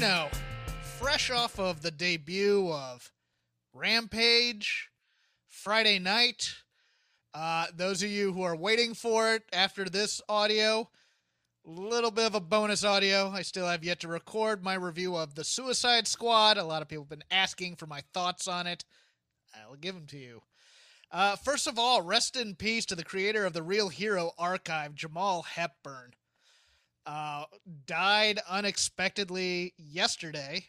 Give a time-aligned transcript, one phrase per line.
[0.00, 0.34] Novembrino,
[0.98, 3.12] fresh off of the debut of
[3.74, 4.88] Rampage
[5.46, 6.54] Friday night.
[7.34, 10.88] Uh, those of you who are waiting for it after this audio,
[11.66, 13.28] little bit of a bonus audio.
[13.28, 16.56] I still have yet to record my review of the Suicide Squad.
[16.56, 18.86] A lot of people have been asking for my thoughts on it.
[19.54, 20.40] I'll give them to you.
[21.12, 24.94] Uh, first of all, rest in peace to the creator of the Real Hero Archive,
[24.94, 26.14] Jamal Hepburn
[27.06, 27.44] uh,
[27.86, 30.66] died unexpectedly yesterday.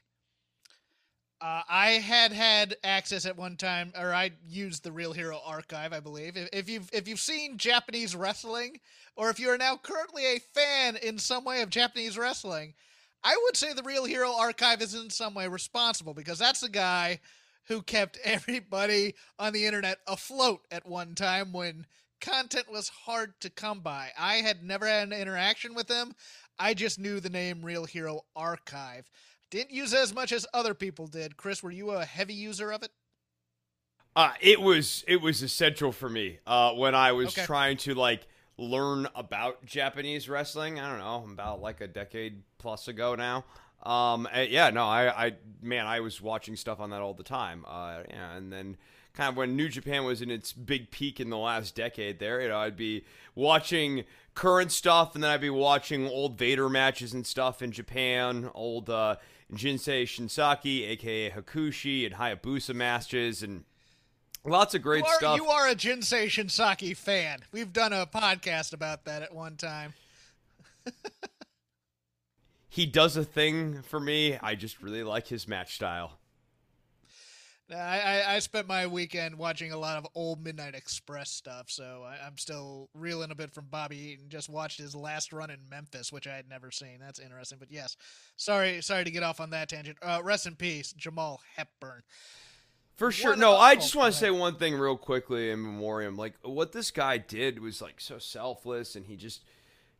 [1.41, 5.91] Uh, I had had access at one time, or I used the Real Hero Archive,
[5.91, 6.37] I believe.
[6.37, 8.79] If, if you've if you've seen Japanese wrestling,
[9.15, 12.75] or if you are now currently a fan in some way of Japanese wrestling,
[13.23, 16.69] I would say the Real Hero Archive is in some way responsible because that's the
[16.69, 17.19] guy
[17.67, 21.87] who kept everybody on the internet afloat at one time when
[22.21, 24.11] content was hard to come by.
[24.17, 26.13] I had never had an interaction with them.
[26.59, 29.09] I just knew the name Real Hero Archive.
[29.49, 31.37] Didn't use it as much as other people did.
[31.37, 32.91] Chris, were you a heavy user of it?
[34.15, 37.45] Uh, it was it was essential for me uh, when I was Okay.
[37.45, 38.27] trying to like
[38.57, 40.79] learn about Japanese wrestling.
[40.79, 43.45] I don't know, about like a decade plus ago now.
[43.83, 47.65] Um, yeah, no, I, I, man, I was watching stuff on that all the time.
[47.67, 48.77] Uh, yeah, and then
[49.13, 52.41] kind of when New Japan was in its big peak in the last decade, there,
[52.41, 53.03] you know, I'd be
[53.35, 58.49] watching current stuff, and then I'd be watching old Vader matches and stuff in Japan,
[58.53, 59.17] old uh,
[59.53, 63.65] Jinsei Shinzaki, aka Hakushi, and Hayabusa matches, and
[64.45, 65.37] lots of great you are, stuff.
[65.37, 67.39] You are a Jinsei Shinzaki fan.
[67.51, 69.93] We've done a podcast about that at one time.
[72.69, 74.37] he does a thing for me.
[74.41, 76.20] I just really like his match style.
[77.73, 82.03] I, I, I spent my weekend watching a lot of old Midnight Express stuff, so
[82.05, 84.29] I, I'm still reeling a bit from Bobby Eaton.
[84.29, 86.97] Just watched his last run in Memphis, which I had never seen.
[86.99, 87.57] That's interesting.
[87.59, 87.95] But yes,
[88.35, 89.97] sorry, sorry to get off on that tangent.
[90.01, 92.03] Uh, rest in peace, Jamal Hepburn.
[92.95, 93.31] For sure.
[93.31, 96.15] One No, I oh, just want to say one thing real quickly in memoriam.
[96.15, 99.41] Like what this guy did was like so selfless, and he just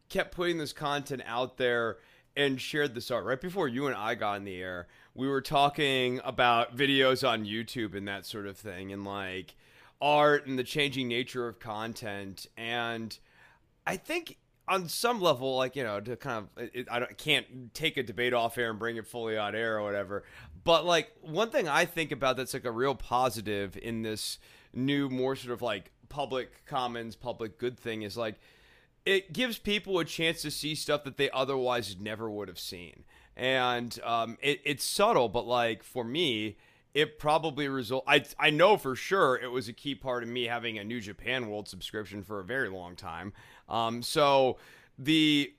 [0.09, 1.97] kept putting this content out there
[2.35, 3.25] and shared this art.
[3.25, 7.45] Right before you and I got in the air, we were talking about videos on
[7.45, 9.55] YouTube and that sort of thing, and like
[10.01, 12.47] art and the changing nature of content.
[12.57, 13.17] And
[13.85, 17.73] I think on some level, like you know, to kind of, it, I don't, can't
[17.73, 20.23] take a debate off air and bring it fully on air or whatever.
[20.63, 24.39] But like one thing I think about that's like a real positive in this
[24.73, 28.39] new, more sort of like public commons, public good thing is like
[29.05, 33.03] it gives people a chance to see stuff that they otherwise never would have seen.
[33.35, 36.57] And um, it, it's subtle, but like for me,
[36.93, 38.03] it probably result.
[38.07, 40.99] I I know for sure it was a key part of me having a New
[40.99, 43.33] Japan World subscription for a very long time.
[43.69, 44.57] Um, so
[44.97, 45.53] the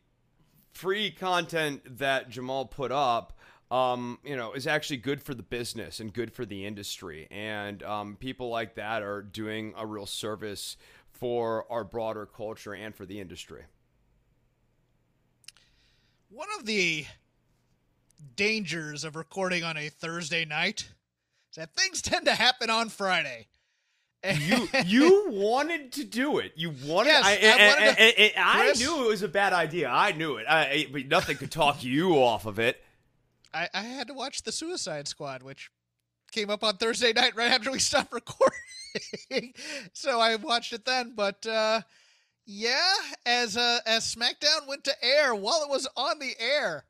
[0.72, 3.38] free content that Jamal put up,
[3.70, 7.28] um, you know, is actually good for the business and good for the industry.
[7.30, 10.76] And um, people like that are doing a real service
[11.10, 13.62] for our broader culture and for the industry.
[16.28, 17.06] One of the
[18.36, 20.88] dangers of recording on a Thursday night
[21.50, 23.48] is that things tend to happen on Friday.
[24.24, 26.52] you you wanted to do it.
[26.56, 27.10] You wanted.
[27.10, 29.88] Yes, I, I wanted and- to- I knew it was a bad idea.
[29.90, 30.46] I knew it.
[30.48, 32.80] I, but nothing could talk you off of it.
[33.54, 35.70] I, I had to watch the Suicide Squad, which
[36.30, 38.12] came up on Thursday night right after we stopped
[39.30, 39.52] recording.
[39.92, 41.12] so I watched it then.
[41.14, 41.80] But uh,
[42.46, 42.94] yeah,
[43.26, 46.84] as uh, as SmackDown went to air, while it was on the air,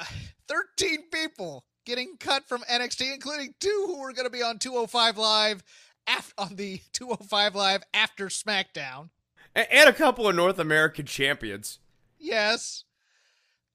[0.00, 0.04] uh,
[0.48, 5.18] thirteen people getting cut from NXT, including two who were going to be on 205
[5.18, 5.62] Live.
[6.06, 9.10] Af- on the 205 Live after SmackDown.
[9.54, 11.78] And, and a couple of North American champions.
[12.18, 12.84] Yes.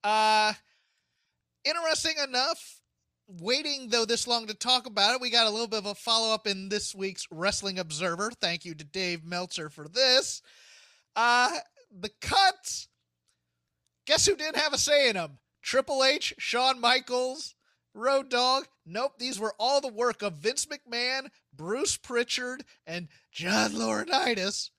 [0.04, 0.52] Uh
[1.64, 2.80] interesting enough,
[3.26, 5.94] waiting though this long to talk about it, we got a little bit of a
[5.94, 8.30] follow up in this week's Wrestling Observer.
[8.40, 10.42] Thank you to Dave Meltzer for this.
[11.14, 11.50] Uh
[11.90, 12.88] the cuts.
[14.06, 15.38] Guess who didn't have a say in them?
[15.66, 17.56] Triple H, Shawn Michaels,
[17.92, 18.68] Road Dog.
[18.86, 24.70] Nope, these were all the work of Vince McMahon, Bruce Pritchard, and John Laurinaitis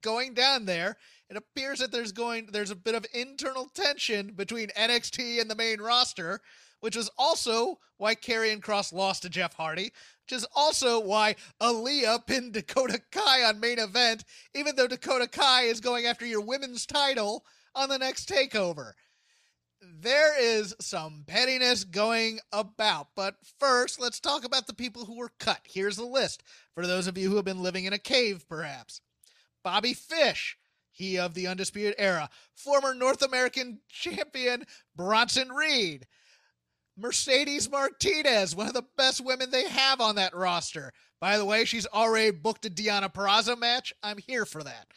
[0.00, 0.96] going down there.
[1.28, 5.54] It appears that there's going there's a bit of internal tension between NXT and the
[5.54, 6.40] main roster,
[6.80, 9.92] which is also why Karrion Kross lost to Jeff Hardy,
[10.24, 14.24] which is also why Aliyah pinned Dakota Kai on main event,
[14.54, 17.44] even though Dakota Kai is going after your women's title
[17.74, 18.92] on the next takeover.
[19.82, 25.32] There is some pettiness going about, but first, let's talk about the people who were
[25.38, 25.60] cut.
[25.64, 26.42] Here's the list
[26.74, 29.00] for those of you who have been living in a cave, perhaps.
[29.64, 30.58] Bobby Fish,
[30.90, 36.06] he of the Undisputed Era, former North American champion Bronson Reed,
[36.96, 40.92] Mercedes Martinez, one of the best women they have on that roster.
[41.20, 43.94] By the way, she's already booked a Deanna Peraza match.
[44.02, 44.88] I'm here for that.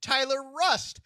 [0.00, 1.00] Tyler Rust,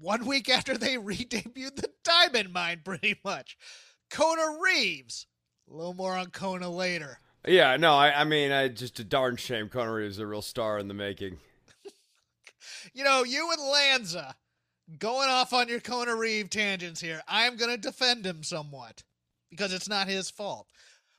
[0.00, 3.56] one week after they re-debuted the Diamond Mine, pretty much.
[4.10, 5.26] Kona Reeves,
[5.70, 7.18] a little more on Kona later.
[7.46, 9.68] Yeah, no, I, I mean, I just a darn shame.
[9.68, 11.38] Kona Reeves is a real star in the making.
[12.92, 14.34] you know, you and Lanza
[14.98, 17.22] going off on your Kona Reeve tangents here.
[17.28, 19.04] I'm going to defend him somewhat
[19.50, 20.66] because it's not his fault.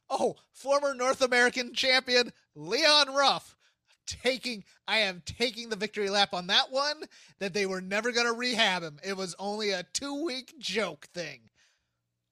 [0.10, 3.56] Oh, former North American champion Leon Ruff
[4.24, 7.04] taking I am taking the victory lap on that one
[7.40, 8.98] that they were never going to rehab him.
[9.04, 11.42] It was only a 2-week joke thing.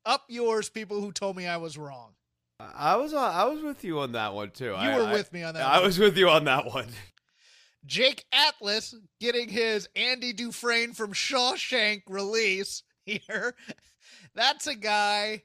[0.06, 2.12] Up yours people who told me I was wrong.
[2.60, 4.66] I was on, I was with you on that one too.
[4.66, 5.86] You I, were I- with me on that I one.
[5.86, 6.88] was with you on that one.
[7.86, 13.56] Jake Atlas getting his Andy Dufresne from Shawshank release here.
[14.36, 15.44] That's a guy.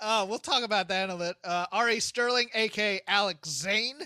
[0.00, 1.36] Uh, we'll talk about that in a bit.
[1.44, 2.00] Uh, R.A.
[2.00, 3.98] Sterling, aka Alex Zane.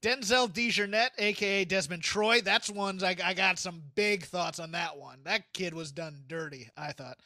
[0.00, 2.40] Denzel DeJournette, aka Desmond Troy.
[2.40, 5.18] That's ones I, I got some big thoughts on that one.
[5.24, 7.18] That kid was done dirty, I thought.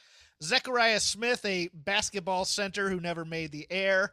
[0.43, 4.13] Zechariah Smith, a basketball center who never made the air.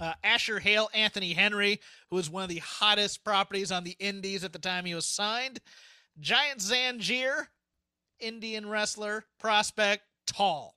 [0.00, 4.44] Uh, Asher Hale, Anthony Henry, who was one of the hottest properties on the Indies
[4.44, 5.58] at the time he was signed.
[6.20, 7.48] Giant Zanjeer,
[8.20, 10.76] Indian wrestler, prospect, tall.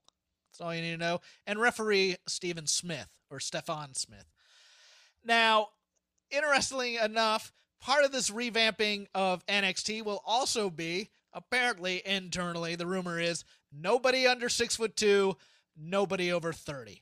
[0.51, 1.21] That's all you need to know.
[1.45, 4.25] And referee Stephen Smith, or Stefan Smith.
[5.23, 5.69] Now,
[6.31, 13.19] interestingly enough, part of this revamping of NXT will also be, apparently internally, the rumor
[13.19, 15.35] is nobody under six foot two,
[15.77, 17.01] nobody over 30.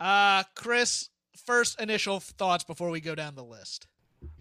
[0.00, 1.10] Uh, Chris,
[1.46, 3.86] first initial thoughts before we go down the list.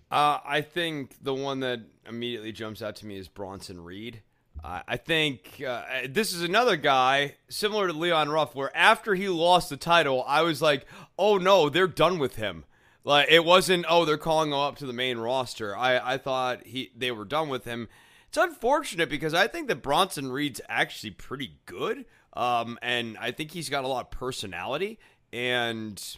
[0.09, 4.23] Uh, I think the one that immediately jumps out to me is Bronson Reed.
[4.63, 9.29] Uh, I think uh, this is another guy similar to Leon Ruff, where after he
[9.29, 10.85] lost the title, I was like,
[11.17, 12.65] "Oh no, they're done with him."
[13.03, 16.65] Like it wasn't, "Oh, they're calling him up to the main roster." I I thought
[16.65, 17.87] he they were done with him.
[18.27, 23.51] It's unfortunate because I think that Bronson Reed's actually pretty good, um, and I think
[23.51, 24.99] he's got a lot of personality
[25.33, 26.17] and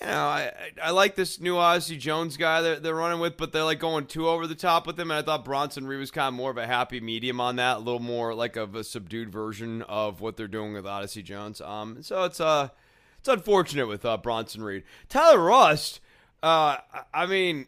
[0.00, 3.52] you know, I, I like this new Odyssey Jones guy that they're running with, but
[3.52, 5.10] they're like going too over the top with him.
[5.10, 7.76] And I thought Bronson Reed was kind of more of a happy medium on that,
[7.76, 11.60] a little more like of a subdued version of what they're doing with Odyssey Jones.
[11.60, 12.70] Um, so it's uh,
[13.20, 14.82] it's unfortunate with uh, Bronson Reed.
[15.08, 16.00] Tyler Rust,
[16.42, 16.78] uh,
[17.12, 17.66] I- mean,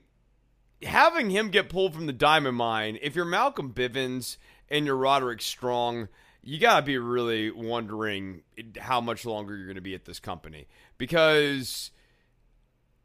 [0.83, 4.39] having him get pulled from the diamond mine, if you're Malcolm Bivens
[4.71, 6.09] and you're Roderick Strong,
[6.43, 8.43] you got to be really wondering
[8.79, 10.67] how much longer you're going to be at this company
[10.97, 11.91] because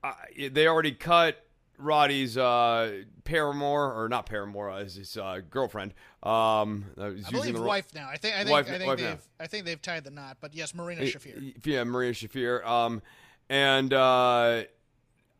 [0.03, 0.13] uh,
[0.49, 1.45] they already cut
[1.77, 5.93] Roddy's uh, Paramore, or not paramour, uh, his, uh, girlfriend.
[6.24, 8.07] Um, I, I believe the wife now.
[8.10, 9.22] I think I think Wife- I think they've.
[9.39, 10.38] I think they've tied the knot.
[10.41, 11.41] But yes, Marina Y- Shafir.
[11.41, 12.65] y- Yeah, Maria Shafir.
[12.65, 13.01] Um,
[13.50, 14.63] and uh,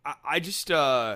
[0.06, 1.15] I, I just, uh,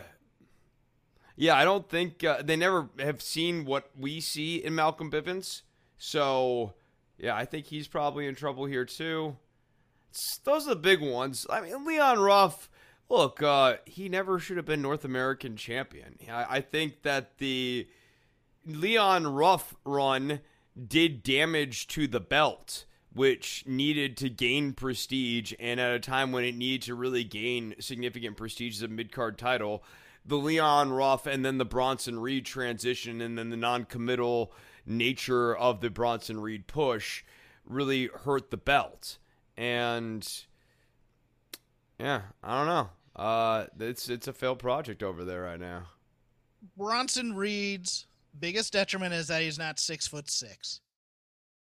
[1.35, 5.61] yeah, I don't think uh, they never have seen what we see in Malcolm Bivens.
[5.97, 6.73] So,
[7.17, 9.37] yeah, I think he's probably in trouble here too.
[10.09, 11.45] It's- those are the big ones.
[11.49, 12.69] I mean, Leon Ruff.
[13.11, 16.17] Look, uh, he never should have been North American champion.
[16.31, 17.85] I, I think that the
[18.65, 20.39] Leon Ruff run
[20.87, 26.45] did damage to the belt, which needed to gain prestige, and at a time when
[26.45, 29.83] it needed to really gain significant prestige as a mid card title,
[30.25, 34.53] the Leon Ruff and then the Bronson Reed transition, and then the non committal
[34.85, 37.25] nature of the Bronson Reed push
[37.65, 39.17] really hurt the belt.
[39.57, 40.25] And
[41.99, 42.89] yeah, I don't know.
[43.15, 45.83] Uh, it's it's a failed project over there right now.
[46.77, 48.05] Bronson Reed's
[48.39, 50.79] biggest detriment is that he's not six foot six.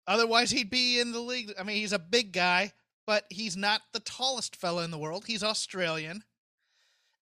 [0.07, 1.53] Otherwise, he'd be in the league.
[1.59, 2.73] I mean, he's a big guy,
[3.07, 5.25] but he's not the tallest fella in the world.
[5.27, 6.25] He's Australian.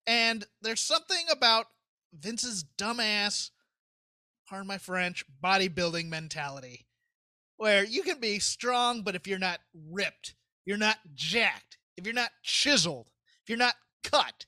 [0.07, 1.67] And there's something about
[2.13, 3.51] Vince's dumbass,
[4.49, 6.87] pardon my French, bodybuilding mentality
[7.61, 9.61] where you can be strong, but if you're not
[9.91, 10.35] ripped,
[10.65, 13.11] you're not jacked, if you're not chiseled,
[13.43, 14.47] if you're not cut,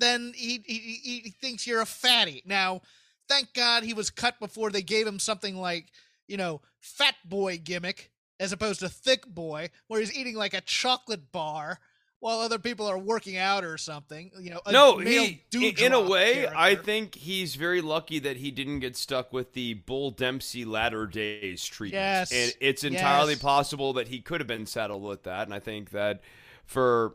[0.00, 2.42] then he, he, he thinks you're a fatty.
[2.44, 2.82] Now,
[3.28, 5.86] thank God he was cut before they gave him something like,
[6.26, 10.60] you know, fat boy gimmick as opposed to thick boy, where he's eating like a
[10.60, 11.78] chocolate bar
[12.18, 14.30] while other people are working out or something.
[14.40, 16.56] You know, no, he in a way, character.
[16.56, 21.06] I think he's very lucky that he didn't get stuck with the Bull Dempsey latter
[21.06, 22.02] days treatment.
[22.02, 23.42] Yes, and it's entirely yes.
[23.42, 25.46] possible that he could have been settled with that.
[25.46, 26.22] And I think that
[26.64, 27.14] for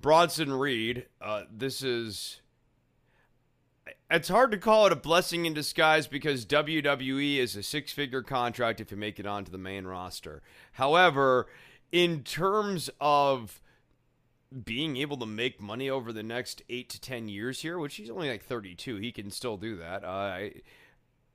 [0.00, 2.40] Bronson Reed, uh, this is.
[4.10, 8.22] It's hard to call it a blessing in disguise because WWE is a six figure
[8.22, 10.42] contract if you make it onto the main roster.
[10.72, 11.46] However,
[11.92, 13.60] in terms of
[14.64, 18.10] being able to make money over the next eight to ten years here, which he's
[18.10, 20.04] only like 32, he can still do that.
[20.04, 20.48] Uh,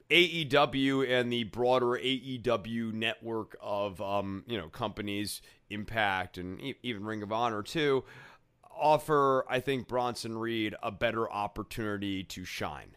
[0.10, 7.24] AEW and the broader AEW network of um, you know companies, Impact and even Ring
[7.24, 8.04] of Honor too,
[8.80, 12.96] offer I think Bronson Reed a better opportunity to shine.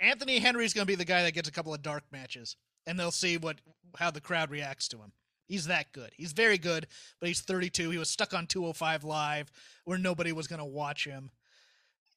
[0.00, 2.98] Anthony Henry's going to be the guy that gets a couple of dark matches, and
[2.98, 3.56] they'll see what
[3.96, 5.12] how the crowd reacts to him.
[5.46, 6.10] He's that good.
[6.16, 6.86] He's very good,
[7.20, 7.90] but he's 32.
[7.90, 9.52] He was stuck on 205 Live
[9.84, 11.30] where nobody was going to watch him.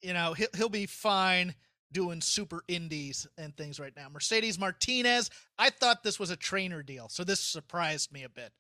[0.02, 1.54] You know, he'll, he'll be fine
[1.92, 4.08] doing super indies and things right now.
[4.12, 8.52] Mercedes Martinez, I thought this was a trainer deal, so this surprised me a bit.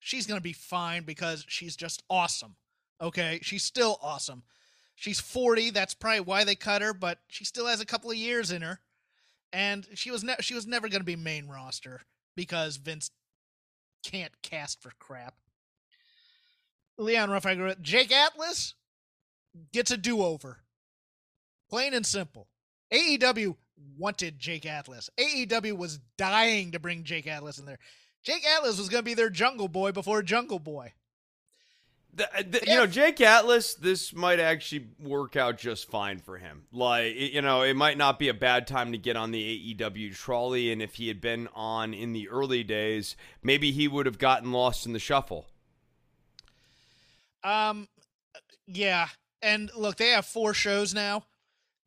[0.00, 2.56] She's going to be fine because she's just awesome.
[3.00, 3.40] Okay?
[3.42, 4.42] She's still awesome.
[4.94, 8.16] She's 40, that's probably why they cut her, but she still has a couple of
[8.16, 8.80] years in her.
[9.52, 12.02] And she was ne- she was never going to be main roster
[12.36, 13.10] because Vince
[14.02, 15.34] can't cast for crap.
[16.98, 17.46] Leon Ruff.
[17.80, 18.74] Jake Atlas
[19.72, 20.58] gets a do over.
[21.70, 22.48] Plain and simple.
[22.92, 23.56] AEW
[23.96, 25.10] wanted Jake Atlas.
[25.18, 27.78] AEW was dying to bring Jake Atlas in there.
[28.22, 30.92] Jake Atlas was going to be their Jungle Boy before Jungle Boy.
[32.14, 36.38] The, uh, the, you know, Jake Atlas, this might actually work out just fine for
[36.38, 36.64] him.
[36.72, 40.16] Like, you know, it might not be a bad time to get on the AEW
[40.16, 40.72] trolley.
[40.72, 44.52] And if he had been on in the early days, maybe he would have gotten
[44.52, 45.46] lost in the shuffle.
[47.44, 47.88] Um,
[48.66, 49.08] yeah.
[49.40, 51.24] And look, they have four shows now.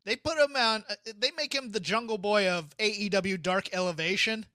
[0.04, 4.46] They put him on, uh, they make him the jungle boy of AEW Dark Elevation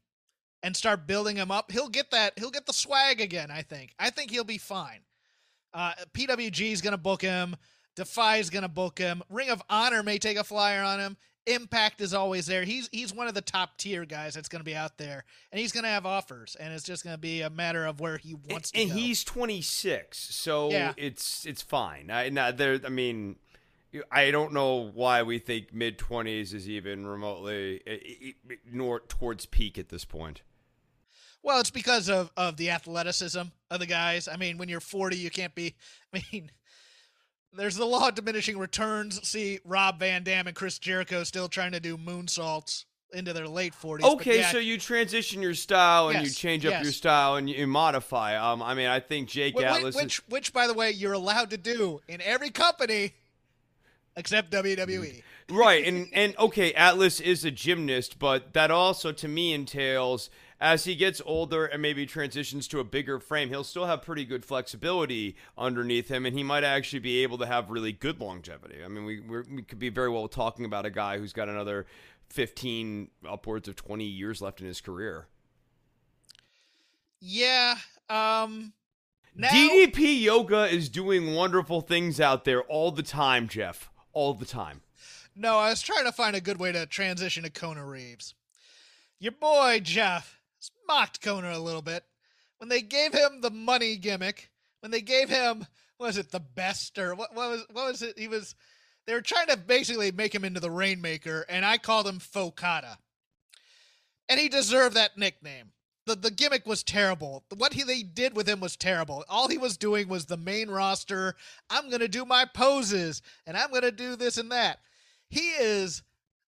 [0.63, 1.71] and start building him up.
[1.71, 3.93] He'll get that, he'll get the swag again, I think.
[4.00, 5.01] I think he'll be fine.
[5.77, 7.55] Uh, PWG is going to book him.
[7.96, 9.22] Defy is going to book him.
[9.29, 11.17] Ring of Honor may take a flyer on him.
[11.46, 12.63] Impact is always there.
[12.63, 15.62] He's he's one of the top tier guys that's going to be out there, and
[15.62, 18.17] he's going to have offers, and it's just going to be a matter of where
[18.17, 18.91] he wants and, to.
[18.91, 20.93] And he's 26, so yeah.
[20.98, 22.10] it's it's fine.
[22.12, 22.81] I, not there.
[22.84, 23.38] I mean,
[24.12, 29.00] I don't know why we think mid 20s is even remotely eh, eh, eh, nor
[29.00, 30.41] towards peak at this point.
[31.47, 33.39] Well, it's because of, of the athleticism
[33.71, 34.27] of the guys.
[34.27, 35.75] I mean, when you're 40, you can't be.
[36.13, 36.51] I mean,
[37.53, 39.25] there's the law of diminishing returns.
[39.25, 43.73] See Rob Van Dam and Chris Jericho still trying to do moonsaults into their late
[43.73, 44.03] 40s.
[44.03, 46.83] Okay, yeah, so you transition your style and yes, you change up yes.
[46.83, 48.35] your style and you modify.
[48.35, 51.51] Um, I mean, I think Jake which, Atlas, which, which, by the way, you're allowed
[51.51, 53.13] to do in every company
[54.17, 55.23] except WWE.
[55.49, 60.85] right, and and okay, Atlas is a gymnast, but that also to me entails as
[60.85, 64.43] he gets older and maybe transitions to a bigger frame, he'll still have pretty good
[64.43, 68.83] flexibility underneath him, and he might actually be able to have really good longevity.
[68.83, 71.85] I mean, we we could be very well talking about a guy who's got another
[72.29, 75.27] 15, upwards of 20 years left in his career.
[77.19, 77.75] Yeah.
[78.09, 78.73] Um,
[79.35, 83.89] now- DDP Yoga is doing wonderful things out there all the time, Jeff.
[84.13, 84.81] All the time.
[85.35, 88.33] No, I was trying to find a good way to transition to Kona Reeves.
[89.19, 90.37] Your boy, Jeff,
[90.88, 92.03] mocked Kona a little bit
[92.57, 95.65] when they gave him the money gimmick, when they gave him
[96.00, 98.17] was it the best or what, what was what was it?
[98.17, 98.55] He was
[99.05, 102.97] they were trying to basically make him into the Rainmaker, and I called him Focata.
[104.29, 105.71] And he deserved that nickname.
[106.05, 107.43] The the gimmick was terrible.
[107.55, 109.25] What he they did with him was terrible.
[109.29, 111.36] All he was doing was the main roster.
[111.69, 114.79] I'm gonna do my poses and I'm gonna do this and that.
[115.29, 116.03] He is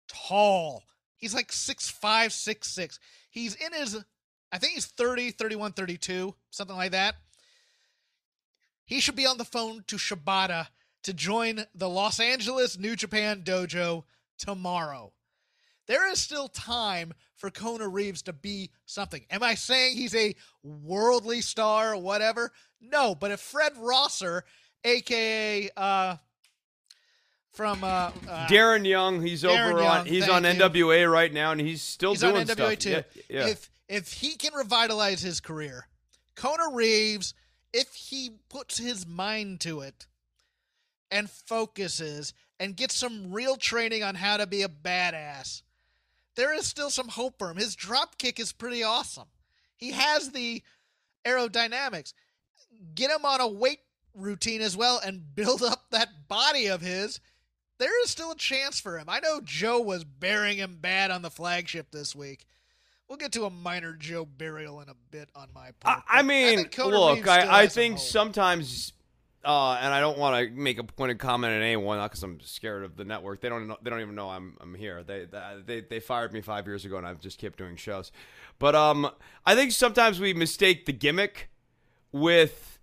[0.09, 0.85] tall.
[1.19, 2.99] He's like six five, six six.
[3.29, 4.03] He's in his
[4.51, 7.17] I think he's 30, 31, 32, something like that.
[8.87, 10.69] He should be on the phone to Shibata
[11.03, 14.05] to join the Los Angeles New Japan Dojo
[14.39, 15.13] tomorrow.
[15.87, 19.25] There is still time for Kona Reeves to be something.
[19.31, 22.53] Am I saying he's a worldly star or whatever?
[22.81, 24.45] No, but if Fred Rosser,
[24.85, 26.17] aka uh,
[27.59, 30.87] from uh, uh, Darren Young, he's Darren over Young, on he's thank on you.
[30.87, 32.79] NWA right now, and he's still he's doing on NWA stuff.
[32.79, 32.91] too.
[32.91, 33.47] Yeah, yeah.
[33.49, 35.89] If if he can revitalize his career,
[36.37, 37.35] Kona Reeves,
[37.73, 40.07] if he puts his mind to it
[41.11, 45.63] and focuses and gets some real training on how to be a badass,
[46.37, 47.57] there is still some hope for him.
[47.57, 49.27] His drop kick is pretty awesome.
[49.77, 50.63] He has the
[51.25, 52.13] aerodynamics.
[52.95, 53.81] Get him on a weight
[54.15, 57.19] routine as well and build up that body of his.
[57.79, 59.07] There is still a chance for him.
[59.09, 62.45] I know Joe was burying him bad on the flagship this week.
[63.09, 66.05] We'll get to a minor Joe burial in a bit on my I, part.
[66.09, 68.93] I but mean, think look, I, I think sometimes,
[69.45, 72.41] uh, and I don't want to make a pointed comment at anyone, not because I'm
[72.41, 73.41] scared of the network.
[73.41, 75.03] They don't know, they don't even know I'm I'm here.
[75.05, 75.27] They
[75.65, 78.13] they they fired me five years ago, and I've just kept doing shows.
[78.59, 79.09] But um,
[79.47, 81.49] I think sometimes we mistake the gimmick
[82.13, 82.78] with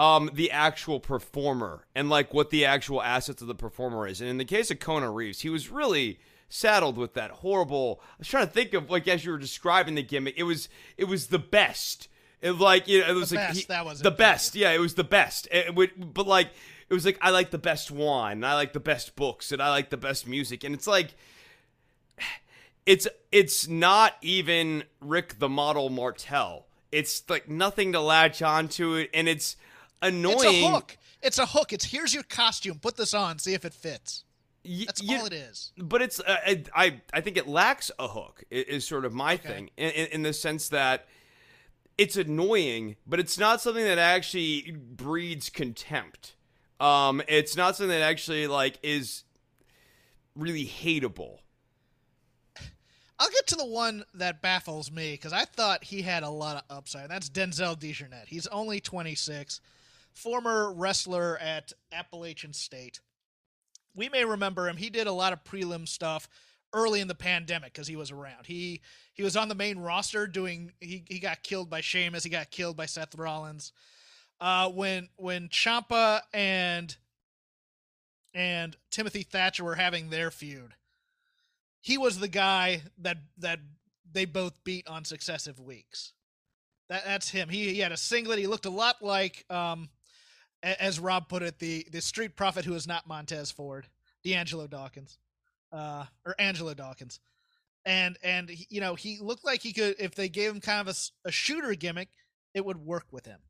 [0.00, 4.22] um the actual performer and like what the actual assets of the performer is.
[4.22, 8.00] And in the case of Kona Reeves, he was really saddled with that horrible.
[8.02, 10.70] I was trying to think of like as you were describing the gimmick, it was
[10.96, 12.08] it was the best.
[12.40, 14.54] It like you know, it was like best, he- that was the best.
[14.54, 15.46] Yeah, it was the best.
[15.52, 16.48] It would, but like
[16.88, 19.60] it was like I like the best wine, and I like the best books, and
[19.60, 21.14] I like the best music, and it's like
[22.86, 26.64] it's it's not even Rick the Model Martel.
[26.90, 29.56] It's like nothing to latch onto it, and it's
[30.02, 30.36] annoying.
[30.38, 30.98] It's a hook.
[31.22, 31.72] It's a hook.
[31.72, 32.78] It's here's your costume.
[32.78, 33.38] Put this on.
[33.38, 34.24] See if it fits.
[34.64, 35.72] That's you- all it is.
[35.78, 36.36] But it's uh,
[36.74, 38.44] I- I think it lacks a hook.
[38.50, 41.06] Is sort of my thing in, in, in the sense that
[41.98, 46.34] it's annoying, but it's not something that actually breeds contempt.
[46.78, 49.24] Um, it's not something that actually like is
[50.34, 51.40] really hateable.
[53.18, 56.56] I'll get to the one that baffles me because I thought he had a lot
[56.56, 57.10] of upside.
[57.10, 58.28] That's Denzel Dejournette.
[58.28, 59.60] He's only 26,
[60.22, 63.00] former wrestler at Appalachian State.
[63.94, 64.76] We may remember him.
[64.76, 66.28] He did a lot of prelim stuff
[66.72, 68.46] early in the pandemic because he was around.
[68.46, 68.80] He
[69.14, 70.72] he was on the main roster doing.
[70.80, 72.24] He he got killed by Sheamus.
[72.24, 73.72] He got killed by Seth Rollins.
[74.40, 76.96] Uh, when when Ciampa and
[78.32, 80.74] and Timothy Thatcher were having their feud
[81.80, 83.60] he was the guy that that
[84.12, 86.12] they both beat on successive weeks.
[86.88, 87.48] That that's him.
[87.48, 88.38] He, he had a singlet.
[88.38, 89.88] He looked a lot like, um,
[90.62, 93.86] as Rob put it, the the street prophet who is not Montez Ford,
[94.24, 95.18] D'Angelo Dawkins,
[95.72, 97.20] uh, or Angelo Dawkins,
[97.84, 100.94] and and you know he looked like he could if they gave him kind of
[100.94, 102.08] a, a shooter gimmick,
[102.54, 103.40] it would work with him.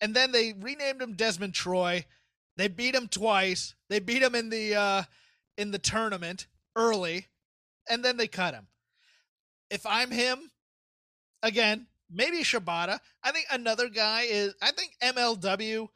[0.00, 2.04] And then they renamed him Desmond Troy.
[2.56, 3.74] They beat him twice.
[3.88, 5.02] They beat him in the uh,
[5.56, 7.26] in the tournament early,
[7.88, 8.68] and then they cut him.
[9.70, 10.50] If I'm him,
[11.42, 13.00] again, maybe Shibata.
[13.22, 14.54] I think another guy is.
[14.62, 15.88] I think MLW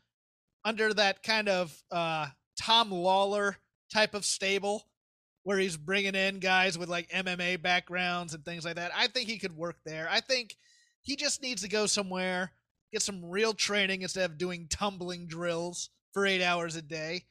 [0.64, 2.26] under that kind of uh,
[2.60, 3.56] Tom Lawlor
[3.92, 4.84] type of stable,
[5.44, 8.92] where he's bringing in guys with like MMA backgrounds and things like that.
[8.96, 10.08] I think he could work there.
[10.10, 10.56] I think
[11.02, 12.52] he just needs to go somewhere,
[12.92, 17.24] get some real training instead of doing tumbling drills for eight hours a day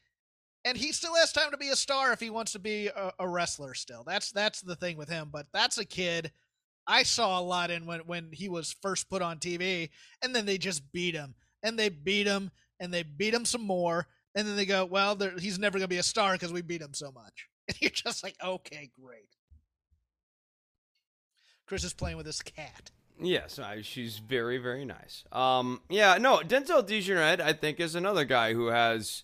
[0.65, 3.11] and he still has time to be a star if he wants to be a,
[3.19, 6.31] a wrestler still that's that's the thing with him but that's a kid
[6.87, 9.89] i saw a lot in when when he was first put on tv
[10.21, 13.61] and then they just beat him and they beat him and they beat him some
[13.61, 16.61] more and then they go well he's never going to be a star because we
[16.61, 19.29] beat him so much and you're just like okay great
[21.65, 22.91] chris is playing with his cat
[23.23, 25.23] Yes, she's very, very nice.
[25.31, 29.23] Um, yeah, no, Denzel Dejournette, I think, is another guy who has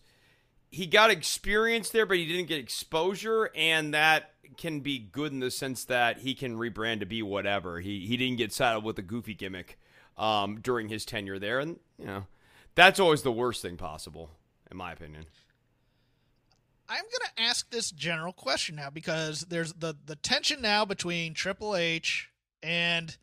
[0.69, 5.39] he got experience there, but he didn't get exposure, and that can be good in
[5.39, 7.79] the sense that he can rebrand to be whatever.
[7.79, 9.79] He he didn't get saddled with a goofy gimmick
[10.17, 12.27] um, during his tenure there, and you know
[12.77, 14.29] that's always the worst thing possible,
[14.71, 15.25] in my opinion.
[16.87, 17.03] I'm
[17.35, 22.29] to ask this general question now because there's the the tension now between Triple H
[22.63, 23.17] and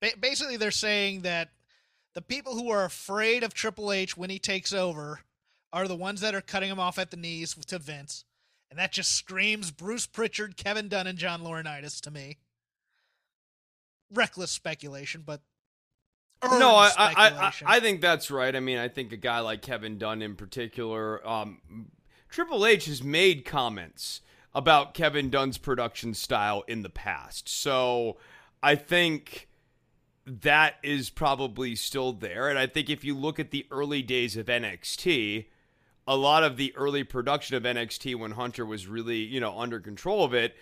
[0.00, 1.48] ba- basically they're saying that
[2.14, 5.20] The people who are afraid of Triple H when he takes over
[5.72, 8.24] are the ones that are cutting him off at the knees to Vince.
[8.70, 12.38] And that just screams Bruce Pritchard, Kevin Dunn, and John Laurinaitis to me.
[14.12, 15.40] Reckless speculation, but
[16.44, 18.54] no, I, I, I, think that's right.
[18.54, 21.60] I mean, I think a guy like Kevin Dunn in particular, um,
[22.28, 24.20] Triple H has made comments
[24.54, 27.48] about Kevin Dunn's production style in the past.
[27.48, 28.16] So
[28.62, 29.48] I think
[30.26, 32.48] that is probably still there.
[32.48, 35.46] And I think if you look at the early days of NXT,
[36.06, 39.80] a lot of the early production of NXT when Hunter was really, you know, under
[39.80, 40.54] control of it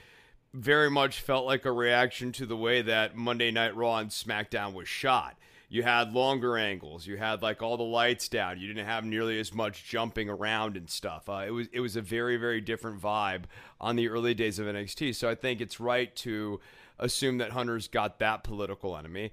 [0.52, 4.74] very much felt like a reaction to the way that Monday Night Raw and SmackDown
[4.74, 5.36] was shot.
[5.72, 7.06] You had longer angles.
[7.06, 8.58] You had like all the lights down.
[8.58, 11.28] You didn't have nearly as much jumping around and stuff.
[11.28, 13.44] Uh, it was it was a very very different vibe
[13.80, 15.14] on the early days of NXT.
[15.14, 16.58] So I think it's right to
[16.98, 19.30] assume that Hunter's got that political enemy.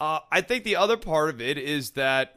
[0.00, 2.36] Uh, I think the other part of it is that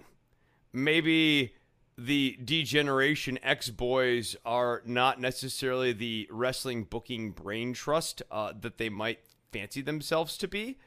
[0.72, 1.56] maybe
[1.98, 8.90] the D-Generation X boys are not necessarily the wrestling booking brain trust uh, that they
[8.90, 9.20] might
[9.52, 10.78] fancy themselves to be.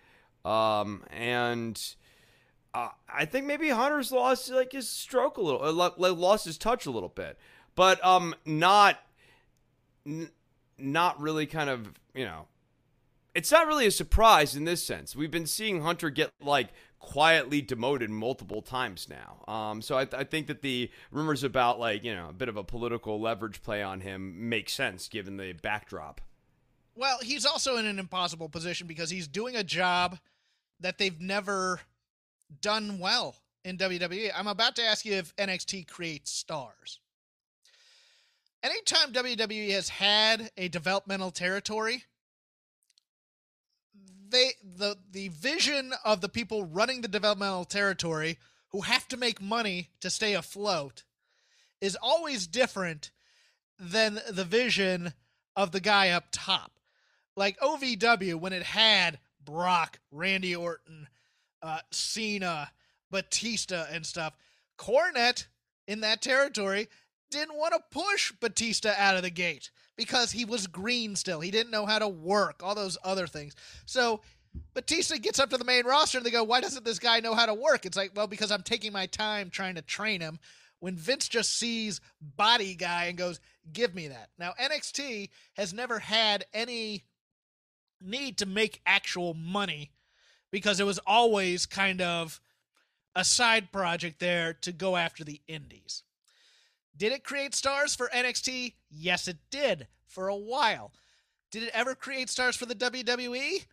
[0.44, 1.94] Um, and
[2.74, 6.86] uh, I think maybe Hunter's lost like his stroke a little, uh, lost his touch
[6.86, 7.38] a little bit,
[7.74, 8.98] but um, not,
[10.06, 10.30] n-
[10.78, 12.46] not really kind of you know
[13.34, 15.16] it's not really a surprise in this sense.
[15.16, 19.52] We've been seeing Hunter get like quietly demoted multiple times now.
[19.52, 22.48] Um, so I, th- I, think that the rumors about like you know a bit
[22.48, 26.20] of a political leverage play on him make sense given the backdrop.
[26.94, 30.18] Well, he's also in an impossible position because he's doing a job
[30.80, 31.80] that they've never
[32.60, 34.30] done well in WWE.
[34.34, 37.00] I'm about to ask you if NXT creates stars.
[38.62, 42.04] Anytime WWE has had a developmental territory,
[44.28, 48.38] they the the vision of the people running the developmental territory
[48.68, 51.04] who have to make money to stay afloat
[51.80, 53.10] is always different
[53.78, 55.12] than the vision
[55.56, 56.72] of the guy up top.
[57.36, 61.08] Like OVW when it had Brock, Randy Orton,
[61.62, 62.70] uh, Cena,
[63.10, 64.36] Batista, and stuff.
[64.78, 65.46] Cornette
[65.86, 66.88] in that territory
[67.30, 71.40] didn't want to push Batista out of the gate because he was green still.
[71.40, 73.54] He didn't know how to work, all those other things.
[73.86, 74.20] So
[74.74, 77.34] Batista gets up to the main roster and they go, Why doesn't this guy know
[77.34, 77.86] how to work?
[77.86, 80.38] It's like, Well, because I'm taking my time trying to train him.
[80.80, 83.40] When Vince just sees body guy and goes,
[83.72, 84.30] Give me that.
[84.38, 87.04] Now, NXT has never had any
[88.00, 89.92] need to make actual money
[90.52, 92.40] because it was always kind of
[93.16, 96.04] a side project there to go after the indies.
[96.96, 98.74] Did it create stars for NXT?
[98.90, 100.92] Yes, it did for a while.
[101.50, 103.64] Did it ever create stars for the WWE?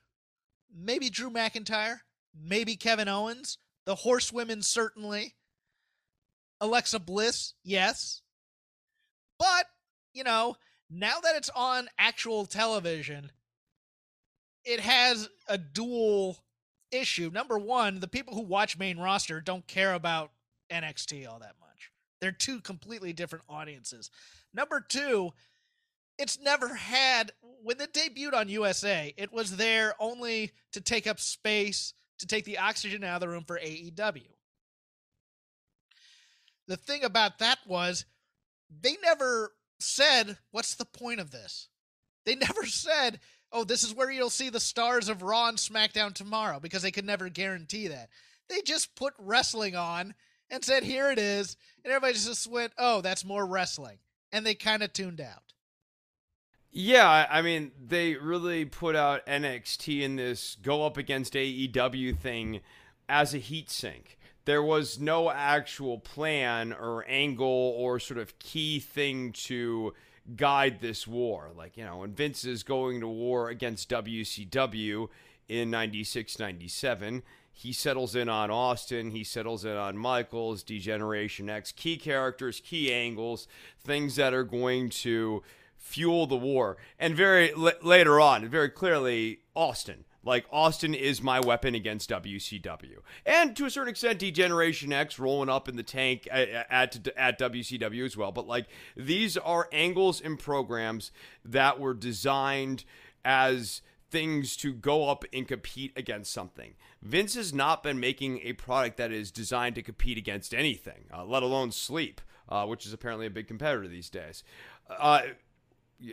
[0.75, 1.99] Maybe Drew McIntyre,
[2.33, 5.35] maybe Kevin Owens, the Horsewomen certainly.
[6.61, 8.21] Alexa Bliss, yes.
[9.37, 9.65] But,
[10.13, 10.57] you know,
[10.89, 13.31] now that it's on actual television,
[14.65, 16.37] it has a dual
[16.91, 17.29] issue.
[17.33, 20.31] Number one, the people who watch main roster don't care about
[20.71, 21.91] NXT all that much.
[22.21, 24.09] They're two completely different audiences.
[24.53, 25.31] Number two,
[26.17, 27.31] it's never had
[27.63, 32.45] when it debuted on USA, it was there only to take up space, to take
[32.45, 34.27] the oxygen out of the room for AEW.
[36.67, 38.05] The thing about that was
[38.69, 41.69] they never said, What's the point of this?
[42.25, 43.19] They never said,
[43.51, 46.91] Oh, this is where you'll see the stars of Raw and SmackDown tomorrow, because they
[46.91, 48.09] could never guarantee that.
[48.47, 50.13] They just put wrestling on
[50.49, 51.57] and said, Here it is.
[51.83, 53.99] And everybody just went, Oh, that's more wrestling.
[54.31, 55.43] And they kind of tuned out.
[56.71, 62.61] Yeah, I mean, they really put out NXT in this go up against AEW thing
[63.07, 64.17] as a heat sink.
[64.45, 69.93] There was no actual plan or angle or sort of key thing to
[70.35, 71.49] guide this war.
[71.55, 75.09] Like, you know, when Vince is going to war against WCW
[75.47, 81.73] in 96 97, he settles in on Austin, he settles in on Michaels, D-Generation X,
[81.73, 83.47] key characters, key angles,
[83.83, 85.43] things that are going to
[85.75, 86.77] fuel the war.
[86.97, 90.05] And very l- later on, very clearly, Austin.
[90.29, 95.49] Like Austin is my weapon against WCW, and to a certain extent, D-Generation X rolling
[95.49, 98.31] up in the tank at, at at WCW as well.
[98.31, 101.11] But like these are angles and programs
[101.43, 102.85] that were designed
[103.25, 106.75] as things to go up and compete against something.
[107.01, 111.25] Vince has not been making a product that is designed to compete against anything, uh,
[111.25, 114.43] let alone sleep, uh, which is apparently a big competitor these days.
[114.87, 115.21] Uh,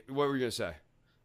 [0.09, 0.77] what were you gonna say?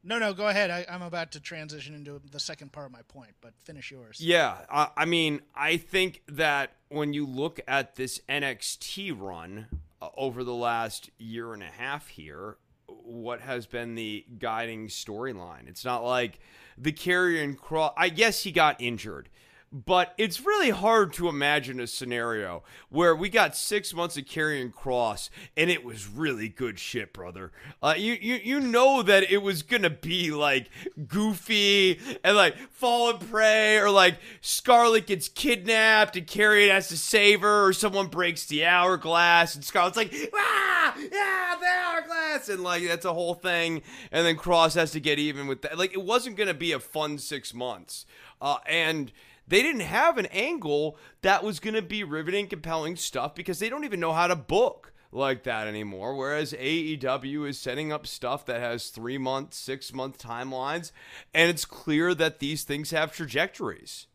[0.03, 0.71] No, no, go ahead.
[0.71, 4.19] I, I'm about to transition into the second part of my point, but finish yours.
[4.19, 9.67] Yeah, I, I mean, I think that when you look at this NXT run
[10.01, 15.67] uh, over the last year and a half here, what has been the guiding storyline?
[15.67, 16.39] It's not like
[16.77, 17.93] the Karrion Kross.
[17.95, 19.29] I guess he got injured
[19.71, 24.73] but it's really hard to imagine a scenario where we got six months of Karrion
[24.73, 27.51] Kross and it was really good shit, brother.
[27.81, 30.69] Uh, you, you you know that it was gonna be like
[31.07, 36.97] goofy and like fall and prey, or like Scarlett gets kidnapped and Karrion has to
[36.97, 42.61] save her, or someone breaks the hourglass and Scarlett's like, ah, yeah, the hourglass, and
[42.61, 45.77] like that's a whole thing, and then Kross has to get even with that.
[45.77, 48.05] Like it wasn't gonna be a fun six months,
[48.41, 49.13] uh, and
[49.51, 53.67] they didn't have an angle that was going to be riveting, compelling stuff because they
[53.67, 56.15] don't even know how to book like that anymore.
[56.15, 60.93] Whereas AEW is setting up stuff that has three month, six month timelines,
[61.33, 64.07] and it's clear that these things have trajectories.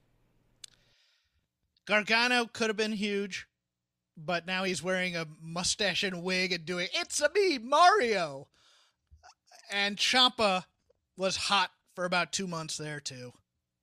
[1.85, 3.46] Gargano could have been huge,
[4.16, 8.49] but now he's wearing a mustache and wig and doing "It's a me, Mario,"
[9.70, 10.64] and Ciampa
[11.14, 13.35] was hot for about two months there too,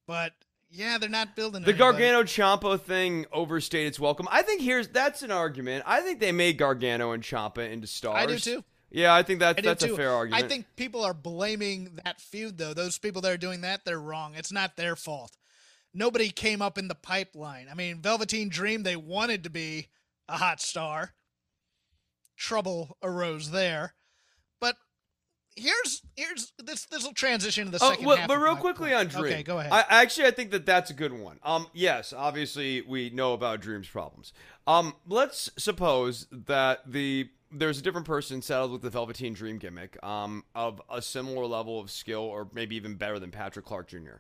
[0.08, 0.34] but
[0.74, 1.78] yeah, they're not building the anybody.
[1.78, 4.28] Gargano Ciampa thing overstayed its welcome.
[4.32, 5.84] I think here's that's an argument.
[5.86, 8.18] I think they made Gargano and Ciampa into stars.
[8.18, 8.64] I do too.
[8.90, 9.94] Yeah, I think that, that's too.
[9.94, 10.44] a fair argument.
[10.44, 12.74] I think people are blaming that feud though.
[12.74, 14.34] Those people that are doing that, they're wrong.
[14.36, 15.38] It's not their fault.
[15.94, 17.68] Nobody came up in the pipeline.
[17.72, 19.90] I mean, Velveteen Dream, they wanted to be
[20.28, 21.14] a hot star.
[22.36, 23.94] Trouble arose there
[25.56, 28.28] here's here's this this will transition to the oh, second well, half.
[28.28, 29.00] But real quickly point.
[29.00, 29.34] on Dream.
[29.34, 29.72] Okay, go ahead.
[29.72, 31.40] I actually I think that that's a good one.
[31.44, 34.34] Um, yes, obviously we know about Dream's problems.
[34.68, 40.04] Um, let's suppose that the there's a different person settled with the Velveteen Dream gimmick,
[40.04, 44.18] um, of a similar level of skill, or maybe even better than Patrick Clark Jr.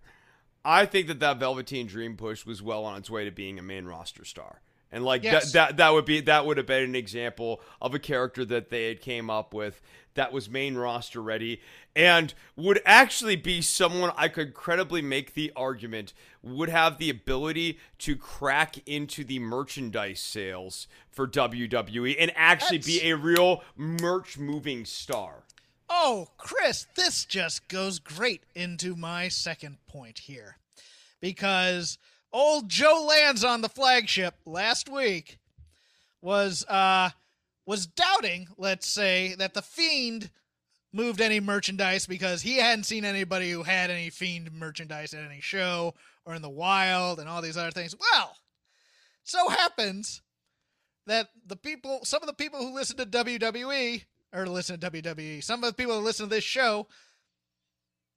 [0.64, 3.64] I think that that Velveteen Dream push was well on its way to being a
[3.64, 4.62] main roster star.
[4.92, 5.52] And like yes.
[5.52, 8.70] that, that that would be that would have been an example of a character that
[8.70, 9.82] they had came up with
[10.16, 11.62] that was main roster ready
[11.96, 17.80] and would actually be someone I could credibly make the argument would have the ability
[18.00, 22.88] to crack into the merchandise sales for WWE and actually That's...
[22.88, 25.44] be a real merch moving star.
[25.90, 30.58] Oh, Chris, this just goes great into my second point here.
[31.22, 31.98] Because
[32.32, 35.38] old Joe Lanza on the flagship last week
[36.22, 37.12] was uh
[37.66, 40.30] was doubting, let's say, that the Fiend
[40.92, 45.42] moved any merchandise because he hadn't seen anybody who had any Fiend merchandise at any
[45.42, 45.94] show
[46.26, 47.96] or in the wild and all these other things.
[48.00, 48.38] Well,
[49.24, 50.22] so happens
[51.08, 55.44] that the people, some of the people who listen to WWE or listen to WWE,
[55.44, 56.88] some of the people who listen to this show,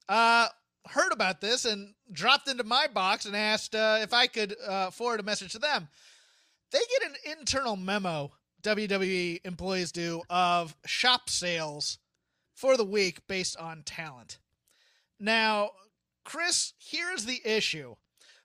[0.08, 0.48] uh,
[0.88, 4.90] heard about this and dropped into my box and asked uh, if I could uh,
[4.90, 5.88] forward a message to them.
[6.70, 11.98] They get an internal memo WWE employees do of shop sales
[12.54, 14.38] for the week based on talent.
[15.20, 15.70] Now,
[16.24, 17.94] Chris, here's the issue.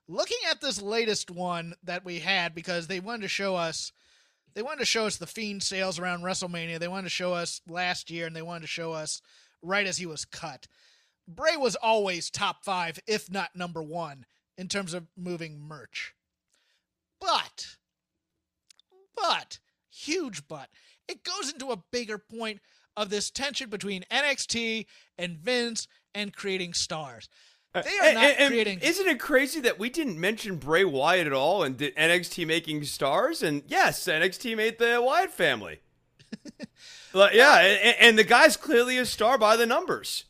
[0.08, 3.92] Looking at this latest one that we had, because they wanted to show us,
[4.54, 6.78] they wanted to show us the Fiend sales around WrestleMania.
[6.78, 9.22] They wanted to show us last year, and they wanted to show us
[9.62, 10.66] right as he was cut.
[11.26, 14.26] Bray was always top five, if not number one,
[14.58, 16.14] in terms of moving merch.
[17.20, 17.76] But,
[19.16, 19.60] but
[19.92, 20.68] huge but.
[21.08, 22.60] It goes into a bigger point
[22.96, 24.86] of this tension between NXT
[25.18, 27.28] and Vince and creating stars.
[27.74, 28.80] Uh, they are not and, and creating.
[28.80, 32.84] Isn't it crazy that we didn't mention Bray Wyatt at all and did NXT making
[32.84, 33.42] stars?
[33.42, 35.80] And yes, NXT made the Wyatt family.
[37.12, 40.24] but yeah, and, and the guy's clearly a star by the numbers.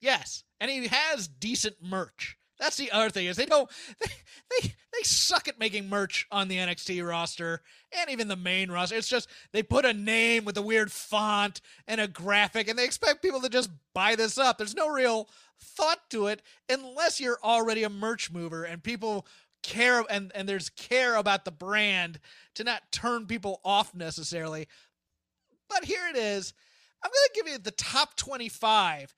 [0.00, 2.37] Yes, and he has decent merch.
[2.58, 4.08] That's the other thing is they don't they,
[4.50, 7.62] they they suck at making merch on the NXT roster
[7.96, 8.96] and even the main roster.
[8.96, 12.84] It's just they put a name with a weird font and a graphic and they
[12.84, 14.58] expect people to just buy this up.
[14.58, 15.28] There's no real
[15.60, 19.26] thought to it unless you're already a merch mover and people
[19.62, 22.20] care and and there's care about the brand
[22.54, 24.66] to not turn people off necessarily.
[25.68, 26.54] But here it is.
[27.02, 29.14] I'm going to give you the top 25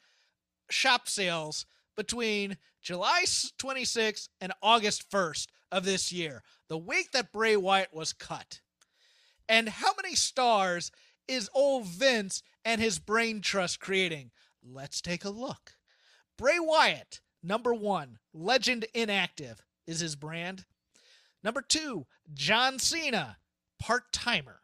[0.69, 7.57] shop sales between July 26th and August 1st of this year, the week that Bray
[7.57, 8.61] Wyatt was cut.
[9.49, 10.91] And how many stars
[11.29, 14.31] is old Vince and his brain trust creating?
[14.63, 15.75] Let's take a look.
[16.39, 20.65] Bray Wyatt, number one, legend inactive is his brand.
[21.43, 23.39] Number two, John Cena,
[23.79, 24.61] part timer.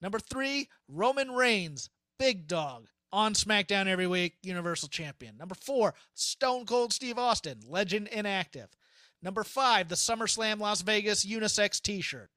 [0.00, 5.36] Number three, Roman Reigns, big dog, on SmackDown every week, Universal Champion.
[5.36, 8.68] Number four, Stone Cold Steve Austin, legend inactive.
[9.22, 12.30] Number five, the SummerSlam Las Vegas unisex t shirt,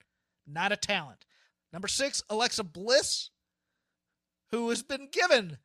[0.46, 1.26] not a talent.
[1.74, 3.32] Number six, Alexa Bliss,
[4.52, 5.58] who has been given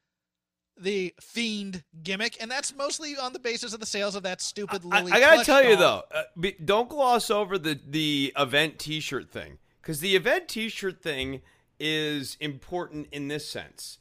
[0.76, 4.84] the fiend gimmick, and that's mostly on the basis of the sales of that stupid
[4.84, 5.12] Lily.
[5.12, 9.30] I, I gotta tell you though, uh, be, don't gloss over the the event T-shirt
[9.30, 11.42] thing because the event T-shirt thing
[11.78, 13.98] is important in this sense.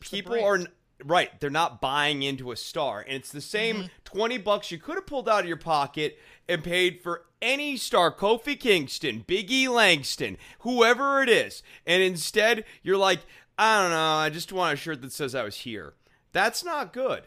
[0.00, 0.60] People are
[1.04, 3.86] right; they're not buying into a star, and it's the same Mm-hmm.
[4.04, 8.10] twenty bucks you could have pulled out of your pocket and paid for any star,
[8.14, 13.20] Kofi Kingston, Big E Langston, whoever it is, and instead you're like,
[13.58, 15.94] I don't know, I just want a shirt that says I was here.
[16.32, 17.24] That's not good.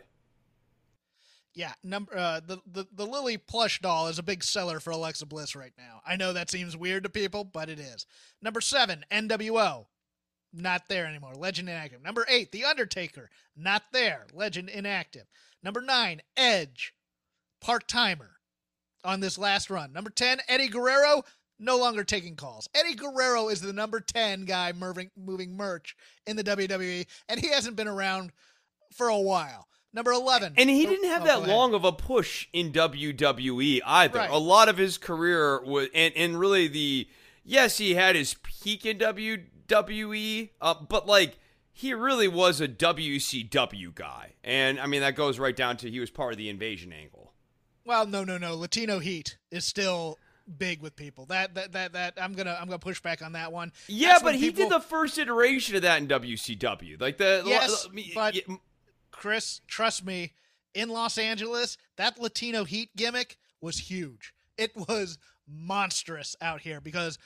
[1.54, 5.26] Yeah, number uh, the, the the Lily plush doll is a big seller for Alexa
[5.26, 6.00] Bliss right now.
[6.06, 8.06] I know that seems weird to people, but it is.
[8.42, 9.88] Number seven, NWO,
[10.54, 11.34] not there anymore.
[11.36, 12.02] Legend inactive.
[12.04, 14.26] Number eight, The Undertaker, not there.
[14.34, 15.26] Legend inactive.
[15.64, 16.94] Number nine, Edge,
[17.62, 18.32] part timer
[19.04, 19.92] on this last run.
[19.94, 21.24] Number ten, Eddie Guerrero,
[21.60, 22.70] no longer taking calls.
[22.74, 27.50] Eddie Guerrero is the number ten guy moving moving merch in the WWE, and he
[27.50, 28.32] hasn't been around
[28.96, 29.68] for a while.
[29.92, 33.82] Number eleven, And he Oh, didn't have oh, that long of a push in WWE
[33.86, 34.20] either.
[34.20, 34.30] Right.
[34.30, 37.08] A lot of his career was, and, and really the,
[37.44, 41.38] yes, he had his peak in WWE, uh, but like,
[41.72, 44.34] he really was a WCW guy.
[44.44, 47.34] And I mean, that goes right down to he was part of the invasion angle.
[47.86, 48.56] Well, no, no, no.
[48.56, 50.18] Latino heat is still
[50.58, 51.26] big with people.
[51.28, 53.72] That that that that I'm gonna I'm gonna push back on that one.
[53.88, 57.00] Yeah, That's but he people- did the first iteration of that in WCW.
[57.00, 58.36] Like the, Yes, I mean, but-
[59.12, 60.34] Chris, trust me,
[60.74, 64.34] in Los Angeles, that Latino heat gimmick was huge.
[64.58, 67.18] It was monstrous out here because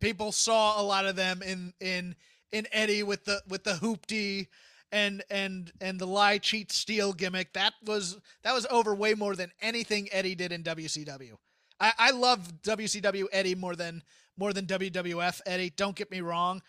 [0.00, 2.14] people saw a lot of them in in
[2.52, 4.48] in Eddie with the with the hoopty
[4.92, 7.52] and and and the lie cheat steal gimmick.
[7.52, 11.34] That was that was over way more than anything Eddie did in WCW.
[11.80, 14.02] I, I love WCW Eddie more than
[14.36, 15.70] more than WWF Eddie.
[15.70, 16.62] Don't get me wrong,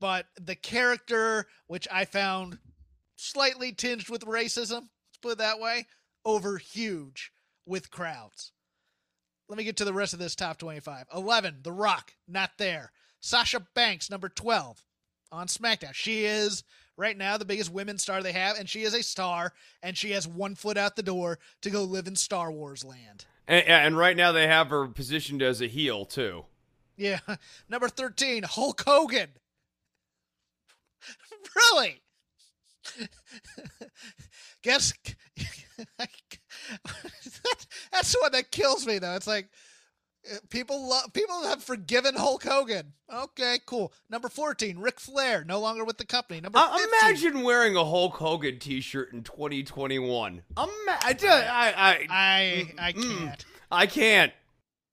[0.00, 2.58] but the character, which I found
[3.16, 5.86] slightly tinged with racism, let's put it that way,
[6.24, 7.32] over huge
[7.66, 8.52] with crowds.
[9.48, 11.06] Let me get to the rest of this top 25.
[11.14, 12.92] 11, The Rock, not there.
[13.20, 14.82] Sasha Banks, number 12,
[15.32, 15.92] on SmackDown.
[15.94, 16.64] She is
[16.96, 19.52] right now the biggest women's star they have, and she is a star,
[19.82, 23.26] and she has one foot out the door to go live in Star Wars land.
[23.46, 26.44] and, and right now they have her positioned as a heel too.
[26.96, 27.20] Yeah.
[27.68, 29.30] Number 13, Hulk Hogan.
[31.56, 32.00] really?
[34.62, 34.92] Guess
[37.92, 39.14] that's the one that kills me though.
[39.14, 39.48] It's like
[40.32, 42.92] uh, people love people have forgiven Hulk Hogan.
[43.12, 43.92] Okay, cool.
[44.08, 46.40] Number 14, Ric Flair, no longer with the company.
[46.40, 46.88] Number Uh, 15.
[47.02, 50.42] imagine wearing a Hulk Hogan T-shirt in 2021.
[50.56, 53.18] Ima- I, I, I, I I Mm.
[53.18, 53.44] can't.
[53.70, 54.32] I can't.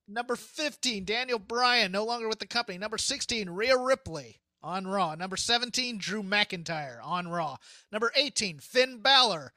[0.08, 2.78] Number 15, Daniel Bryan, no longer with the company.
[2.78, 5.16] Number 16, Rhea Ripley on Raw.
[5.16, 7.56] Number 17, Drew McIntyre on Raw.
[7.94, 9.54] Number 18, Finn Balor,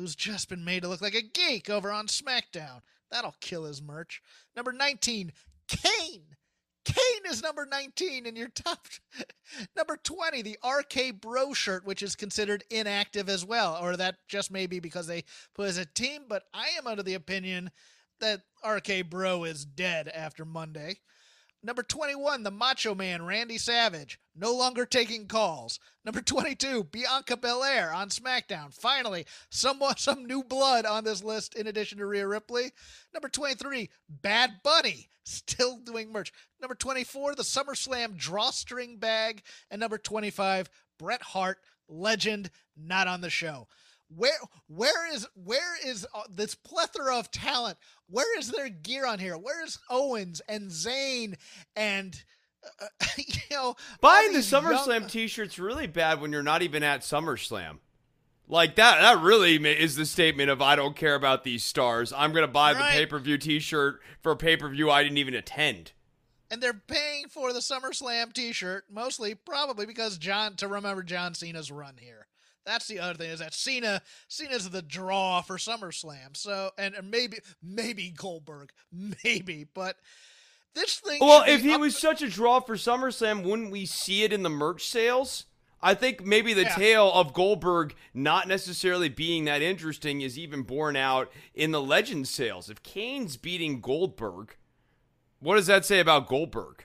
[0.00, 2.80] who's just been made to look like a geek over on SmackDown.
[3.10, 4.22] That'll kill his merch.
[4.56, 5.30] Number 19,
[5.68, 6.36] Kane.
[6.86, 8.86] Kane is number 19 in your top.
[9.76, 13.78] number 20, the RK Bro shirt, which is considered inactive as well.
[13.80, 17.02] Or that just may be because they put as a team, but I am under
[17.02, 17.70] the opinion
[18.20, 21.00] that RK Bro is dead after Monday.
[21.62, 25.78] Number 21, the Macho Man, Randy Savage, no longer taking calls.
[26.06, 28.72] Number 22, Bianca Belair on SmackDown.
[28.72, 32.72] Finally, someone, some new blood on this list in addition to Rhea Ripley.
[33.12, 36.32] Number 23, Bad Bunny, still doing merch.
[36.62, 39.42] Number 24, the SummerSlam drawstring bag.
[39.70, 43.68] And number 25, Bret Hart, legend, not on the show.
[44.14, 44.32] Where
[44.66, 47.78] where is where is uh, this plethora of talent?
[48.08, 49.38] Where is their gear on here?
[49.38, 51.34] Where is Owens and Zayn
[51.76, 52.20] and
[52.82, 56.82] uh, you know Buying the these young- SummerSlam T-shirt's really bad when you're not even
[56.82, 57.78] at SummerSlam.
[58.48, 62.12] Like that, that really is the statement of I don't care about these stars.
[62.12, 65.92] I'm gonna buy the pay-per-view T-shirt for a pay-per-view I didn't even attend.
[66.50, 71.70] and they're paying for the SummerSlam T-shirt mostly probably because John to remember John Cena's
[71.70, 72.26] run here.
[72.66, 76.36] That's the other thing is that Cena Cena's the draw for SummerSlam.
[76.36, 78.70] So and, maybe maybe Goldberg
[79.24, 79.96] maybe, but
[80.74, 81.18] this thing.
[81.20, 84.42] Well, if he up- was such a draw for SummerSlam, wouldn't we see it in
[84.42, 85.46] the merch sales?
[85.82, 86.74] I think maybe the Yeah.
[86.74, 92.28] tale of Goldberg not necessarily being that interesting is even borne out in the legend
[92.28, 92.68] sales.
[92.68, 94.56] If Kane's beating Goldberg,
[95.38, 96.84] what does that say about Goldberg?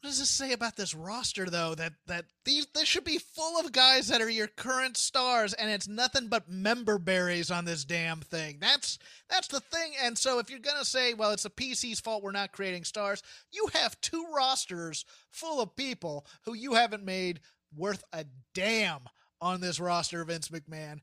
[0.00, 1.74] What does this say about this roster though?
[1.74, 5.68] That that these this should be full of guys that are your current stars, and
[5.70, 8.58] it's nothing but member berries on this damn thing.
[8.60, 9.92] That's that's the thing.
[10.00, 13.24] And so if you're gonna say, well, it's the PC's fault we're not creating stars,
[13.50, 17.40] you have two rosters full of people who you haven't made
[17.76, 18.24] worth a
[18.54, 19.00] damn
[19.40, 21.00] on this roster, Vince McMahon.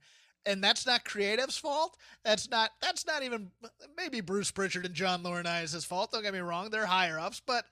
[0.47, 1.97] And that's not creative's fault.
[2.23, 3.51] That's not that's not even
[3.97, 6.11] maybe Bruce Pritchard and John Laurinaitis' fault.
[6.13, 7.65] Don't get me wrong, they're higher ups, but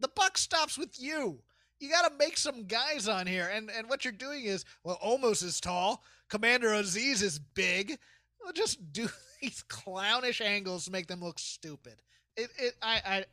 [0.00, 1.40] the buck stops with you.
[1.80, 4.98] You got to make some guys on here, and and what you're doing is well,
[5.00, 6.02] almost as tall.
[6.28, 7.98] Commander Azeez is big.
[8.42, 9.08] We'll just do
[9.40, 11.94] these clownish angles to make them look stupid.
[12.36, 13.24] It it I I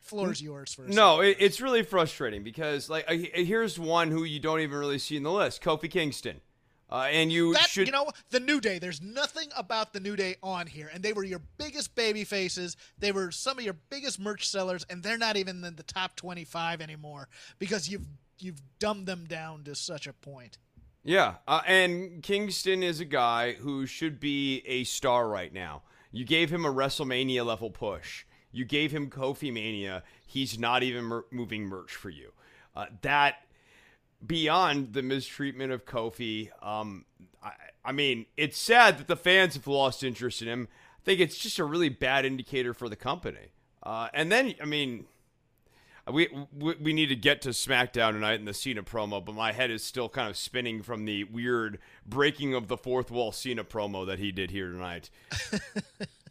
[0.00, 0.94] floor's yours first.
[0.94, 5.16] no it, it's really frustrating because like here's one who you don't even really see
[5.16, 6.40] in the list kofi kingston
[6.90, 8.78] uh, and you that, should, you know, the New Day.
[8.78, 12.76] There's nothing about the New Day on here, and they were your biggest baby faces.
[12.98, 16.16] They were some of your biggest merch sellers, and they're not even in the top
[16.16, 17.28] 25 anymore
[17.58, 18.06] because you've
[18.38, 20.58] you've dumbed them down to such a point.
[21.02, 25.82] Yeah, uh, and Kingston is a guy who should be a star right now.
[26.10, 28.24] You gave him a WrestleMania level push.
[28.50, 30.02] You gave him Kofi Mania.
[30.26, 32.32] He's not even mer- moving merch for you.
[32.74, 33.45] Uh, that
[34.24, 37.04] beyond the mistreatment of Kofi, um,
[37.42, 37.52] I,
[37.84, 40.68] I mean, it's sad that the fans have lost interest in him.
[40.98, 43.52] I think it's just a really bad indicator for the company.
[43.82, 45.06] Uh, and then, I mean,
[46.10, 49.52] we, we, we need to get to SmackDown tonight in the Cena promo, but my
[49.52, 53.64] head is still kind of spinning from the weird breaking of the fourth wall Cena
[53.64, 55.10] promo that he did here tonight.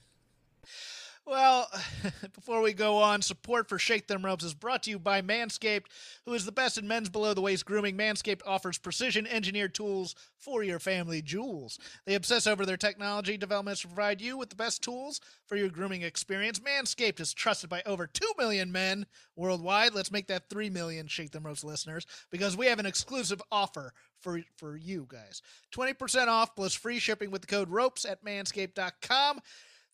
[1.27, 1.67] Well,
[2.35, 5.85] before we go on, support for Shake Them Ropes is brought to you by Manscaped,
[6.23, 7.97] who is the best in men's below the waist grooming.
[7.97, 11.79] Manscaped offers precision engineered tools for your family jewels.
[12.05, 15.69] They obsess over their technology developments to provide you with the best tools for your
[15.69, 16.59] grooming experience.
[16.59, 19.95] Manscaped is trusted by over 2 million men worldwide.
[19.95, 23.93] Let's make that 3 million Shake Them Ropes listeners because we have an exclusive offer
[24.19, 25.41] for, for you guys
[25.75, 29.39] 20% off plus free shipping with the code ROPES at manscaped.com.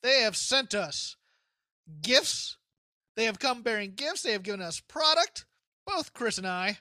[0.04, 1.16] They have sent us
[2.02, 2.58] gifts.
[3.16, 4.22] They have come bearing gifts.
[4.22, 5.46] They have given us product.
[5.86, 6.80] Both Chris and I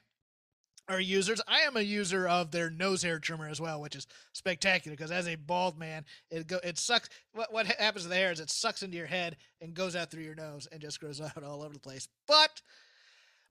[0.89, 1.41] are users.
[1.47, 5.11] I am a user of their nose hair trimmer as well, which is spectacular because
[5.11, 7.09] as a bald man, it go it sucks.
[7.33, 10.11] What what happens to the hair is it sucks into your head and goes out
[10.11, 12.09] through your nose and just grows out all over the place.
[12.27, 12.61] But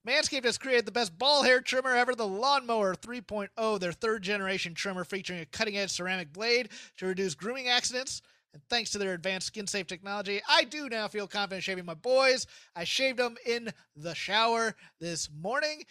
[0.07, 4.73] Manscaped has created the best ball hair trimmer ever, the Lawnmower 3.0, their third generation
[4.73, 8.21] trimmer featuring a cutting edge ceramic blade to reduce grooming accidents
[8.53, 11.93] and thanks to their advanced skin safe technology, I do now feel confident shaving my
[11.93, 12.47] boys.
[12.75, 15.83] I shaved them in the shower this morning.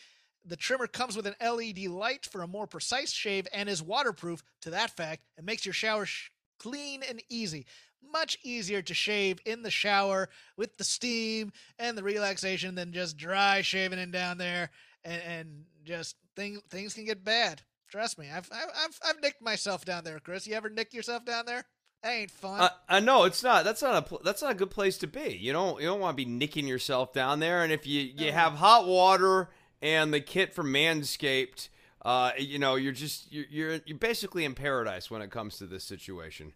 [0.44, 4.42] The trimmer comes with an LED light for a more precise shave and is waterproof
[4.62, 7.66] to that fact and makes your shower sh- clean and easy.
[8.12, 13.16] Much easier to shave in the shower with the steam and the relaxation than just
[13.16, 14.70] dry shaving in down there
[15.04, 17.62] and, and just things things can get bad.
[17.88, 20.46] Trust me, I've, I've I've nicked myself down there, Chris.
[20.46, 21.64] You ever nick yourself down there?
[22.02, 22.60] That ain't fun.
[22.60, 23.64] Uh, uh, no, it's not.
[23.64, 25.36] That's not a that's not a good place to be.
[25.36, 27.64] You don't you don't want to be nicking yourself down there.
[27.64, 29.48] And if you you have hot water
[29.82, 31.68] and the kit from Manscaped,
[32.02, 35.66] uh, you know you're just you're, you're you're basically in paradise when it comes to
[35.66, 36.52] this situation.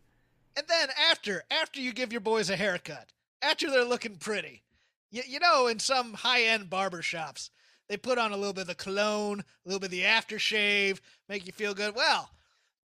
[0.56, 3.08] And then after after you give your boys a haircut,
[3.40, 4.62] after they're looking pretty,
[5.10, 7.50] you, you know in some high end barber shops
[7.88, 11.00] they put on a little bit of the cologne, a little bit of the aftershave,
[11.28, 11.96] make you feel good.
[11.96, 12.30] Well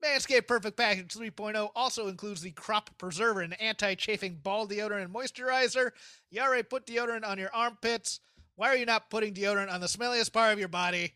[0.03, 5.91] Manscaped Perfect Package 3.0 also includes the Crop Preserver, an anti-chafing ball deodorant and moisturizer.
[6.31, 8.19] You already put deodorant on your armpits.
[8.55, 11.13] Why are you not putting deodorant on the smelliest part of your body?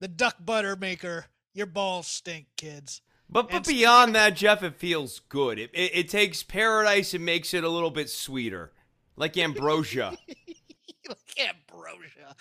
[0.00, 1.26] The duck butter maker.
[1.54, 3.00] Your balls stink, kids.
[3.28, 5.58] But but beyond that, Jeff, it feels good.
[5.58, 8.72] It, it, it takes paradise and makes it a little bit sweeter,
[9.16, 10.16] like ambrosia.
[11.38, 12.36] like ambrosia.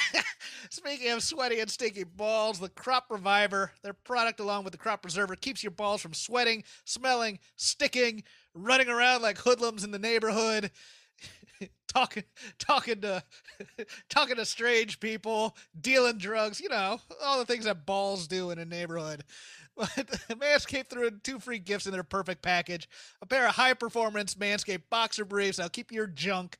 [0.70, 5.02] Speaking of sweaty and stinky balls, the Crop Reviver, their product along with the Crop
[5.02, 8.22] Preserver, keeps your balls from sweating, smelling, sticking,
[8.54, 10.70] running around like hoodlums in the neighborhood.
[11.88, 12.24] talking
[12.58, 13.22] talking to
[14.08, 18.58] talking to strange people, dealing drugs, you know, all the things that balls do in
[18.58, 19.24] a neighborhood.
[19.74, 19.88] But
[20.28, 22.88] Manscaped threw in two free gifts in their perfect package.
[23.22, 25.58] A pair of high performance Manscaped boxer briefs.
[25.58, 26.58] I'll keep your junk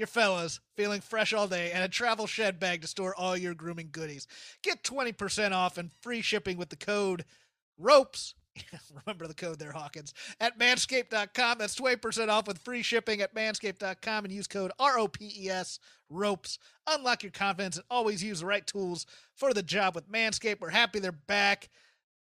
[0.00, 3.54] your fellas feeling fresh all day and a travel shed bag to store all your
[3.54, 4.26] grooming goodies.
[4.62, 7.24] Get 20% off and free shipping with the code
[7.78, 8.34] ROPES.
[9.06, 10.12] Remember the code there, Hawkins.
[10.40, 11.58] At manscaped.com.
[11.58, 15.78] That's 20% off with free shipping at manscaped.com and use code ROPES,
[16.08, 16.58] ROPES.
[16.86, 20.60] Unlock your confidence and always use the right tools for the job with Manscaped.
[20.60, 21.68] We're happy they're back.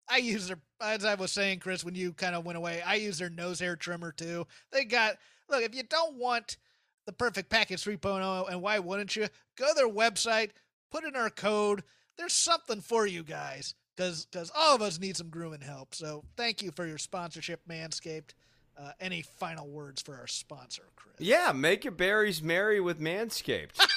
[0.08, 2.96] I use their, as I was saying, Chris, when you kind of went away, I
[2.96, 4.46] use their nose hair trimmer too.
[4.72, 5.16] They got,
[5.48, 6.56] look, if you don't want
[7.07, 9.26] the Perfect Package 3.0, and why wouldn't you?
[9.57, 10.51] Go to their website,
[10.90, 11.82] put in our code.
[12.16, 15.94] There's something for you guys because because all of us need some grooming help.
[15.94, 18.34] So thank you for your sponsorship, Manscaped.
[18.78, 21.16] Uh, any final words for our sponsor, Chris?
[21.18, 23.78] Yeah, make your berries merry with Manscaped.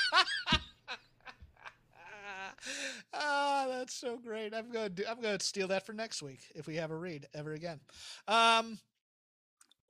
[3.14, 4.54] Ah, that's so great.
[4.54, 7.28] I'm going to I'm to steal that for next week if we have a read
[7.34, 7.80] ever again.
[8.28, 8.80] Um,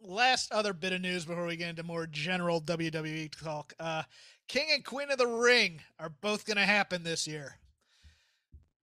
[0.04, 3.74] last other bit of news before we get into more general WWE talk.
[3.80, 4.04] Uh,
[4.48, 7.58] King and Queen of the Ring are both going to happen this year.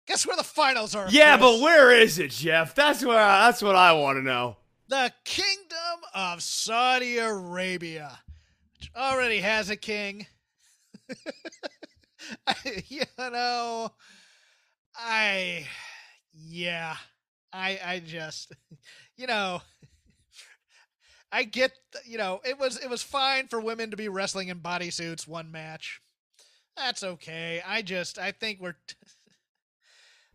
[0.07, 1.07] Guess where the finals are?
[1.09, 1.51] yeah, Chris?
[1.51, 2.73] but where is it, Jeff?
[2.73, 4.55] That's where I, that's what I want to know.
[4.87, 8.17] the Kingdom of Saudi Arabia,
[8.79, 10.25] which already has a king.
[12.87, 13.91] you know,
[14.95, 15.67] I,
[16.33, 16.95] yeah,
[17.51, 18.53] I, I just,
[19.17, 19.61] you know,
[21.31, 21.73] I get,
[22.05, 25.51] you know, it was it was fine for women to be wrestling in bodysuits one
[25.51, 26.01] match.
[26.75, 27.61] That's okay.
[27.65, 28.75] I just, I think we're.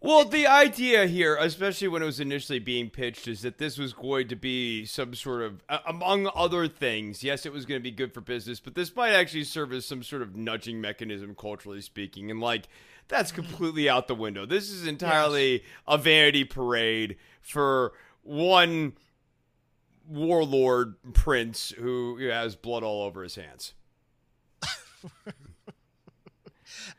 [0.05, 3.93] Well, the idea here, especially when it was initially being pitched, is that this was
[3.93, 7.83] going to be some sort of, uh, among other things, yes, it was going to
[7.85, 11.37] be good for business, but this might actually serve as some sort of nudging mechanism,
[11.37, 12.33] culturally speaking.
[12.33, 12.67] And, like,
[13.07, 14.45] that's completely out the window.
[14.45, 18.95] This is entirely a vanity parade for one
[20.13, 23.75] warlord prince who has blood all over his hands.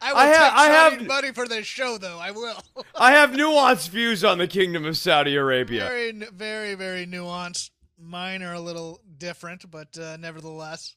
[0.02, 2.20] I will I ha- take I have- money for this show, though.
[2.20, 2.58] I will.
[2.96, 5.86] I have nuanced views on the Kingdom of Saudi Arabia.
[5.86, 7.70] Very, very, very nuanced.
[8.00, 10.96] Mine are a little different, but uh, nevertheless,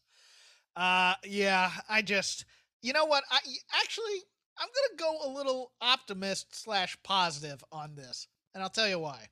[0.74, 1.70] uh, yeah.
[1.88, 2.44] I just,
[2.82, 3.22] you know what?
[3.30, 3.38] I
[3.80, 4.22] actually,
[4.58, 9.28] I'm gonna go a little optimist slash positive on this, and I'll tell you why.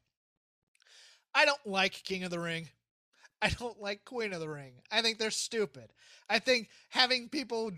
[1.34, 2.68] I don't like King of the Ring.
[3.42, 4.72] I don't like Queen of the Ring.
[4.90, 5.92] I think they're stupid.
[6.30, 7.72] I think having people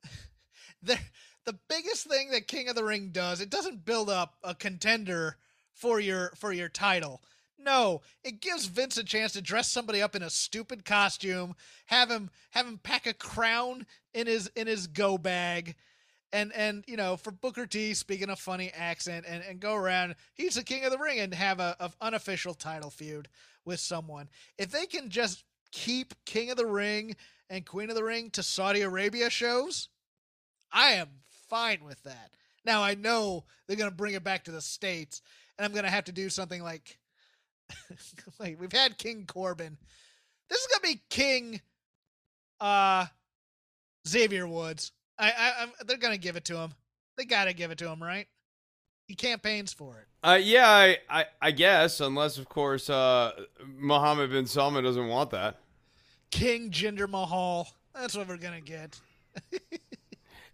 [0.82, 0.98] the
[1.44, 5.36] the biggest thing that King of the Ring does, it doesn't build up a contender
[5.72, 7.22] for your for your title.
[7.58, 11.54] No, it gives Vince a chance to dress somebody up in a stupid costume,
[11.86, 15.76] have him have him pack a crown in his in his go bag,
[16.32, 20.14] and and you know for Booker T speaking a funny accent and and go around.
[20.34, 23.28] He's the king of the ring and have a, a unofficial title feud
[23.64, 24.28] with someone.
[24.58, 27.16] If they can just keep King of the Ring
[27.50, 29.88] and Queen of the Ring to Saudi Arabia shows,
[30.72, 31.08] I am
[31.48, 32.32] fine with that.
[32.64, 35.22] Now I know they're gonna bring it back to the states,
[35.58, 36.98] and I'm gonna have to do something like,
[38.38, 39.76] like we've had King Corbin.
[40.48, 41.60] This is gonna be King,
[42.60, 43.06] uh,
[44.06, 44.92] Xavier Woods.
[45.22, 46.74] I, I, I'm, they're gonna give it to him.
[47.16, 48.26] They gotta give it to him, right?
[49.06, 50.06] He campaigns for it.
[50.22, 53.32] Uh, yeah, I, I, I guess, unless of course uh,
[53.78, 55.60] Mohammed bin Salman doesn't want that.
[56.30, 57.68] King Jinder Mahal.
[57.94, 59.00] That's what we're gonna get.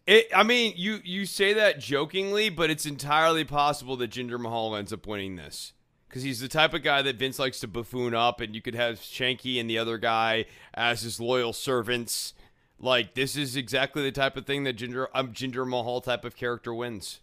[0.08, 4.74] It, I mean, you you say that jokingly, but it's entirely possible that Jinder Mahal
[4.74, 5.74] ends up winning this
[6.08, 8.74] because he's the type of guy that Vince likes to buffoon up, and you could
[8.74, 12.32] have Shanky and the other guy as his loyal servants.
[12.80, 16.36] Like this is exactly the type of thing that Jinder um, Ginger Mahal type of
[16.36, 17.20] character wins.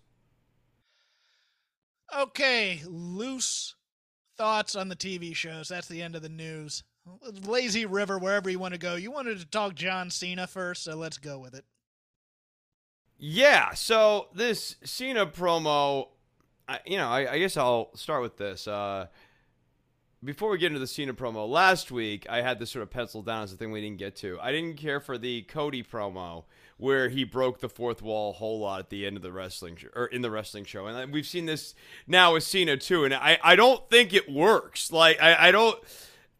[2.15, 3.75] Okay, loose
[4.37, 5.69] thoughts on the TV shows.
[5.69, 6.83] That's the end of the news.
[7.45, 8.95] Lazy River, wherever you want to go.
[8.95, 11.65] You wanted to talk John Cena first, so let's go with it.
[13.17, 16.09] Yeah, so this Cena promo,
[16.67, 18.67] I, you know, I, I guess I'll start with this.
[18.67, 19.07] Uh,
[20.23, 23.25] before we get into the Cena promo, last week I had this sort of penciled
[23.25, 24.39] down as a thing we didn't get to.
[24.41, 26.43] I didn't care for the Cody promo
[26.77, 29.77] where he broke the fourth wall a whole lot at the end of the wrestling
[29.77, 31.73] show, or in the wrestling show, and we've seen this
[32.05, 33.05] now with Cena too.
[33.05, 34.91] And I, I don't think it works.
[34.91, 35.81] Like I, I don't.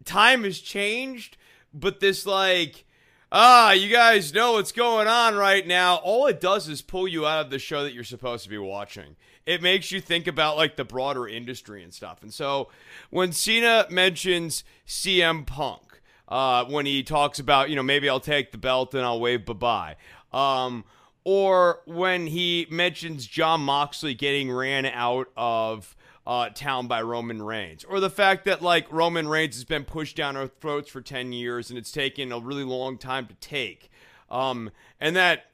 [0.03, 1.37] Time has changed,
[1.73, 2.85] but this like
[3.31, 5.95] ah, you guys know what's going on right now.
[5.97, 8.57] All it does is pull you out of the show that you're supposed to be
[8.57, 9.15] watching.
[9.45, 12.23] It makes you think about like the broader industry and stuff.
[12.23, 12.69] And so
[13.09, 18.51] when Cena mentions CM Punk, uh, when he talks about, you know, maybe I'll take
[18.51, 19.95] the belt and I'll wave bye bye.
[20.33, 20.83] Um,
[21.23, 27.83] or when he mentions Jon Moxley getting ran out of uh, town by Roman Reigns,
[27.83, 31.33] or the fact that like Roman Reigns has been pushed down our throats for ten
[31.33, 33.91] years and it's taken a really long time to take,
[34.29, 35.45] um, and that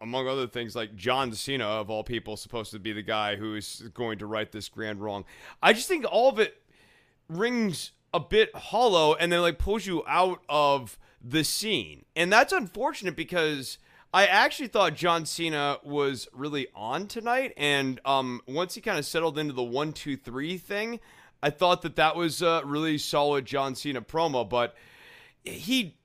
[0.00, 3.54] among other things, like John Cena of all people, supposed to be the guy who
[3.54, 5.24] is going to right this grand wrong.
[5.62, 6.60] I just think all of it
[7.28, 12.52] rings a bit hollow and then like pulls you out of the scene, and that's
[12.52, 13.78] unfortunate because.
[14.12, 19.04] I actually thought John Cena was really on tonight, and um, once he kind of
[19.04, 21.00] settled into the one, two, three thing,
[21.42, 24.48] I thought that that was a really solid John Cena promo.
[24.48, 24.76] But
[25.44, 25.96] he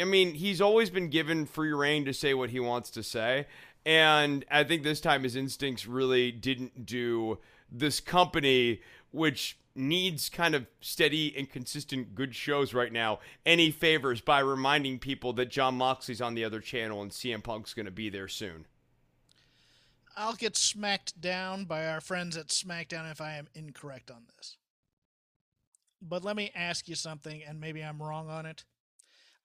[0.00, 3.46] I mean, he's always been given free reign to say what he wants to say.
[3.86, 7.38] And I think this time his instincts really didn't do
[7.70, 8.80] this company,
[9.10, 14.98] which needs kind of steady and consistent good shows right now, any favors by reminding
[14.98, 18.28] people that Jon Moxley's on the other channel and CM Punk's going to be there
[18.28, 18.66] soon.
[20.16, 24.56] I'll get smacked down by our friends at SmackDown if I am incorrect on this.
[26.00, 28.64] But let me ask you something, and maybe I'm wrong on it.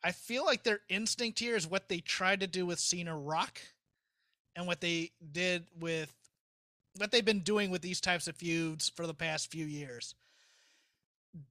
[0.03, 3.59] I feel like their instinct here is what they tried to do with Cena Rock
[4.55, 6.13] and what they did with
[6.97, 10.15] what they've been doing with these types of feuds for the past few years.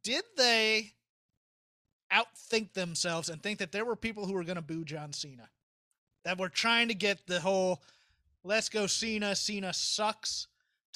[0.03, 0.92] Did they
[2.12, 5.49] outthink themselves and think that there were people who were going to boo John Cena?
[6.24, 7.82] That were trying to get the whole
[8.44, 10.46] let's go Cena, Cena sucks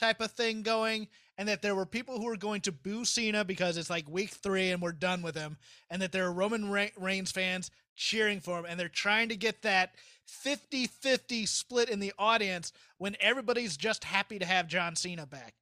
[0.03, 1.07] type of thing going,
[1.39, 4.31] and that there were people who were going to boo Cena because it's like week
[4.31, 5.57] three and we're done with him,
[5.91, 9.63] and that there are Roman Reigns fans cheering for him, and they're trying to get
[9.63, 9.95] that
[10.27, 15.55] 50 50 split in the audience when everybody's just happy to have John Cena back.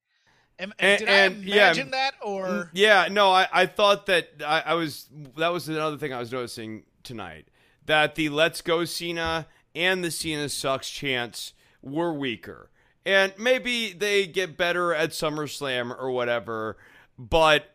[0.59, 4.28] Am, and, did and, I imagine yeah, that or yeah no I, I thought that
[4.47, 7.49] I, I was that was another thing I was noticing tonight
[7.86, 12.70] that the let's go Cena and the Cena sucks chants were weaker
[13.05, 16.76] and maybe they get better at SummerSlam or whatever
[17.18, 17.74] but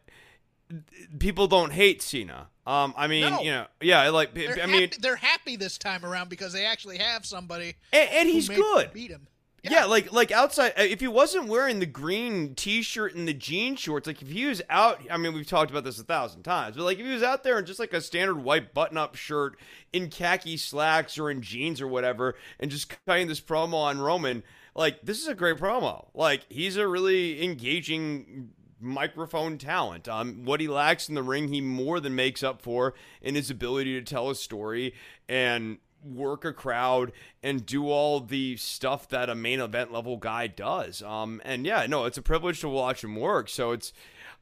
[1.19, 3.41] people don't hate Cena um, I mean, no.
[3.41, 6.97] you know, yeah, like they're I mean, they're happy this time around because they actually
[6.97, 8.91] have somebody, and, and he's good.
[8.91, 9.27] Beat him.
[9.61, 9.71] Yeah.
[9.71, 9.85] yeah.
[9.85, 14.07] like like outside, uh, if he wasn't wearing the green T-shirt and the jean shorts,
[14.07, 16.83] like if he was out, I mean, we've talked about this a thousand times, but
[16.83, 19.59] like if he was out there in just like a standard white button-up shirt,
[19.93, 24.41] in khaki slacks or in jeans or whatever, and just cutting this promo on Roman,
[24.75, 26.07] like this is a great promo.
[26.13, 30.07] Like he's a really engaging microphone talent.
[30.07, 33.49] Um, what he lacks in the ring, he more than makes up for in his
[33.49, 34.93] ability to tell a story
[35.27, 37.11] and work a crowd
[37.41, 41.01] and do all the stuff that a main event level guy does.
[41.01, 43.49] Um, and yeah, no, it's a privilege to watch him work.
[43.49, 43.91] So it's,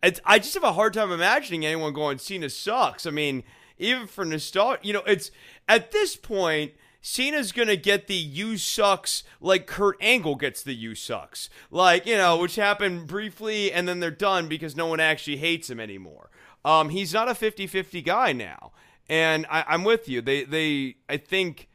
[0.02, 3.06] it's, I just have a hard time imagining anyone going, Cena sucks.
[3.06, 3.44] I mean,
[3.78, 5.32] even for nostalgia, you know, it's
[5.70, 6.74] at this point,
[7.06, 11.50] Cena's gonna get the you sucks like Kurt Angle gets the you sucks.
[11.70, 15.70] Like, you know, which happened briefly and then they're done because no one actually hates
[15.70, 16.30] him anymore.
[16.64, 18.72] Um, he's not a 50-50 guy now.
[19.10, 20.22] And I, I'm with you.
[20.22, 21.68] They they I think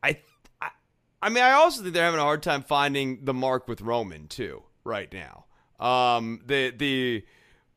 [0.00, 0.20] I,
[0.62, 0.68] I
[1.20, 4.28] I mean I also think they're having a hard time finding the mark with Roman
[4.28, 5.46] too, right now.
[5.80, 7.24] Um the the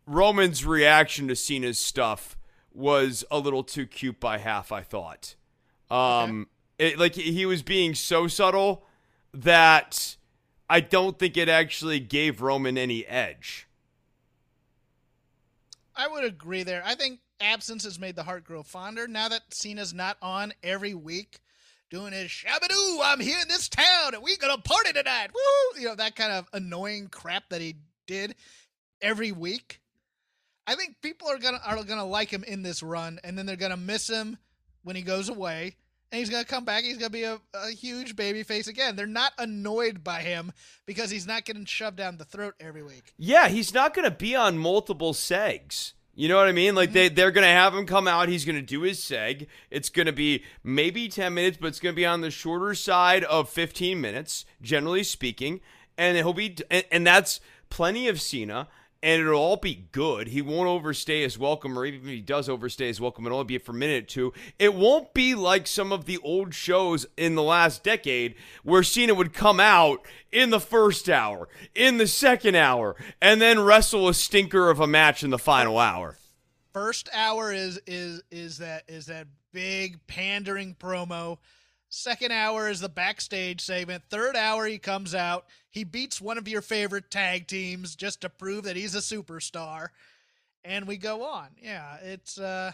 [0.05, 2.37] Roman's reaction to Cena's stuff
[2.71, 5.33] was a little too cute by half, I thought.
[5.89, 6.47] Um,
[6.79, 6.93] okay.
[6.93, 8.85] it, like he was being so subtle
[9.33, 10.17] that
[10.69, 13.67] I don't think it actually gave Roman any edge.
[15.95, 16.83] I would agree there.
[16.85, 19.07] I think absence has made the heart grow fonder.
[19.07, 21.39] Now that Cena's not on every week
[21.89, 25.29] doing his shabadoo, I'm here in this town and we gonna party tonight.
[25.33, 25.81] Woo!
[25.81, 28.35] You know, that kind of annoying crap that he did
[29.01, 29.79] every week.
[30.67, 33.55] I think people are gonna are gonna like him in this run, and then they're
[33.55, 34.37] gonna miss him
[34.83, 35.75] when he goes away.
[36.11, 36.83] And he's going to come back.
[36.83, 38.95] He's going to be a, a huge baby face again.
[38.95, 40.53] They're not annoyed by him
[40.85, 43.13] because he's not getting shoved down the throat every week.
[43.17, 45.91] Yeah, he's not going to be on multiple segs.
[46.17, 46.73] You know what I mean?
[46.73, 48.27] Like they they're gonna have him come out.
[48.27, 49.45] He's gonna do his seg.
[49.69, 53.49] It's gonna be maybe ten minutes, but it's gonna be on the shorter side of
[53.49, 55.61] fifteen minutes, generally speaking.
[55.95, 58.67] And he'll be and, and that's plenty of Cena
[59.03, 60.27] and it'll all be good.
[60.27, 63.47] He won't overstay his welcome, or even if he does overstay his welcome, it'll only
[63.47, 64.33] be for a minute or two.
[64.59, 69.13] It won't be like some of the old shows in the last decade where Cena
[69.13, 74.13] would come out in the first hour, in the second hour, and then wrestle a
[74.13, 76.17] stinker of a match in the final hour.
[76.73, 81.39] First hour is is is that is that big pandering promo
[81.89, 84.03] Second hour is the backstage segment.
[84.09, 85.45] Third hour, he comes out.
[85.77, 89.89] He beats one of your favorite tag teams just to prove that he's a superstar.
[90.65, 91.49] And we go on.
[91.61, 92.71] Yeah, it's uh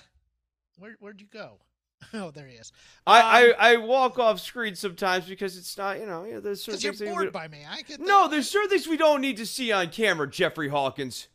[0.80, 1.58] where where'd you go?
[2.14, 2.72] oh, there he is.
[3.06, 6.64] I, um, I, I walk off screen sometimes because it's not you know yeah, there's
[6.64, 7.66] certain things you're bored by me.
[7.70, 10.30] I could no, there's certain things we don't need to see on camera.
[10.30, 11.28] Jeffrey Hawkins.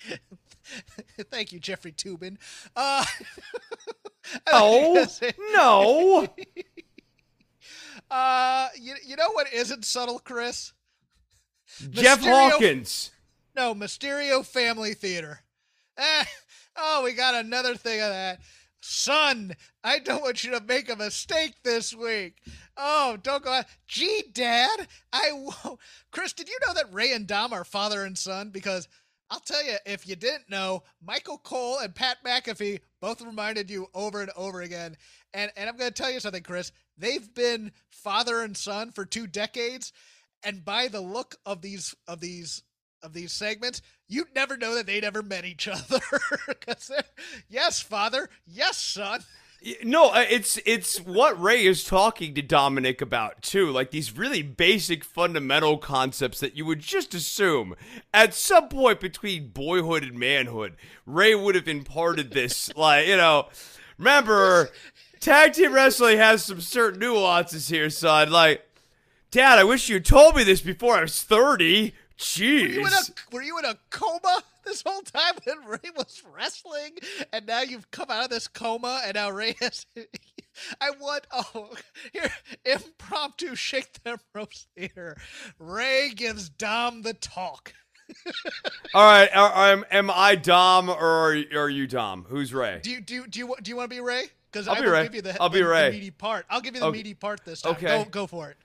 [1.30, 2.38] Thank you, Jeffrey Toobin.
[2.74, 3.04] Uh,
[4.46, 5.06] oh
[5.52, 6.26] no.
[8.10, 10.72] Uh, you you know what isn't subtle, Chris?
[11.90, 13.10] Jeff Mysterio, Hawkins.
[13.54, 15.40] No, Mysterio Family Theater.
[15.98, 16.24] Eh,
[16.76, 18.40] oh, we got another thing of that.
[18.80, 22.36] Son, I don't want you to make a mistake this week.
[22.76, 23.64] Oh, don't go out.
[23.88, 25.80] Gee, Dad, I won't.
[26.12, 28.50] Chris, did you know that Rey and Dom are father and son?
[28.50, 28.86] Because
[29.30, 33.88] I'll tell you, if you didn't know, Michael Cole and Pat McAfee both reminded you
[33.92, 34.96] over and over again.
[35.34, 36.70] And and I'm going to tell you something, Chris.
[36.96, 39.92] They've been father and son for two decades,
[40.42, 42.62] and by the look of these of these
[43.02, 46.00] of these segments, you'd never know that they'd ever met each other.
[47.48, 48.28] yes, father.
[48.46, 49.20] Yes, son.
[49.82, 53.70] No, uh, it's it's what Rey is talking to Dominic about too.
[53.70, 57.74] Like these really basic fundamental concepts that you would just assume
[58.12, 60.76] at some point between boyhood and manhood,
[61.06, 62.70] Rey would have imparted this.
[62.76, 63.48] like you know,
[63.98, 64.70] remember,
[65.26, 68.30] tag team wrestling has some certain nuances here, son.
[68.30, 68.64] Like,
[69.32, 71.94] Dad, I wish you told me this before I was thirty.
[72.16, 72.76] Jeez.
[72.76, 74.42] Were you in a, were you in a coma?
[74.64, 76.96] this whole time when Rey was wrestling,
[77.32, 79.84] and now you've come out of this coma, and now Rey has.
[80.80, 81.70] I want oh
[82.12, 82.30] here
[82.64, 85.20] impromptu shake them ropes here.
[85.58, 87.74] Rey gives Dom the talk.
[88.94, 92.24] All right, am, am I Dom or are you Dom?
[92.28, 92.80] Who's Rey?
[92.82, 94.30] Do you do do you, do you want to be Ray?
[94.56, 95.02] Because I'll I be Rey.
[95.02, 96.46] give you the, I'll the, be the meaty part.
[96.48, 96.96] I'll give you the okay.
[96.96, 97.72] meaty part this time.
[97.72, 98.56] Okay, go go for it.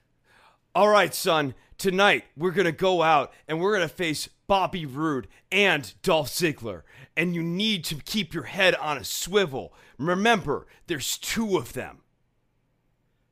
[0.73, 1.53] All right, son.
[1.77, 6.83] Tonight we're gonna go out and we're gonna face Bobby Roode and Dolph Ziggler,
[7.17, 9.73] and you need to keep your head on a swivel.
[9.97, 12.03] Remember, there's two of them.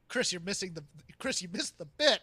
[0.10, 0.84] Chris, you're missing the
[1.18, 1.42] Chris.
[1.42, 2.20] You missed the bit.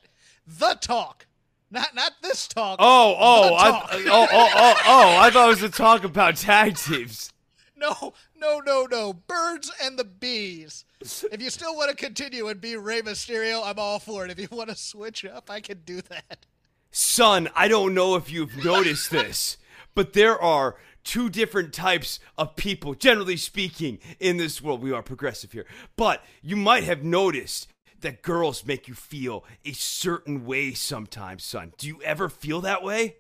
[0.47, 1.26] The talk,
[1.70, 2.76] not not this talk.
[2.78, 5.16] Oh oh I, oh oh oh oh!
[5.18, 7.32] I thought it was a talk about tag teams.
[7.77, 9.12] No no no no!
[9.12, 10.85] Birds and the bees.
[11.01, 14.31] If you still want to continue and be Rey Mysterio, I'm all for it.
[14.31, 16.47] If you want to switch up, I can do that.
[16.91, 19.59] Son, I don't know if you've noticed this,
[19.95, 24.83] but there are two different types of people, generally speaking, in this world.
[24.83, 25.66] We are progressive here.
[25.97, 27.68] But you might have noticed
[28.01, 31.72] that girls make you feel a certain way sometimes, son.
[31.79, 33.16] Do you ever feel that way?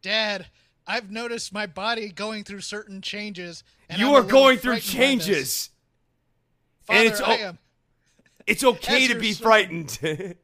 [0.00, 0.46] Dad,
[0.86, 3.62] I've noticed my body going through certain changes.
[3.96, 5.70] you I'm are going through changes.
[6.82, 7.58] Father, and it's, o- am,
[8.46, 9.42] it's okay to be son.
[9.42, 9.98] frightened.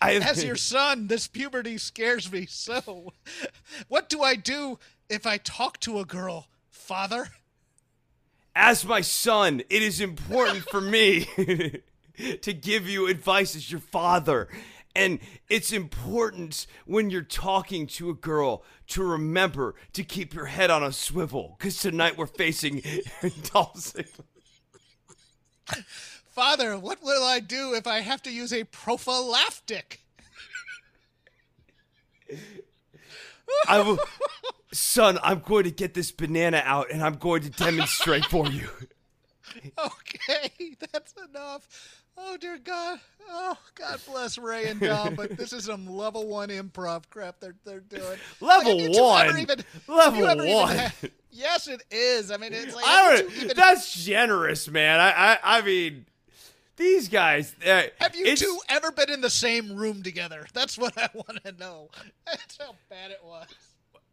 [0.00, 3.12] I, As your son, this puberty scares me so.
[3.88, 4.78] What do I do
[5.08, 7.28] if I talk to a girl, father?
[8.54, 11.26] As my son, it is important for me
[12.42, 14.48] to give you advice as your father.
[14.94, 20.70] And it's important when you're talking to a girl to remember to keep your head
[20.70, 21.56] on a swivel.
[21.58, 22.82] Because tonight we're facing
[23.52, 23.94] Dolph
[26.26, 30.00] Father, what will I do if I have to use a prophylactic?
[33.68, 33.98] I will,
[34.72, 35.18] son.
[35.22, 38.68] I'm going to get this banana out, and I'm going to demonstrate for you.
[39.78, 42.01] Okay, that's enough.
[42.16, 43.00] Oh dear God!
[43.28, 47.54] Oh God bless Rey and Dom, but this is some level one improv crap they're
[47.64, 48.18] they're doing.
[48.40, 49.38] Level like, one.
[49.38, 50.92] Even, level one.
[51.30, 52.30] Yes, it is.
[52.30, 55.00] I mean, it's like I don't, even, that's generous, man.
[55.00, 56.06] I I, I mean.
[56.74, 57.54] These guys.
[57.64, 60.46] Uh, Have you two ever been in the same room together?
[60.54, 61.90] That's what I want to know.
[62.26, 63.46] That's how bad it was.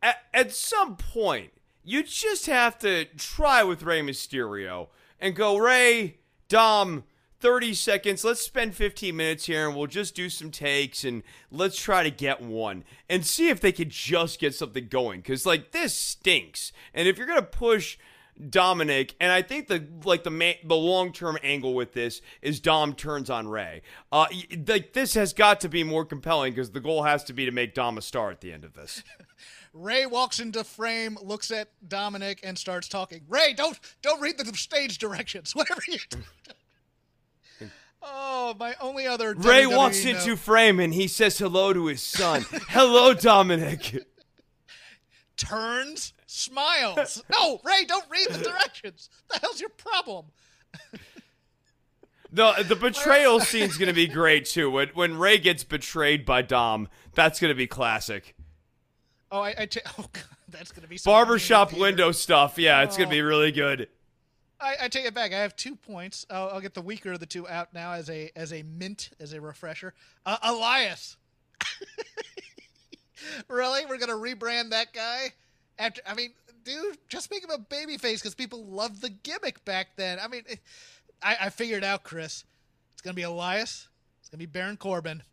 [0.03, 1.51] At, at some point,
[1.85, 4.89] you just have to try with Rey Mysterio
[5.21, 6.17] and go, Rey,
[6.49, 7.05] Dom,
[7.39, 8.23] 30 seconds.
[8.23, 12.11] Let's spend 15 minutes here and we'll just do some takes and let's try to
[12.11, 15.21] get one and see if they could just get something going.
[15.21, 16.71] Cause like this stinks.
[16.93, 17.97] And if you're to push
[18.49, 22.61] Dominic, and I think the like the ma- the long term angle with this is
[22.61, 23.81] Dom turns on Rey.
[24.11, 24.27] Uh,
[24.65, 27.51] like this has got to be more compelling because the goal has to be to
[27.51, 29.03] make Dom a star at the end of this.
[29.73, 33.21] Rey walks into frame, looks at Dominic, and starts talking.
[33.27, 35.53] Rey, don't don't read the stage directions.
[35.55, 35.99] Whatever you.
[38.01, 39.33] Oh, my only other.
[39.33, 40.15] Rey WWE walks note.
[40.15, 42.45] into frame and he says hello to his son.
[42.69, 44.05] hello, Dominic.
[45.35, 47.23] Turns smiles.
[47.31, 49.09] no, Rey, don't read the directions.
[49.29, 50.27] the hell's your problem?
[52.31, 54.69] the the betrayal scene's gonna be great too.
[54.69, 58.35] When when Rey gets betrayed by Dom, that's gonna be classic.
[59.31, 62.57] Oh, I, I t- oh, God, that's gonna be barbershop window stuff.
[62.57, 62.83] Yeah, oh.
[62.83, 63.25] it's gonna be oh.
[63.25, 63.87] really good.
[64.61, 65.33] I, I, take it back.
[65.33, 66.25] I have two points.
[66.29, 69.09] I'll, I'll, get the weaker of the two out now as a as a mint
[69.19, 69.93] as a refresher.
[70.25, 71.17] Uh, Elias.
[73.47, 75.33] really, we're gonna rebrand that guy?
[75.77, 76.31] After I mean,
[76.63, 80.19] dude, just make him a baby face because people loved the gimmick back then.
[80.21, 80.43] I mean,
[81.21, 82.43] I, I figured out, Chris.
[82.91, 83.87] It's gonna be Elias.
[84.19, 85.23] It's gonna be Baron Corbin.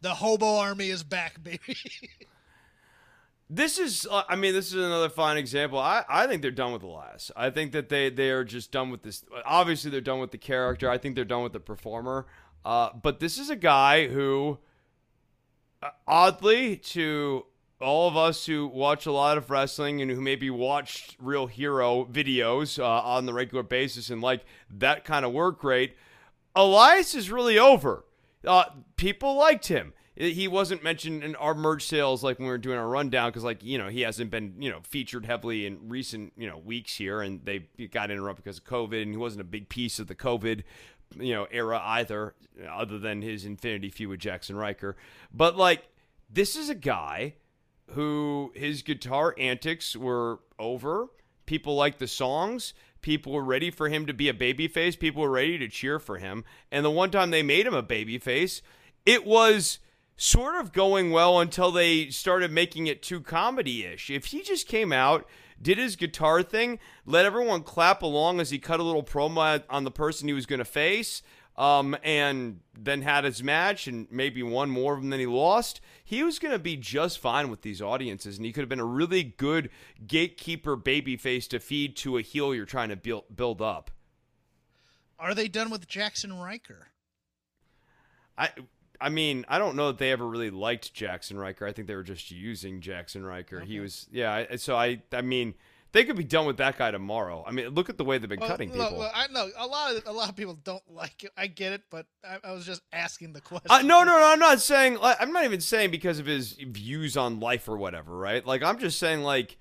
[0.00, 1.76] The hobo army is back, baby.
[3.48, 5.78] This is, uh, I mean, this is another fine example.
[5.78, 7.30] I, I think they're done with Elias.
[7.36, 9.24] I think that they, they are just done with this.
[9.44, 10.90] Obviously, they're done with the character.
[10.90, 12.26] I think they're done with the performer.
[12.64, 14.58] Uh, but this is a guy who,
[15.80, 17.46] uh, oddly, to
[17.80, 22.04] all of us who watch a lot of wrestling and who maybe watched Real Hero
[22.06, 25.94] videos uh, on the regular basis and like that kind of work rate,
[26.56, 28.04] Elias is really over.
[28.44, 28.64] Uh,
[28.96, 29.92] people liked him.
[30.16, 33.44] He wasn't mentioned in our merch sales like when we were doing our rundown because,
[33.44, 36.96] like, you know, he hasn't been, you know, featured heavily in recent, you know, weeks
[36.96, 40.06] here, and they got interrupted because of COVID, and he wasn't a big piece of
[40.06, 40.62] the COVID,
[41.18, 42.34] you know, era either,
[42.66, 44.96] other than his Infinity feud with Jaxson Ryker.
[45.34, 45.86] But like,
[46.30, 47.34] this is a guy
[47.90, 51.08] who his guitar antics were over.
[51.44, 52.72] People liked the songs.
[53.02, 54.98] People were ready for him to be a babyface.
[54.98, 56.42] People were ready to cheer for him.
[56.72, 58.62] And the one time they made him a babyface,
[59.04, 59.78] it was
[60.16, 64.10] sort of going well until they started making it too comedy ish.
[64.10, 65.26] If he just came out,
[65.60, 69.84] did his guitar thing, let everyone clap along as he cut a little promo on
[69.84, 71.22] the person he was going to face,
[71.56, 75.80] um, and then had his match and maybe won more of them than he lost,
[76.04, 78.36] he was going to be just fine with these audiences.
[78.36, 79.70] And he could have been a really good
[80.06, 83.90] gatekeeper babyface to feed to a heel you're trying to build, build up.
[85.18, 86.88] Are they done with Jaxson Ryker?
[88.36, 88.50] I
[89.00, 91.66] I mean, I don't know that they ever really liked Jaxson Ryker.
[91.66, 93.58] I think they were just using Jaxson Ryker.
[93.58, 93.66] Okay.
[93.66, 94.56] He was, yeah.
[94.56, 95.54] So I, I mean,
[95.96, 97.42] they could be done with that guy tomorrow.
[97.46, 98.98] I mean, look at the way they've been well, cutting people.
[98.98, 101.30] Well, I know a lot of a lot of people don't like it.
[101.38, 103.70] I get it, but I, I was just asking the question.
[103.70, 104.26] Uh, no, no, no.
[104.26, 104.98] I'm not saying.
[105.00, 108.16] I'm not even saying because of his views on life or whatever.
[108.16, 108.44] Right?
[108.44, 109.56] Like, I'm just saying like,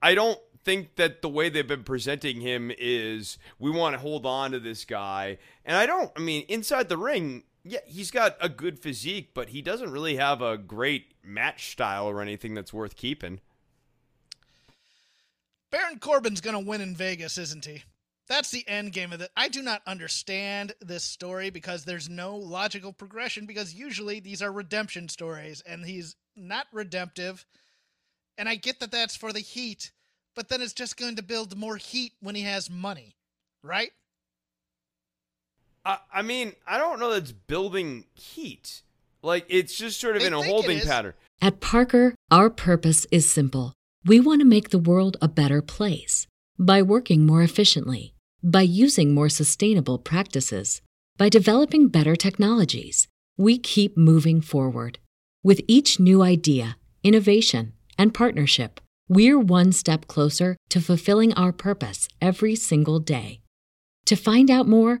[0.00, 4.26] I don't think that the way they've been presenting him is we want to hold
[4.26, 5.38] on to this guy.
[5.64, 6.12] And I don't.
[6.16, 10.16] I mean, inside the ring, yeah, he's got a good physique, but he doesn't really
[10.16, 13.40] have a great match style or anything that's worth keeping.
[15.70, 17.84] Baron Corbin's going to win in Vegas, isn't he?
[18.28, 19.30] That's the end game of it.
[19.36, 24.52] I do not understand this story because there's no logical progression because usually these are
[24.52, 27.44] redemption stories and he's not redemptive.
[28.38, 29.90] And I get that that's for the heat,
[30.36, 33.16] but then it's just going to build more heat when he has money,
[33.62, 33.90] right?
[35.84, 38.82] I, I mean, I don't know that's building heat.
[39.22, 41.14] Like it's just sort of they in a holding pattern.
[41.42, 43.72] At Parker, our purpose is simple.
[44.04, 46.26] We want to make the world a better place
[46.58, 50.80] by working more efficiently, by using more sustainable practices,
[51.16, 53.08] by developing better technologies.
[53.36, 54.98] We keep moving forward.
[55.42, 62.08] With each new idea, innovation, and partnership, we're one step closer to fulfilling our purpose
[62.20, 63.40] every single day.
[64.06, 65.00] To find out more,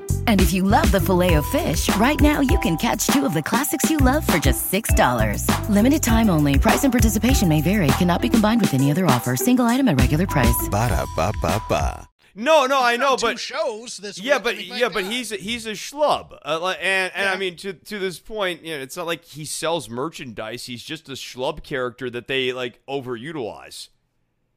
[0.25, 3.35] And if you love the filet of fish, right now you can catch two of
[3.35, 5.45] the classics you love for just $6.
[5.69, 6.57] Limited time only.
[6.57, 7.87] Price and participation may vary.
[7.99, 9.35] Cannot be combined with any other offer.
[9.35, 10.67] Single item at regular price.
[10.71, 12.07] Ba da ba ba ba.
[12.33, 14.19] No, no, I know, but shows this.
[14.19, 17.33] Yeah, but yeah, but he's a, he's a schlub, uh, and and yeah.
[17.33, 20.65] I mean to to this point, you know, it's not like he sells merchandise.
[20.65, 23.89] He's just a schlub character that they like overutilize.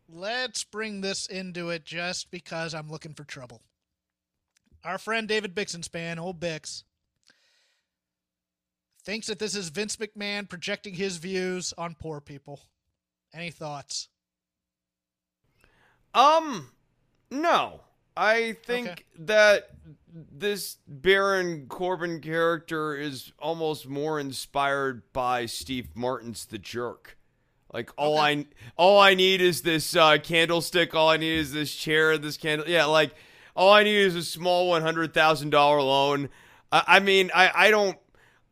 [0.08, 3.60] Let's bring this into it, just because I'm looking for trouble
[4.84, 6.82] our friend David Bixenspan, old Bix,
[9.04, 12.60] thinks that this is Vince McMahon projecting his views on poor people.
[13.32, 14.08] Any thoughts?
[16.14, 16.70] Um,
[17.30, 17.80] no.
[18.16, 19.02] I think okay.
[19.20, 19.70] that
[20.14, 27.18] this Baron Corbin character is almost more inspired by Steve Martin's The Jerk.
[27.72, 28.22] Like all okay.
[28.22, 30.94] I all I need is this uh, candlestick.
[30.94, 32.16] All I need is this chair.
[32.16, 32.68] This candle.
[32.68, 33.16] Yeah, like
[33.54, 36.28] all I need is a small one hundred thousand dollar loan.
[36.72, 37.98] I, I mean, I, I don't.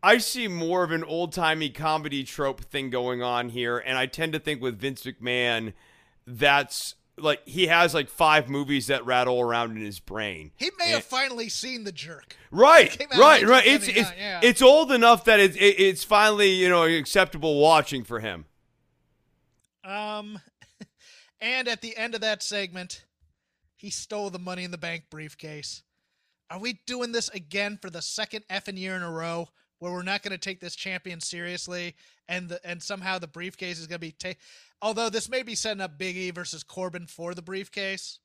[0.02, 4.06] I see more of an old timey comedy trope thing going on here, and I
[4.06, 5.74] tend to think with Vince McMahon,
[6.26, 10.50] that's like he has like five movies that rattle around in his brain.
[10.56, 12.36] He may and, have finally seen the jerk.
[12.50, 13.66] Right, right, right.
[13.66, 14.40] It's it's yeah.
[14.42, 18.46] it's old enough that it's it, it's finally you know acceptable watching for him.
[19.84, 20.40] Um,
[21.40, 23.04] and at the end of that segment,
[23.82, 25.82] he stole the money in the bank briefcase.
[26.48, 29.48] Are we doing this again for the second effing year in a row
[29.80, 31.96] where we're not going to take this champion seriously
[32.28, 34.40] and the, and somehow the briefcase is going to be taken?
[34.80, 38.20] Although this may be setting up Big E versus Corbin for the briefcase.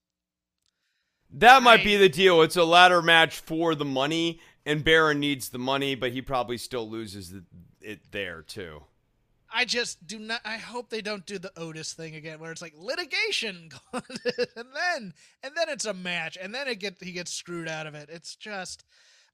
[1.32, 2.44] That might I, be the deal.
[2.44, 6.60] It's a ladder match for the money, and Baron needs the money, but he probably
[6.60, 7.34] still loses
[7.82, 8.84] it there too.
[9.54, 10.42] I just do not.
[10.44, 14.04] I hope they don't do the Otis thing again, where it's like litigation, and
[14.56, 17.96] then and then it's a match, and then it get he gets screwed out of
[17.96, 18.10] it.
[18.12, 18.84] It's just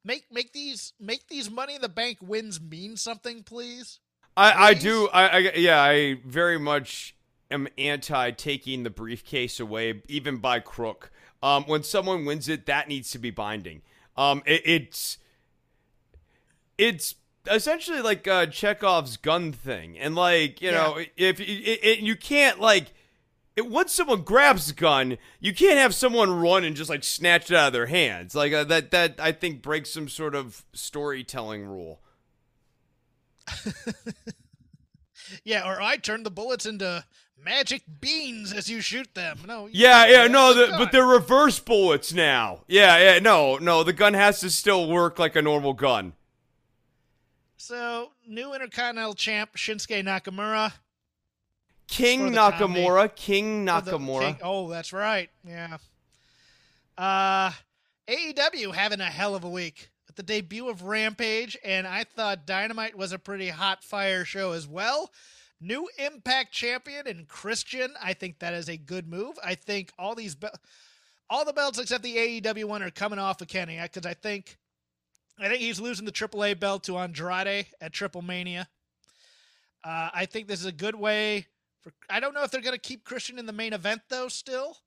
[0.04, 4.00] make make these make these Money in the Bank wins mean something, please.
[4.38, 5.10] I I do.
[5.14, 5.82] I, I yeah.
[5.82, 7.16] I very much
[7.50, 11.12] am anti taking the briefcase away, even by crook.
[11.42, 13.82] Um, when someone wins it, that needs to be binding.
[14.16, 15.18] Um, it, it's
[16.78, 17.16] it's
[17.50, 20.78] essentially like uh, Chekhov's gun thing, and like you yeah.
[20.78, 22.94] know, if it, it, you can't like.
[23.56, 27.52] It, once someone grabs the gun, you can't have someone run and just like snatch
[27.52, 28.34] it out of their hands.
[28.34, 32.02] Like uh, that, that I think breaks some sort of storytelling rule.
[35.44, 37.06] yeah, or I turn the bullets into
[37.44, 39.40] magic beans as you shoot them.
[39.48, 39.70] No.
[39.72, 42.64] Yeah, yeah, no, the, but they're reverse bullets now.
[42.68, 46.14] Yeah, yeah, no, no, the gun has to still work like a normal gun.
[47.66, 50.74] So, new Intercontinental Champ Shinsuke Nakamura.
[51.88, 54.20] King Nakamura, King Nakamura.
[54.20, 55.30] King, oh, that's right.
[55.48, 55.78] Yeah.
[56.98, 57.52] Uh
[58.10, 62.46] AEW having a hell of a week with the debut of Rampage, and I thought
[62.46, 65.10] Dynamite was a pretty hot fire show as well.
[65.62, 67.94] New Impact champion and Christian.
[68.04, 69.40] I think that is a good move.
[69.42, 70.50] I think all these be-
[71.30, 74.58] all the belts except the AEW one are coming off of Kenny because I think
[75.40, 78.68] I think he's losing the AAA belt to Andrade at Triple Mania.
[79.84, 81.48] Uh, I think this is a good way
[81.82, 81.92] for.
[82.10, 84.28] I don't know if they're going to keep Christian in the main event though.
[84.28, 84.78] Still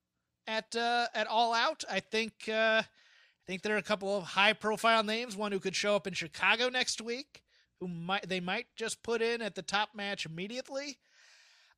[0.47, 4.24] at uh, at All Out, I think uh, I think there are a couple of
[4.24, 5.36] high profile names.
[5.36, 7.42] One who could show up in Chicago next week
[7.80, 10.99] who might they might just put in at the top match immediately.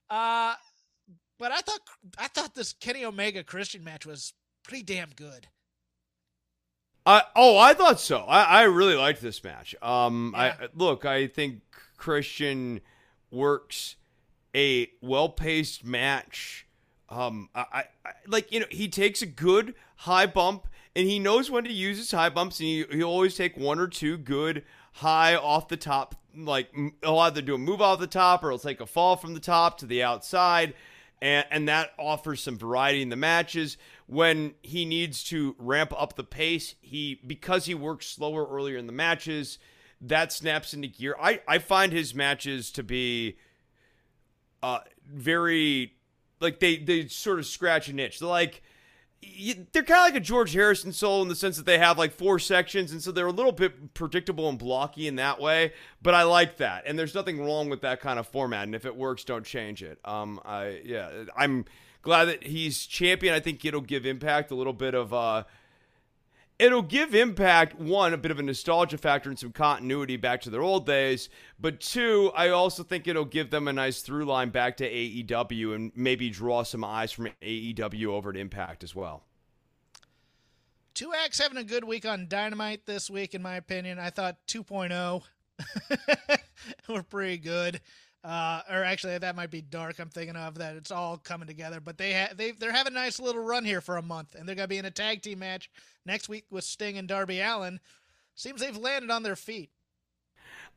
[0.09, 0.55] Uh
[1.39, 1.81] but I thought
[2.19, 5.49] I thought this Kenny Omega Christian match was pretty damn good.
[7.09, 8.19] I oh I thought so.
[8.19, 9.75] I, I really liked this match.
[9.81, 10.57] Um yeah.
[10.61, 11.63] I look, I think
[11.97, 12.83] Christian
[13.31, 13.97] works
[14.55, 16.67] a well-paced match.
[17.09, 21.51] Um I, I like you know, he takes a good high bump and he knows
[21.51, 24.65] when to use his high bumps and he he always take one or two good
[24.93, 26.15] high off the top.
[26.37, 29.33] Like he'll either do a move off the top or he'll take a fall from
[29.33, 30.75] the top to the outside.
[31.21, 33.77] And, and that offers some variety in the matches.
[34.07, 38.87] When he needs to ramp up the pace, he because he works slower earlier in
[38.87, 39.59] the matches,
[40.01, 41.17] that snaps into gear.
[41.21, 43.37] I, I find his matches to be
[44.63, 45.95] uh, very
[46.41, 48.19] like they they sort of scratch an itch.
[48.21, 48.63] They're like
[49.21, 52.13] they're kind of like a George Harrison solo in the sense that they have like
[52.13, 55.73] four sections, and so they're a little bit predictable and blocky in that way.
[56.03, 58.65] But I like that, and there's nothing wrong with that kind of format.
[58.65, 59.99] And if it works, don't change it.
[60.05, 61.65] Um, I yeah, I'm
[62.03, 63.35] glad that he's champion.
[63.35, 65.45] I think it'll give Impact a little bit of uh,
[66.59, 70.51] it'll give Impact one a bit of a nostalgia factor and some continuity back to
[70.51, 71.29] their old days,
[71.59, 75.75] but two, I also think it'll give them a nice through line back to AEW
[75.75, 79.25] and maybe draw some eyes from AEW over to Impact as well.
[80.95, 84.01] Two Acts having a good week on Dynamite this week, in my opinion.
[84.01, 85.23] I thought 2.0
[86.89, 87.81] were pretty good.
[88.29, 89.99] Uh, or actually, that might be dark.
[89.99, 90.77] I'm thinking of that.
[90.77, 91.81] It's all coming together.
[91.81, 94.47] But they ha- they they're having a nice little run here for a month, and
[94.47, 95.71] they're gonna be in a tag team match
[96.05, 97.81] next week with Sting and Darby Allin.
[98.35, 99.71] Seems they've landed on their feet.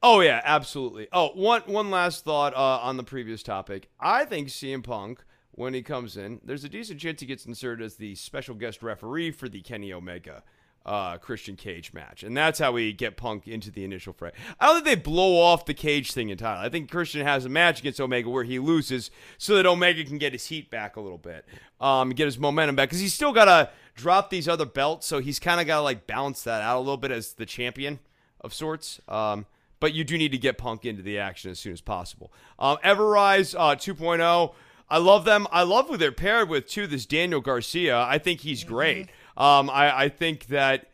[0.01, 1.09] Oh yeah, absolutely.
[1.11, 3.89] Oh, one one last thought uh, on the previous topic.
[3.99, 5.21] I think CM Punk
[5.51, 8.81] when he comes in, there's a decent chance he gets inserted as the special guest
[8.81, 10.43] referee for the Kenny Omega
[10.85, 14.31] uh, Christian Cage match, and that's how we get Punk into the initial fray.
[14.59, 16.65] I don't think they blow off the Cage thing entirely.
[16.65, 20.17] I think Christian has a match against Omega where he loses, so that Omega can
[20.17, 21.45] get his heat back a little bit,
[21.79, 25.19] um, get his momentum back, because he's still got to drop these other belts, so
[25.19, 27.99] he's kind of got to like balance that out a little bit as the champion
[28.39, 28.99] of sorts.
[29.07, 29.45] Um,
[29.79, 32.31] but you do need to get Punk into the action as soon as possible.
[32.59, 34.53] Um, Everrise uh, 2.0.
[34.89, 35.47] I love them.
[35.51, 36.85] I love who they're paired with too.
[36.85, 37.99] This Daniel Garcia.
[38.01, 38.73] I think he's mm-hmm.
[38.73, 39.09] great.
[39.41, 40.91] Um, I, I think that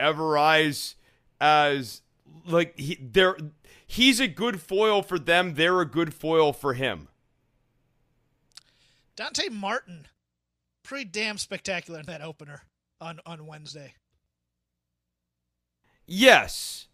[0.00, 0.94] Everrise
[1.38, 2.00] as
[2.46, 3.36] like he they're
[3.86, 5.56] he's a good foil for them.
[5.56, 7.08] They're a good foil for him.
[9.14, 10.06] Dante Martin,
[10.82, 12.62] pretty damn spectacular in that opener
[12.98, 13.92] on on Wednesday.
[16.06, 16.88] Yes.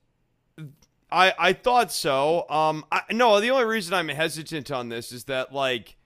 [1.12, 2.44] I I thought so.
[2.50, 5.96] Um I no, the only reason I'm hesitant on this is that like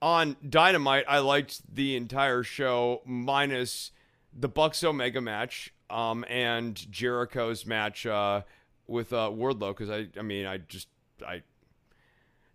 [0.00, 3.91] on Dynamite I liked the entire show minus
[4.38, 8.42] the Bucks Omega match, um, and Jericho's match uh,
[8.86, 10.88] with uh, Wardlow because I, I mean, I just,
[11.26, 11.42] I,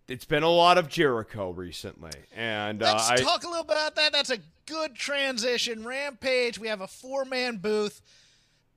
[0.08, 3.78] it's been a lot of Jericho recently, and uh, let's I, talk a little bit
[3.78, 4.12] about that.
[4.12, 5.86] That's a good transition.
[5.86, 8.02] Rampage, we have a four-man booth,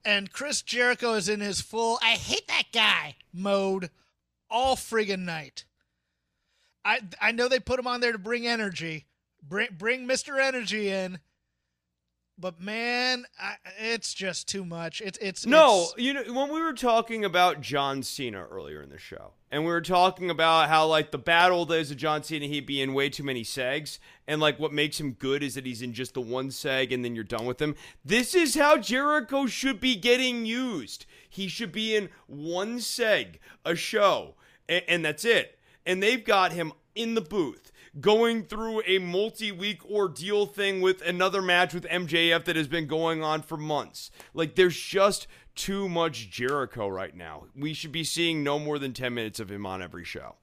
[0.04, 3.90] and Chris Jericho is in his full "I hate that guy" mode
[4.50, 5.64] all friggin' night.
[6.84, 9.06] I I know they put him on there to bring energy,
[9.42, 11.20] bring bring Mister Energy in,
[12.40, 15.00] but man, I, it's just too much.
[15.00, 18.88] It's it's No, it's- you know when we were talking about John Cena earlier in
[18.88, 22.22] the show, and we were talking about how like the bad old days of John
[22.22, 25.54] Cena, he'd be in way too many segs, and like what makes him good is
[25.54, 27.74] that he's in just the one seg, and then you're done with him.
[28.04, 31.06] This is how Jericho should be getting used.
[31.28, 34.34] He should be in one seg a show,
[34.68, 35.58] and, and that's it.
[35.86, 37.70] And they've got him in the booth
[38.00, 43.22] going through a multi-week ordeal thing with another match with MJF that has been going
[43.22, 44.10] on for months.
[44.34, 47.46] Like there's just too much Jericho right now.
[47.54, 50.36] We should be seeing no more than 10 minutes of him on every show.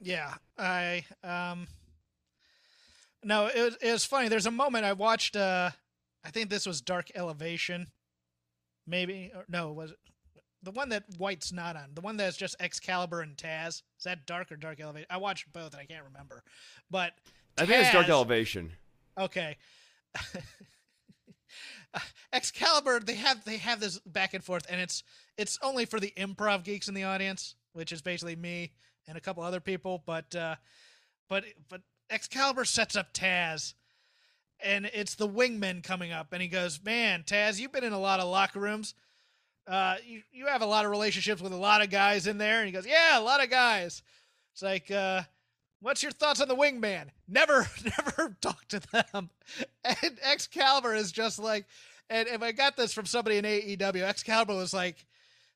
[0.00, 1.66] Yeah, I um
[3.24, 4.28] No, it was it was funny.
[4.28, 5.70] There's a moment I watched uh
[6.24, 7.88] I think this was Dark Elevation.
[8.86, 10.07] Maybe or no, it was it
[10.62, 11.90] the one that Wight's not on?
[11.94, 13.82] The one that's just Excalibur and Taz?
[13.98, 15.06] Is that Dark or Dark Elevation?
[15.10, 16.42] I watched both and I can't remember.
[16.90, 17.12] But
[17.58, 18.72] I think it's Dark Taz- Elevation.
[19.18, 19.56] Okay.
[22.32, 25.02] Excalibur, they have they have this back and forth, and it's
[25.36, 28.72] it's only for the improv geeks in the audience, which is basically me
[29.06, 30.02] and a couple other people.
[30.04, 30.56] But uh,
[31.28, 31.80] but but
[32.10, 33.72] Excalibur sets up Taz,
[34.60, 37.98] and it's the wingman coming up, and he goes, "Man, Taz, you've been in a
[37.98, 38.94] lot of locker rooms.
[39.68, 42.58] Uh, you you have a lot of relationships with a lot of guys in there."
[42.58, 44.02] And he goes, "Yeah, a lot of guys."
[44.58, 45.22] It's like, uh,
[45.80, 47.10] what's your thoughts on the wingman?
[47.28, 49.30] Never, never talk to them.
[49.84, 51.66] And Excalibur is just like,
[52.10, 55.06] and if I got this from somebody in AEW, Excalibur was like,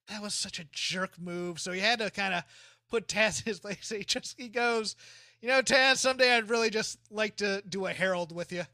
[0.08, 1.58] that was such a jerk move.
[1.58, 2.44] So he had to kind of
[2.88, 3.88] put Taz in his place.
[3.88, 4.94] He just he goes,
[5.40, 8.64] you know, Taz, someday I'd really just like to do a Harold with you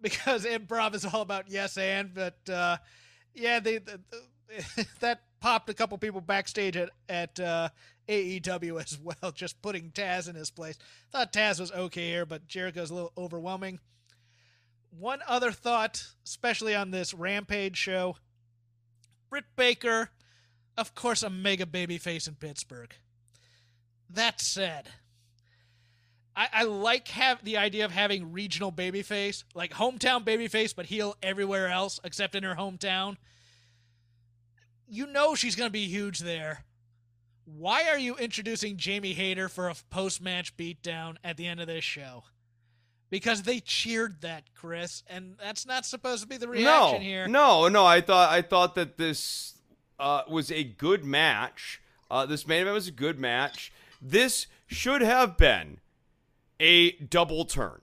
[0.00, 2.14] because improv is all about yes and.
[2.14, 2.76] But uh,
[3.34, 4.22] yeah, they, the, the,
[5.00, 7.68] that popped a couple people backstage at at uh,
[8.08, 10.78] AEW as well, just putting Taz in his place.
[11.12, 13.80] Thought Taz was okay here, but Jericho's a little overwhelming.
[14.90, 18.16] One other thought, especially on this Rampage show
[19.28, 20.10] Britt Baker,
[20.76, 22.92] of course, a mega babyface in Pittsburgh.
[24.08, 24.88] That said,
[26.34, 31.16] I, I like have the idea of having regional babyface, like hometown babyface, but heel
[31.22, 33.16] everywhere else except in her hometown.
[34.90, 36.64] You know she's going to be huge there.
[37.44, 41.68] Why are you introducing Jamie Hayter for a post match beatdown at the end of
[41.68, 42.24] this show?
[43.08, 47.28] Because they cheered that, Chris, and that's not supposed to be the reaction no, here.
[47.28, 49.54] No, no, I thought I thought that this
[49.98, 51.80] uh, was a good match.
[52.10, 53.72] Uh, this main event was a good match.
[54.02, 55.78] This should have been
[56.58, 57.80] a double turn.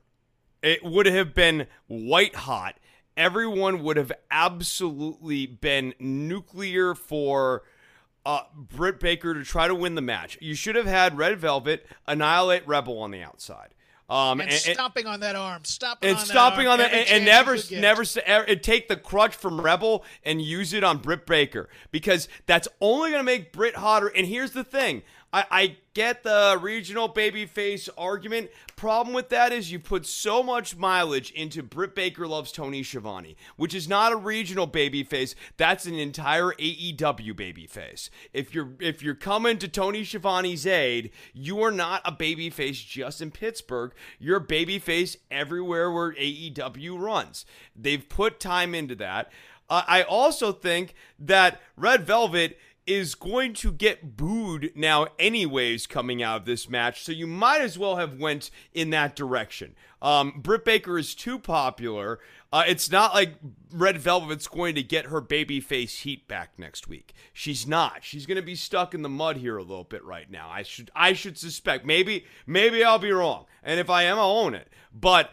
[0.62, 2.80] It would have been white hot.
[3.18, 7.64] Everyone would have absolutely been nuclear for
[8.26, 10.38] uh, Britt Baker to try to win the match.
[10.40, 13.74] You should have had Red Velvet annihilate Rebel on the outside.
[14.10, 17.10] Um, and, stomping on that arm, stomping and on stomping that arm on that, and,
[17.10, 17.82] and never, you could get.
[17.82, 22.70] never, ever, take the crutch from Rebel and use it on Britt Baker because that's
[22.80, 24.08] only going to make Britt hotter.
[24.08, 25.04] And here's the thing:
[25.34, 28.50] I, I get the regional babyface argument.
[28.76, 33.36] Problem with that is you put so much mileage into Britt Baker loves Tony Schiavone,
[33.58, 35.36] which is not a regional babyface.
[35.58, 38.10] That's an entire AEW babyface.
[38.34, 43.22] If you're if you're coming to Tony Schiavone's aid, you are not a babyface just
[43.22, 43.94] in Pittsburgh.
[44.20, 47.46] You're a babyface everywhere where AEW runs.
[47.76, 49.32] They've put time into that.
[49.70, 52.58] Uh, I also think that Red Velvet
[52.88, 57.60] is going to get booed now anyways coming out of this match so you might
[57.60, 59.76] as well have went in that direction.
[60.02, 62.20] Um, britt baker is too popular.
[62.52, 63.36] Uh, it's not like
[63.72, 67.14] red velvet's going to get her babyface heat back next week.
[67.34, 68.04] She's not.
[68.06, 70.50] She's going to be stuck in the mud here a little bit right now.
[70.50, 71.86] I should i should suspect.
[71.86, 73.46] Maybe maybe i'll be wrong.
[73.64, 74.70] And if i am i'll own it.
[74.94, 75.32] But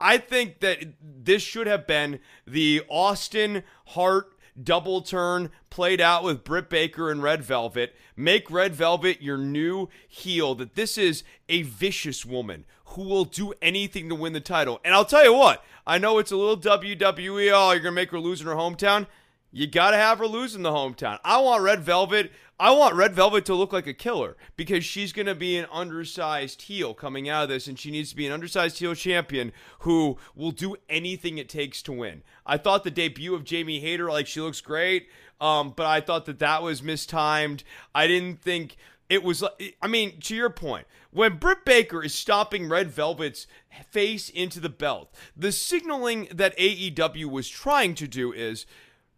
[0.00, 6.44] i think that this should have been the austin hart double turn played out with
[6.44, 7.94] Britt Baker and Red Velvet.
[8.16, 10.54] Make Red Velvet your new heel.
[10.54, 14.80] That this is a vicious woman who will do anything to win the title.
[14.84, 17.52] And I'll tell you what, I know it's a little WWE.
[17.54, 19.06] Oh, you're gonna make her lose in her hometown.
[19.52, 21.18] You gotta have her lose in the hometown.
[21.24, 22.32] I want Red Velvet.
[22.58, 26.62] I want Red Velvet to look like a killer because she's gonna be an undersized
[26.62, 30.16] heel coming out of this, and she needs to be an undersized heel champion who
[30.34, 32.22] will do anything it takes to win.
[32.46, 35.08] I thought the debut of Jamie Hayter, like she looks great,
[35.38, 37.62] um, but I thought that that was mistimed.
[37.94, 38.76] I didn't think
[39.10, 39.44] it was.
[39.82, 43.46] I mean, to your point, when Britt Baker is stopping Red Velvet's
[43.90, 48.64] face into the belt, the signaling that AEW was trying to do is.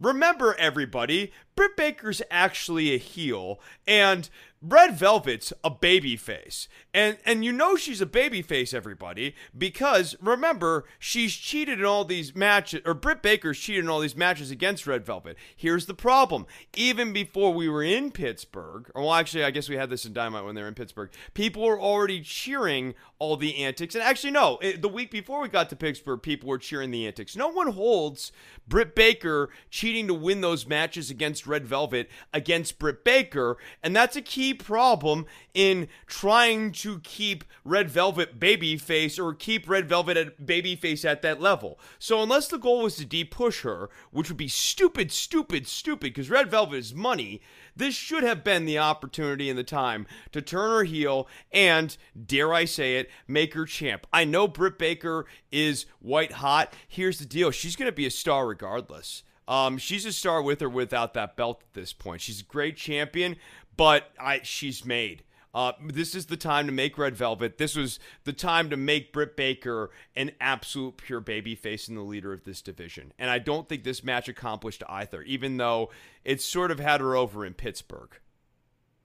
[0.01, 4.29] Remember, everybody, Britt Baker's actually a heel, and
[4.62, 6.69] Red Velvet's a baby face.
[6.99, 12.05] And and you know she's a baby face, everybody, because remember, she's cheated in all
[12.05, 15.37] these matches or Britt Baker's cheated in all these matches against Red Velvet.
[15.55, 16.45] Here's the problem.
[16.75, 20.12] Even before we were in Pittsburgh, or well actually I guess we had this in
[20.12, 23.95] Dynamite when they were in Pittsburgh, people were already cheering all the antics.
[23.95, 27.07] And actually no, it, the week before we got to Pittsburgh, people were cheering the
[27.07, 27.37] antics.
[27.37, 28.33] No one holds
[28.66, 34.16] Britt Baker cheating to win those matches against Red Velvet against Britt Baker, and that's
[34.16, 40.47] a key problem in trying to keep Red Velvet babyface or keep Red Velvet at
[40.47, 41.78] babyface at that level.
[41.98, 46.31] So unless the goal was to de-push her, which would be stupid, stupid, stupid, because
[46.31, 47.40] Red Velvet is money,
[47.77, 51.97] this should have been the opportunity and the time to turn her heel and,
[52.27, 54.06] dare I say it, make her champ.
[54.12, 56.73] I know Britt Baker is white hot.
[56.89, 59.23] Here's the deal: she's going to be a star regardless.
[59.47, 62.20] Um, she's a star with or without that belt at this point.
[62.20, 63.36] She's a great champion,
[63.77, 65.23] but I she's made.
[65.59, 67.59] Uh, this is the time to make Red Velvet.
[67.59, 72.02] This was the time to make Britt Baker an absolute pure baby face and the
[72.02, 73.12] leader of this division.
[73.18, 75.90] And I don't think this match accomplished either, even though
[76.24, 78.10] it sort of had her over in Pittsburgh.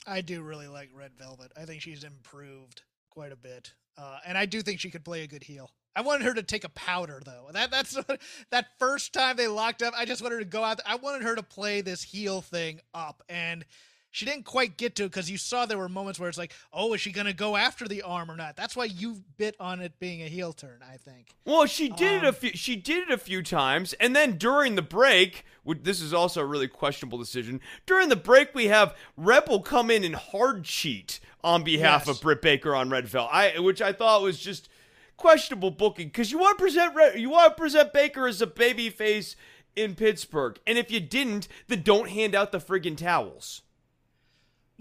[0.05, 1.51] I do really like Red Velvet.
[1.57, 5.23] I think she's improved quite a bit, uh, and I do think she could play
[5.23, 5.71] a good heel.
[5.95, 7.49] I wanted her to take a powder though.
[7.51, 7.97] That that's
[8.51, 9.95] that first time they locked up.
[9.97, 10.81] I just wanted her to go out.
[10.85, 13.65] I wanted her to play this heel thing up, and
[14.14, 16.53] she didn't quite get to it because you saw there were moments where it's like,
[16.72, 18.56] oh, is she going to go after the arm or not?
[18.56, 21.34] That's why you bit on it being a heel turn, I think.
[21.45, 22.52] Well, she did um, it a um, few.
[22.52, 26.41] She did it a few times, and then during the break, which this is also
[26.41, 27.60] a really questionable decision.
[27.88, 32.15] During the break, we have Rebel come in and hard cheat on behalf yes.
[32.15, 34.69] of Britt Baker on Red Velvet, I, which I thought was just
[35.18, 38.91] questionable booking because you want to present you want to present Baker as a baby
[38.91, 39.35] face
[39.76, 43.64] in Pittsburgh, and if you didn't, then don't hand out the friggin' towels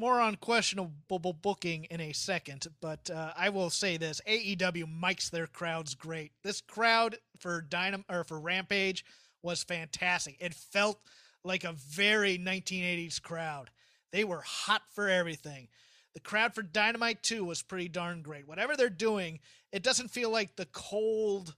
[0.02, 5.30] more on questionable booking in a second, but uh, I will say this: AEW mics
[5.30, 6.32] their crowds great.
[6.42, 9.04] This crowd for Dynam or for Rampage
[9.44, 10.36] was fantastic.
[10.40, 10.98] It felt
[11.44, 13.70] like a very 1980s crowd.
[14.10, 15.68] They were hot for everything.
[16.14, 18.48] The crowd for Dynamite 2 was pretty darn great.
[18.48, 19.38] Whatever they're doing,
[19.70, 21.54] it doesn't feel like the cold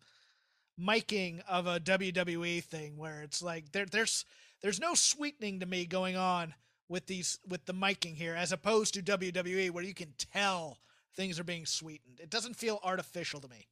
[0.78, 4.26] miking of a WWE thing where it's like there, there's
[4.60, 6.52] there's no sweetening to me going on
[6.88, 10.78] with these with the miking here, as opposed to WWE, where you can tell
[11.14, 12.20] things are being sweetened.
[12.20, 13.68] It doesn't feel artificial to me.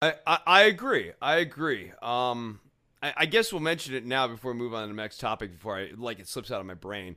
[0.00, 1.12] I, I, I agree.
[1.20, 1.92] I agree.
[2.02, 2.60] Um,
[3.02, 5.52] I, I, guess we'll mention it now before we move on to the next topic.
[5.52, 7.16] Before I like it slips out of my brain.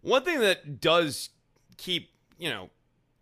[0.00, 1.30] One thing that does
[1.76, 2.70] keep you know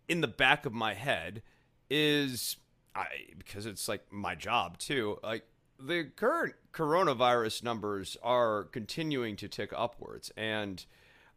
[0.07, 1.41] in the back of my head
[1.89, 2.57] is
[2.95, 3.07] I
[3.37, 5.19] because it's like my job too.
[5.23, 5.43] Like
[5.79, 10.31] the current coronavirus numbers are continuing to tick upwards.
[10.37, 10.85] And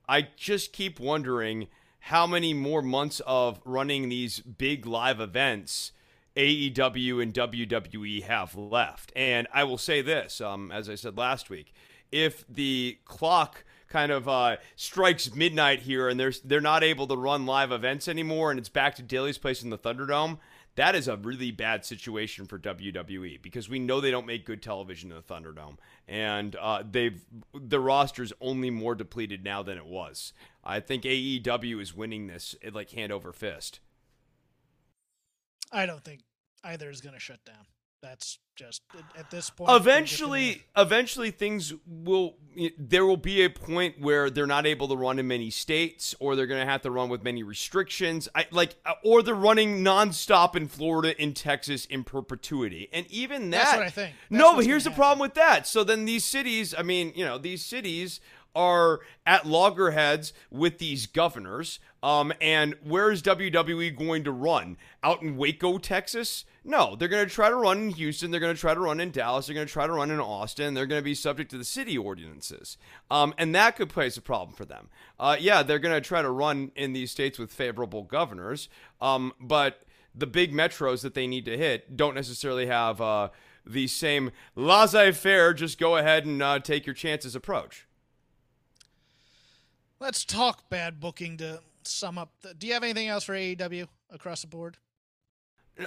[0.08, 1.68] I just keep wondering
[2.00, 5.92] how many more months of running these big live events
[6.36, 9.12] AEW and WWE have left.
[9.14, 11.72] And I will say this, um, as I said last week,
[12.10, 17.16] if the clock kind of uh, strikes midnight here and they're, they're not able to
[17.16, 20.38] run live events anymore and it's back to Daily's Place in the Thunderdome–
[20.76, 24.62] that is a really bad situation for WWE because we know they don't make good
[24.62, 25.76] television in the Thunderdome,
[26.08, 30.32] and uh, they've the roster's only more depleted now than it was.
[30.64, 33.80] I think AEW is winning this like hand over fist.
[35.70, 36.20] I don't think
[36.62, 37.66] either is going to shut down
[38.04, 38.82] that's just
[39.18, 42.36] at this point eventually eventually things will
[42.78, 46.36] there will be a point where they're not able to run in many states or
[46.36, 48.28] they're going to have to run with many restrictions.
[48.34, 52.88] I, like uh, or they're running nonstop in Florida in Texas in perpetuity.
[52.92, 54.14] And even that That's what I think.
[54.30, 55.00] That's no but here's the happen.
[55.00, 55.66] problem with that.
[55.66, 58.20] So then these cities I mean you know these cities
[58.54, 61.80] are at loggerheads with these governors.
[62.02, 64.76] Um, and where is WWE going to run?
[65.02, 66.44] Out in Waco, Texas?
[66.62, 68.30] No, they're going to try to run in Houston.
[68.30, 69.46] They're going to try to run in Dallas.
[69.46, 70.74] They're going to try to run in Austin.
[70.74, 72.78] They're going to be subject to the city ordinances.
[73.10, 74.88] Um, and that could place a problem for them.
[75.18, 78.68] Uh, yeah, they're going to try to run in these states with favorable governors.
[79.00, 79.82] Um, but
[80.14, 83.30] the big metros that they need to hit don't necessarily have uh,
[83.66, 87.86] the same laissez faire, just go ahead and uh, take your chances approach.
[90.04, 92.30] Let's talk bad booking to sum up.
[92.42, 94.76] The, do you have anything else for AEW across the board?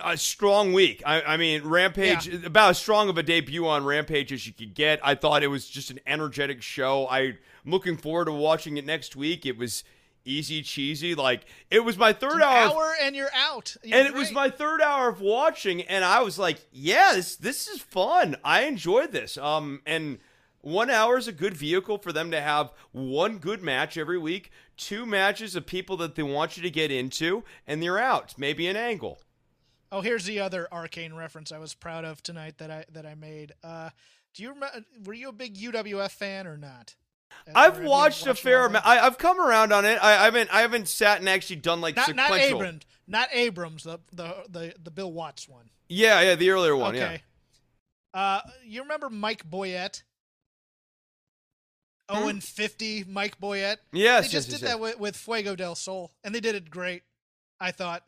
[0.04, 1.04] A strong week.
[1.06, 2.40] I, I mean, Rampage yeah.
[2.48, 5.00] about as strong of a debut on Rampage as you could get.
[5.04, 7.08] I thought it was just an energetic show.
[7.12, 9.46] I'm looking forward to watching it next week.
[9.46, 9.84] It was
[10.26, 11.14] easy cheesy.
[11.14, 13.78] Like it was my third hour, hour, and you're out.
[13.84, 14.18] You're and great.
[14.18, 17.82] it was my third hour of watching, and I was like, "Yeah, this this is
[17.82, 18.36] fun.
[18.44, 20.18] I enjoyed this." Um, and
[20.62, 24.52] One hour is a good vehicle for them to have one good match every week,
[24.76, 28.34] two matches of people that they want you to get into, and you're out.
[28.38, 29.20] Maybe an angle.
[29.92, 33.16] Oh, here's the other arcane reference I was proud of tonight that I that I
[33.16, 33.54] made.
[33.64, 33.90] Uh,
[34.34, 34.84] do you remember?
[35.06, 36.96] Were you a big UWF fan or not?
[37.54, 38.86] I've watched, watched, a fair amount.
[38.86, 39.98] I, have come around on it.
[40.02, 40.54] I, I, haven't.
[40.54, 42.38] I haven't sat and actually done like not, sequential.
[42.38, 42.86] Not Abrams.
[43.08, 43.84] Not Abrams.
[43.84, 45.70] The, the the the Bill Watts one.
[45.88, 46.96] Yeah, yeah, the earlier one.
[46.96, 47.22] Okay.
[48.14, 48.20] Yeah.
[48.20, 50.04] Uh, you remember Mike Boyette?
[52.10, 53.78] And 50 Mike Boyette.
[53.92, 56.56] Yes, they just yes, did yes, that with, with Fuego del Sol, and they did
[56.56, 57.04] it great.
[57.60, 58.04] I thought,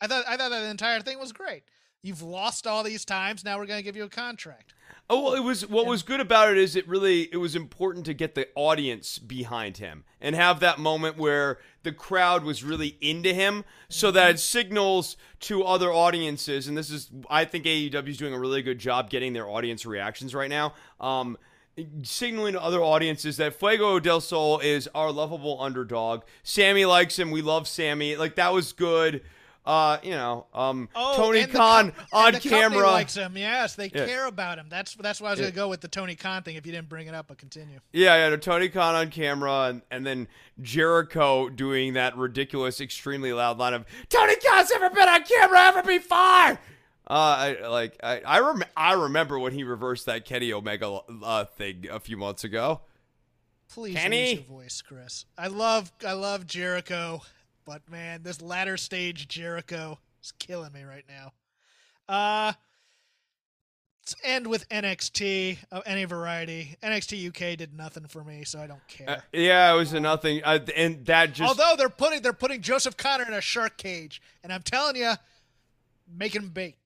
[0.00, 1.64] I thought, I thought that the entire thing was great.
[2.02, 3.44] You've lost all these times.
[3.44, 4.74] Now we're going to give you a contract.
[5.08, 8.06] Oh well, it was what was good about it is it really it was important
[8.06, 12.96] to get the audience behind him and have that moment where the crowd was really
[13.00, 16.68] into him, so that it signals to other audiences.
[16.68, 19.84] And this is, I think AEW is doing a really good job getting their audience
[19.84, 20.72] reactions right now.
[21.00, 21.36] Um,
[22.02, 26.22] signaling to other audiences that Fuego del Sol is our lovable underdog.
[26.42, 27.30] Sammy likes him.
[27.30, 28.16] We love Sammy.
[28.16, 29.22] Like that was good.
[29.66, 33.34] Uh, you know, um, oh, Tony Khan on camera likes him.
[33.34, 34.04] Yes, they yeah.
[34.04, 34.66] care about him.
[34.68, 35.46] That's that's why I was yeah.
[35.46, 36.56] gonna go with the Tony Khan thing.
[36.56, 37.80] If you didn't bring it up, but continue.
[37.90, 40.28] Yeah, yeah, no, Tony Khan on camera, and, and then
[40.60, 45.82] Jericho doing that ridiculous, extremely loud line of "Tony Khan's never been on camera ever
[45.82, 46.58] before."
[47.08, 47.12] Uh,
[47.62, 51.86] I like I I, rem- I remember when he reversed that Kenny Omega uh, thing
[51.90, 52.80] a few months ago.
[53.68, 54.30] Please Kenny?
[54.30, 55.26] use your voice, Chris.
[55.36, 57.22] I love I love Jericho.
[57.66, 61.32] But man, this latter stage Jericho is killing me right now.
[62.08, 62.52] Uh
[64.04, 66.76] let's end with NXT of any variety.
[66.82, 69.08] NXT UK did nothing for me, so I don't care.
[69.08, 72.60] Uh, yeah, it was a nothing, uh, and that just although they're putting they're putting
[72.60, 75.12] Joseph Connor in a shark cage, and I'm telling you,
[76.14, 76.76] making him bait.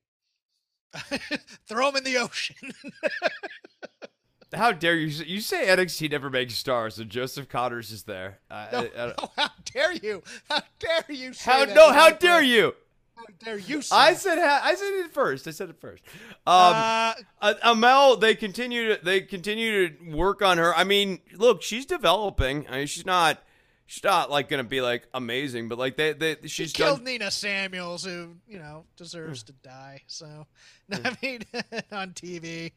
[1.69, 2.73] Throw him in the ocean.
[4.55, 5.09] How dare you?
[5.09, 8.39] You say NXT never makes stars, and Joseph Conners is there.
[8.51, 10.23] Uh, no, I, I no, how dare you?
[10.49, 11.33] How dare you?
[11.39, 11.93] how that no?
[11.93, 12.75] How dare you?
[13.15, 13.83] How dare you?
[13.93, 15.47] I said I said it first.
[15.47, 16.03] I said it first.
[16.47, 17.15] Um, uh,
[17.63, 20.75] Amale, they continue to they continue to work on her.
[20.75, 22.67] I mean, look, she's developing.
[22.71, 23.43] I mean, she's not
[23.89, 27.05] she's not like gonna be like amazing, but like they, they she's she killed done...
[27.05, 30.03] Nina Samuels, who you know deserves to die.
[30.07, 30.47] So,
[30.93, 31.15] I hmm.
[31.21, 31.43] mean,
[31.93, 32.73] on TV,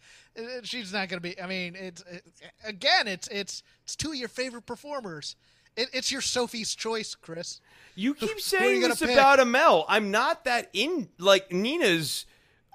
[0.64, 1.40] she's not gonna be.
[1.40, 2.24] I mean, it's it,
[2.64, 5.36] again, it's it's it's two of your favorite performers.
[5.78, 7.62] It, it's your Sophie's choice, Chris.
[7.96, 9.12] You keep saying this pick?
[9.12, 9.86] about Amale.
[9.88, 12.26] I'm not that in like Nina's.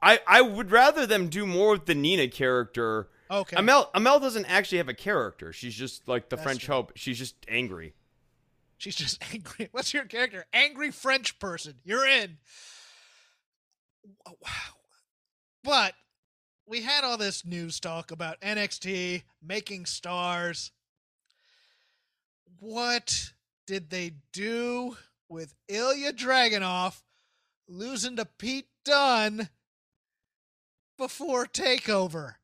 [0.02, 3.08] I I would rather them do more with the Nina character.
[3.30, 3.56] Okay.
[3.56, 5.54] Amale Amale doesn't actually have a character.
[5.54, 6.74] She's just like the That's French true.
[6.74, 6.92] Hope.
[6.96, 7.94] She's just angry.
[8.78, 9.68] She's just angry.
[9.72, 10.46] What's your character?
[10.52, 11.74] Angry French person.
[11.84, 12.38] You're in.
[14.26, 14.76] Wow.
[15.64, 15.94] But
[16.66, 20.72] we had all this news talk about NXT making stars.
[22.58, 23.32] What
[23.66, 24.96] did they do
[25.28, 27.02] with Ilya Dragunov
[27.68, 29.48] losing to Pete Dunne
[30.96, 32.34] before TakeOver?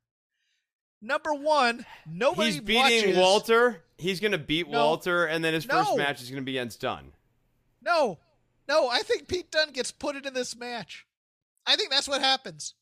[1.04, 3.16] Number one, nobody He's beating watches.
[3.16, 3.82] Walter.
[3.98, 4.86] He's gonna beat no.
[4.86, 5.82] Walter, and then his no.
[5.82, 7.12] first match is gonna be against Dunne.
[7.82, 8.20] No,
[8.68, 11.04] no, I think Pete Dunne gets put into this match.
[11.66, 12.74] I think that's what happens,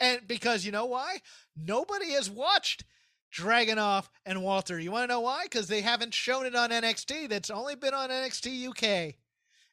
[0.00, 1.18] and because you know why?
[1.56, 2.84] Nobody has watched
[3.32, 4.80] Dragunov and Walter.
[4.80, 5.44] You want to know why?
[5.44, 7.28] Because they haven't shown it on NXT.
[7.28, 9.14] That's only been on NXT UK,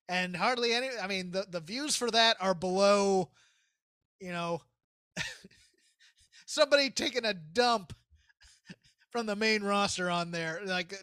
[0.07, 0.89] and hardly any.
[1.01, 3.31] I mean, the the views for that are below,
[4.19, 4.61] you know.
[6.51, 7.93] somebody taking a dump
[9.11, 10.61] from the main roster on there.
[10.65, 10.93] Like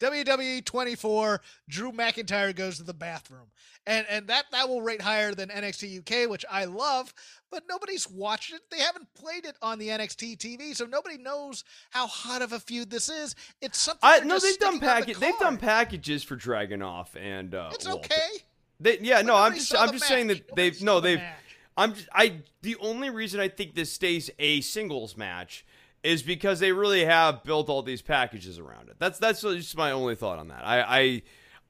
[0.00, 3.46] WWE 24, Drew McIntyre goes to the bathroom.
[3.86, 7.14] And and that that will rate higher than NXT UK, which I love,
[7.52, 8.62] but nobody's watched it.
[8.70, 12.58] They haven't played it on the NXT TV, so nobody knows how hot of a
[12.58, 13.36] feud this is.
[13.62, 17.70] It's something I no, they've done package the they've done packages for Dragunov and uh
[17.72, 18.06] It's Walter.
[18.12, 18.44] okay.
[18.80, 20.08] They, yeah, but no, I'm just I'm just match.
[20.08, 21.36] saying that nobody they've no, the they've match.
[21.76, 25.64] I'm just, I the only reason I think this stays a singles match
[26.02, 28.96] is because they really have built all these packages around it.
[28.98, 30.64] That's that's just my only thought on that.
[30.64, 31.22] I I,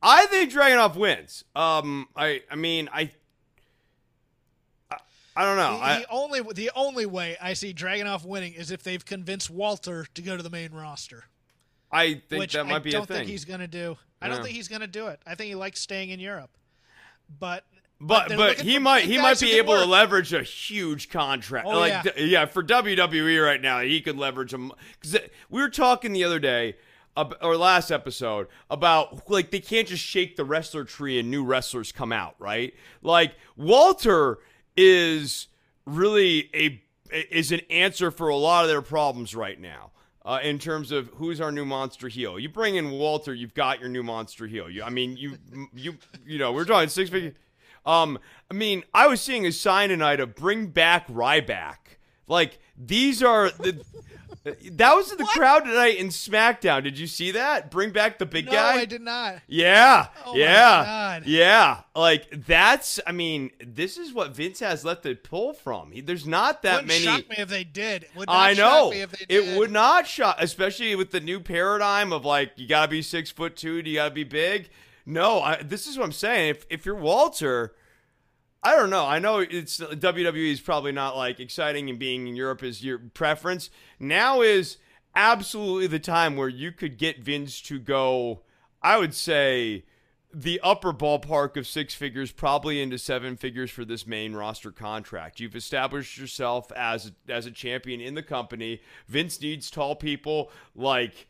[0.03, 1.45] I think Dragunov wins.
[1.55, 3.11] Um, I I mean I.
[5.39, 5.77] I, don't know.
[5.77, 9.51] The, I, the only the only way I see Dragunov winning is if they've convinced
[9.51, 11.25] Walter to go to the main roster.
[11.93, 13.99] I think which that might I be don't think he's going to do.
[14.23, 15.21] I don't think he's going to do it.
[15.27, 16.51] I think he likes staying in Europe.
[17.39, 17.65] But
[18.01, 21.67] But but he might he might be able to leverage a huge contract.
[21.67, 22.13] Oh, like yeah.
[22.19, 24.71] yeah, for WWE right now, he could leverage him
[25.01, 25.17] cuz
[25.49, 26.77] we were talking the other day
[27.17, 31.43] ab- or last episode about like they can't just shake the wrestler tree and new
[31.43, 32.75] wrestlers come out, right?
[33.03, 34.41] Like Walter
[34.77, 35.49] is
[35.87, 39.93] really a is an answer for a lot of their problems right now.
[40.25, 42.37] uh, in terms of who's our new monster heel.
[42.37, 44.69] You bring in Walter, you've got your new monster heel.
[44.69, 45.39] You, I mean, you,
[45.73, 45.97] you,
[46.27, 47.33] you know, we're talking six figure.
[47.87, 48.19] Um,
[48.51, 51.77] I mean, I was seeing a sign tonight of bring back Ryback.
[52.27, 53.85] Like these are the.
[54.71, 56.85] That was in the crowd tonight in SmackDown.
[56.85, 57.69] Did you see that?
[57.69, 58.75] Bring back the big no, guy.
[58.75, 59.41] I did not.
[59.49, 61.27] Yeah, Oh my yeah, God.
[61.27, 61.81] yeah.
[61.97, 63.01] Like that's.
[63.05, 65.91] I mean, this is what Vince has left to pull from.
[65.91, 67.05] He, there's not that Wouldn't many.
[67.05, 68.07] shock me if they did.
[68.15, 71.41] Would I shock know me if they it would not shock, especially with the new
[71.41, 74.69] paradigm of like you gotta be six foot two, you gotta be big.
[75.07, 76.51] No, I, this is what I'm saying.
[76.51, 77.75] If if you're Walter,
[78.63, 79.07] I don't know.
[79.07, 82.99] I know it's WWE is probably not like exciting and being in Europe is your
[82.99, 83.71] preference.
[84.01, 84.79] Now is
[85.15, 88.43] absolutely the time where you could get Vince to go.
[88.83, 89.85] I would say
[90.35, 95.39] the upper ballpark of six figures, probably into seven figures for this main roster contract.
[95.39, 98.81] You've established yourself as as a champion in the company.
[99.07, 101.29] Vince needs tall people like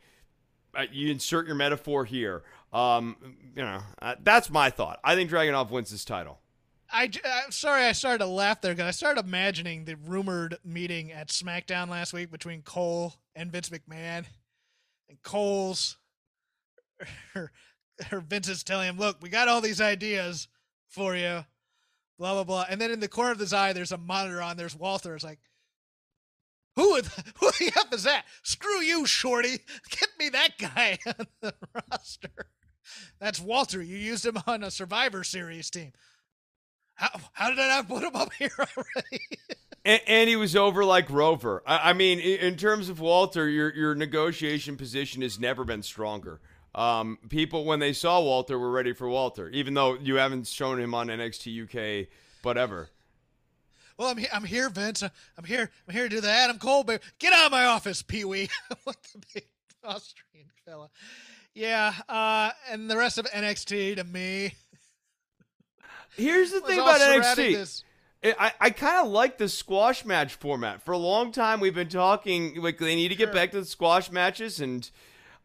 [0.75, 2.43] uh, you insert your metaphor here.
[2.73, 3.15] Um,
[3.55, 4.99] you know, uh, that's my thought.
[5.03, 6.39] I think Dragunov wins this title.
[6.91, 11.11] I, am sorry I started to laugh there because I started imagining the rumored meeting
[11.11, 14.25] at SmackDown last week between Cole and Vince McMahon.
[15.09, 15.97] And Cole's,
[17.35, 17.51] or,
[18.11, 20.47] or Vince is telling him, look, we got all these ideas
[20.87, 21.45] for you,
[22.17, 22.65] blah, blah, blah.
[22.69, 24.57] And then in the corner of his eye, there's a monitor on.
[24.57, 25.15] There's Walter.
[25.15, 25.39] It's like,
[26.77, 26.95] who,
[27.39, 28.25] who the F is that?
[28.43, 29.59] Screw you, Shorty.
[29.89, 32.49] Get me that guy on the roster.
[33.19, 33.81] That's Walter.
[33.81, 35.93] You used him on a Survivor Series team.
[36.95, 39.21] How, how did I not put him up here already?
[39.85, 41.61] And, and he was over like Rover.
[41.65, 45.83] I, I mean, in, in terms of Walter, your your negotiation position has never been
[45.83, 46.39] stronger.
[46.75, 50.79] Um, people when they saw Walter were ready for Walter, even though you haven't shown
[50.79, 51.63] him on NXT
[52.03, 52.07] UK,
[52.43, 52.89] whatever.
[53.97, 55.01] well, I'm, he- I'm here, Vince.
[55.03, 55.71] I'm here.
[55.87, 56.83] I'm here to do the Adam Cole.
[56.83, 56.99] Bear.
[57.19, 58.49] Get out of my office, Pee Wee.
[58.83, 59.45] what the big
[59.83, 60.89] Austrian fella.
[61.57, 64.53] Yeah, uh, and the rest of NXT to me.
[66.15, 67.83] Here's the thing about NXT.
[68.39, 70.81] I, I- kind of like the squash match format.
[70.83, 73.33] For a long time, we've been talking like they need to get Sure.
[73.33, 74.89] back to the squash matches, and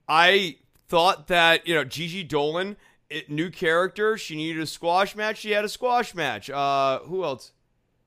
[0.08, 0.56] I
[0.88, 2.76] thought that you know Gigi Dolan,
[3.08, 5.38] it, new character, she needed a squash match.
[5.38, 6.50] She had a squash match.
[6.50, 7.52] Uh, who else?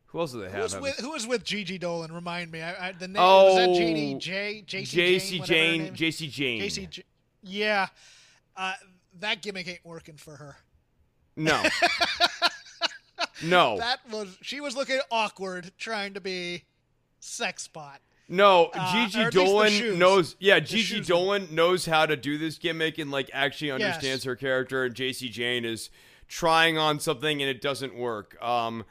[0.08, 0.64] Who else do they Who have?
[0.64, 2.12] was, with, who was with Gigi Dolan?
[2.14, 2.62] Remind me.
[2.62, 4.64] I, I, the name Oh, was that Jeannie J.
[4.66, 5.94] Jacy Jayne.
[5.94, 6.62] Jacy Jayne.
[6.62, 6.90] JC.
[6.90, 7.04] J-
[7.46, 7.88] Yeah,
[8.58, 8.74] uh,
[9.20, 10.58] that gimmick ain't working for her.
[11.38, 11.62] No,
[13.44, 16.64] no, That was she was looking awkward trying to be
[17.20, 18.00] sex bot.
[18.30, 18.72] no.
[18.74, 19.44] uh, Gigi or at least the
[19.92, 20.36] Dolan knows.
[20.40, 21.02] Yeah, The Gigi.
[21.02, 23.82] Dolan knows how to do this gimmick and like actually Yes.
[23.82, 24.86] understands her character.
[24.86, 25.90] And Jacy Jayne is
[26.28, 28.42] trying on something and it doesn't work.
[28.42, 28.86] Um,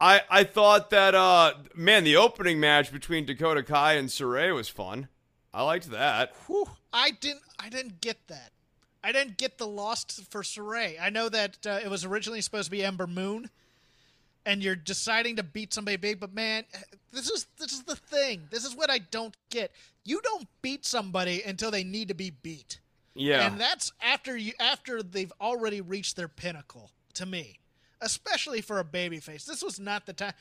[0.00, 4.68] I I thought that uh man, the opening match between Dakota Kai and Sarray was
[4.68, 5.08] fun.
[5.54, 6.32] I liked that.
[6.46, 7.42] Whew, I didn't.
[7.58, 8.52] I didn't get that.
[9.04, 10.96] I didn't get the lost for Sarray.
[11.00, 13.50] I know that uh, it was originally supposed to be Ember Moon,
[14.46, 16.20] and you're deciding to beat somebody big.
[16.20, 16.64] But man,
[17.12, 18.48] this is this is the thing.
[18.50, 19.72] This is what I don't get.
[20.04, 22.80] You don't beat somebody until they need to be beat.
[23.14, 23.46] Yeah.
[23.46, 27.58] And that's after you after they've already reached their pinnacle to me.
[28.00, 29.44] Especially for a babyface.
[29.44, 30.32] This was not the time.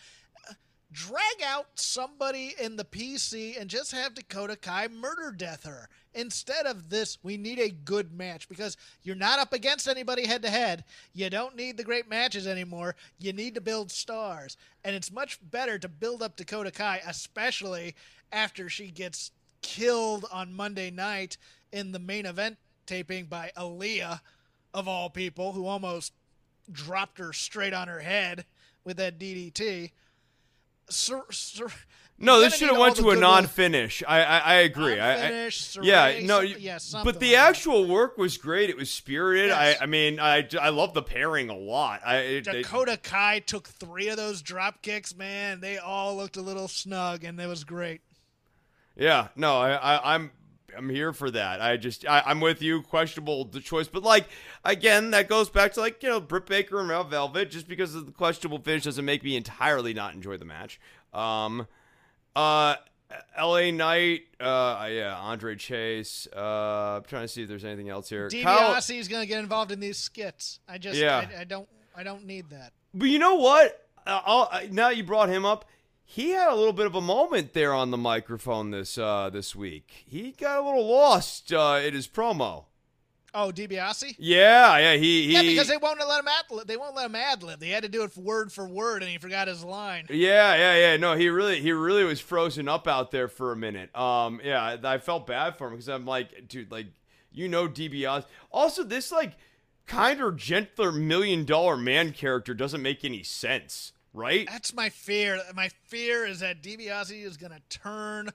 [0.49, 0.53] Uh,
[0.91, 5.87] Drag out somebody in the PC and just have Dakota Kai murder death her.
[6.13, 10.41] Instead of this, we need a good match because you're not up against anybody head
[10.41, 10.83] to head.
[11.13, 12.95] You don't need the great matches anymore.
[13.17, 14.57] You need to build stars.
[14.83, 17.95] And it's much better to build up Dakota Kai, especially
[18.31, 19.31] after she gets
[19.61, 21.37] killed on Monday night
[21.71, 24.19] in the main event taping by Aliyah,
[24.73, 26.13] of all people, who almost
[26.71, 28.45] dropped her straight on her head
[28.83, 29.91] with that DDT.
[30.89, 31.67] Sir, sir,
[32.21, 34.03] No, this should have went to a non-finish.
[34.07, 34.99] I I, I agree.
[34.99, 37.49] I, I, yeah, no, yeah, but the like that.
[37.49, 38.69] actual work was great.
[38.69, 39.49] It was spirited.
[39.49, 39.77] Yes.
[39.79, 42.01] I I mean, I I love the pairing a lot.
[42.05, 45.59] I it, it- Dakota Kai took three of those drop kicks, man.
[45.61, 48.01] They all looked a little snug, and it was great.
[48.95, 50.31] Yeah, no, I, I I'm
[50.77, 51.61] I'm here for that.
[51.61, 52.81] I just I, I'm with you.
[52.81, 54.27] Questionable the choice, but like
[54.63, 57.51] again, that goes back to like you know Britt Baker and Mel Velvet.
[57.51, 60.79] Just because of the questionable finish doesn't make me entirely not enjoy the match.
[61.13, 61.67] Um,
[62.35, 62.75] uh,
[63.35, 63.71] L.A.
[63.71, 66.27] Knight, uh, yeah, Andre Chase.
[66.35, 68.27] Uh, I'm trying to see if there's anything else here.
[68.29, 70.59] DiBiase is going to get involved in these skits.
[70.67, 71.27] I just, Yeah.
[71.37, 72.73] I, I don't, I don't need that.
[72.93, 73.87] But you know what?
[74.05, 75.65] Uh, I'll, I, now you brought him up.
[76.03, 79.55] He had a little bit of a moment there on the microphone this uh, this
[79.55, 80.03] week.
[80.05, 82.65] He got a little lost uh, in his promo.
[83.33, 84.15] Oh, DiBiase.
[84.19, 87.15] Yeah, yeah, he, he Yeah, because they won't let him ad They won't let him
[87.15, 87.59] ad lib.
[87.59, 90.05] They had to do it word for word, and he forgot his line.
[90.09, 90.97] Yeah, yeah, yeah.
[90.97, 93.95] No, he really, he really was frozen up out there for a minute.
[93.95, 96.87] Um, yeah, I felt bad for him because I'm like, dude, like,
[97.31, 98.25] you know, DiBiase.
[98.51, 99.33] Also, this like
[99.87, 104.47] kinder, gentler million dollar man character doesn't make any sense, right?
[104.49, 105.39] That's my fear.
[105.55, 108.31] My fear is that DiBiase is gonna turn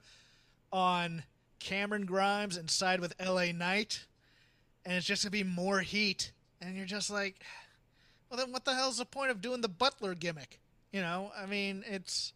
[0.71, 1.23] on
[1.59, 4.05] Cameron Grimes and side with LA Knight,
[4.87, 6.31] and it's just gonna be more heat.
[6.61, 7.35] And you're just like,
[8.29, 10.59] well, then what the hell's the point of doing the Butler gimmick?
[10.93, 12.31] You know, I mean, it's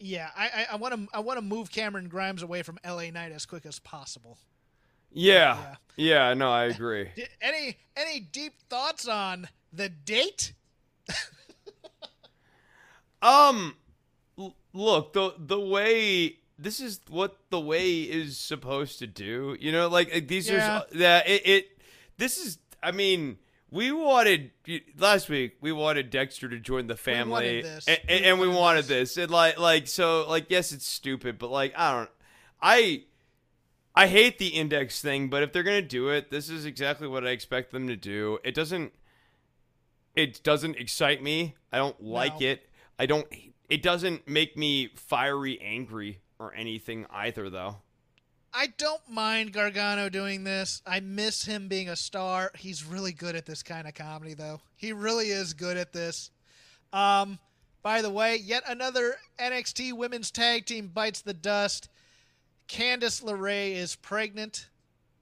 [0.00, 0.30] yeah.
[0.36, 3.46] I I want to I want to move Cameron Grimes away from LA Knight as
[3.46, 4.36] quick as possible.
[5.12, 6.34] Yeah, yeah.
[6.34, 7.10] No, I agree.
[7.40, 10.52] Any any deep thoughts on the date?
[13.22, 13.76] um,
[14.72, 19.56] look the the way this is what the way is supposed to do.
[19.60, 20.78] You know, like these Yeah.
[20.78, 21.18] are yeah.
[21.26, 21.68] It, it
[22.16, 22.58] this is.
[22.82, 23.38] I mean,
[23.70, 24.50] we wanted
[24.98, 25.56] last week.
[25.60, 28.84] We wanted Dexter to join the family, wanted and, We and, and we wanted wanted
[28.86, 29.14] this.
[29.14, 29.24] this.
[29.24, 32.10] And like, like so, like yes, it's stupid, but like I don't.
[32.60, 33.02] I
[33.94, 37.26] I hate the index thing, but if they're gonna do it, this is exactly what
[37.26, 38.38] I expect them to do.
[38.44, 38.92] It doesn't.
[40.14, 41.54] It doesn't excite me.
[41.72, 42.46] I don't like No.
[42.48, 42.68] it.
[42.98, 43.26] I don't.
[43.68, 47.76] It doesn't make me fiery, angry, or anything either, though.
[48.52, 50.82] I don't mind Gargano doing this.
[50.86, 52.50] I miss him being a star.
[52.56, 54.60] He's really good at this kind of comedy, though.
[54.76, 56.30] He really is good at this.
[56.92, 57.38] Um,
[57.82, 61.88] by the way, yet another NXT Women's Tag Team bites the dust.
[62.68, 64.68] Candice LeRae is pregnant,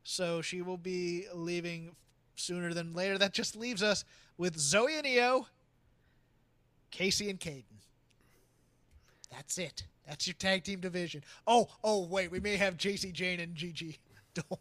[0.02, 1.94] so she will be leaving
[2.36, 3.18] sooner than later.
[3.18, 4.04] That just leaves us
[4.38, 5.46] with Zoey and Io,
[6.92, 7.64] Kacy and Kayden.
[9.30, 9.84] That's it.
[10.06, 11.24] That's your tag team division.
[11.46, 13.98] Oh, oh, wait, we may have Jacy Jayne and Gigi.
[14.34, 14.60] Don't.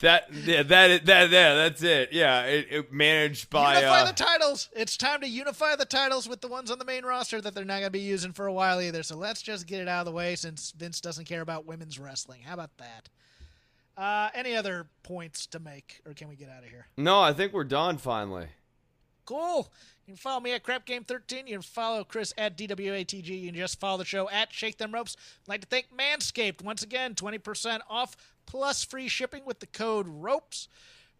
[0.00, 2.08] That yeah, that that yeah, that's it.
[2.10, 4.70] Yeah, it, it managed by unify uh, the titles.
[4.74, 7.66] It's time to unify the titles with the ones on the main roster that they're
[7.66, 9.02] not going to be using for a while either.
[9.02, 11.98] So let's just get it out of the way since Vince doesn't care about women's
[11.98, 12.40] wrestling.
[12.40, 13.10] How about that?
[13.94, 16.86] Uh, any other points to make, or can we get out of here?
[16.96, 18.46] No, I think we're done finally.
[19.30, 19.70] Cool.
[20.06, 21.46] You can follow me at Crap Game 13.
[21.46, 23.28] You can follow Chris at DWATG.
[23.28, 25.16] You can just follow the show at Shake Them Ropes.
[25.44, 30.08] I'd like to thank Manscaped once again, 20% off plus free shipping with the code
[30.08, 30.66] ROPES.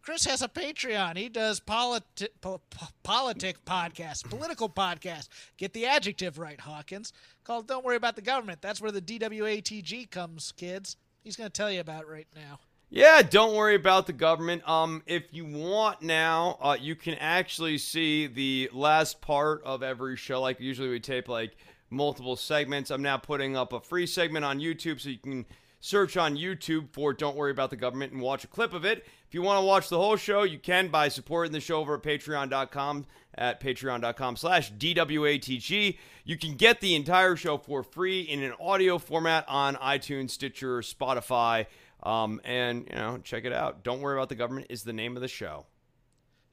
[0.01, 1.15] Chris has a Patreon.
[1.15, 5.29] He does politi- po- po- politic podcast, political podcast.
[5.55, 7.13] Get the adjective right, Hawkins.
[7.45, 8.61] Called Don't Worry About the Government.
[8.61, 10.97] That's where the DWATG comes, kids.
[11.23, 12.59] He's going to tell you about right now.
[12.93, 14.67] Yeah, don't worry about the government.
[14.67, 20.17] Um, if you want now, uh, you can actually see the last part of every
[20.17, 20.41] show.
[20.41, 21.55] Like usually we tape like
[21.89, 22.91] multiple segments.
[22.91, 25.45] I'm now putting up a free segment on YouTube, so you can
[25.79, 29.05] search on YouTube for "Don't Worry About the Government" and watch a clip of it.
[29.25, 31.95] If you want to watch the whole show, you can by supporting the show over
[31.95, 33.05] at Patreon.com
[33.35, 35.97] at patreon.com/slash dwatg.
[36.25, 40.79] You can get the entire show for free in an audio format on iTunes, Stitcher,
[40.81, 41.67] Spotify.
[42.03, 43.83] Um, and you know, check it out.
[43.83, 45.65] Don't worry about the government is the name of the show.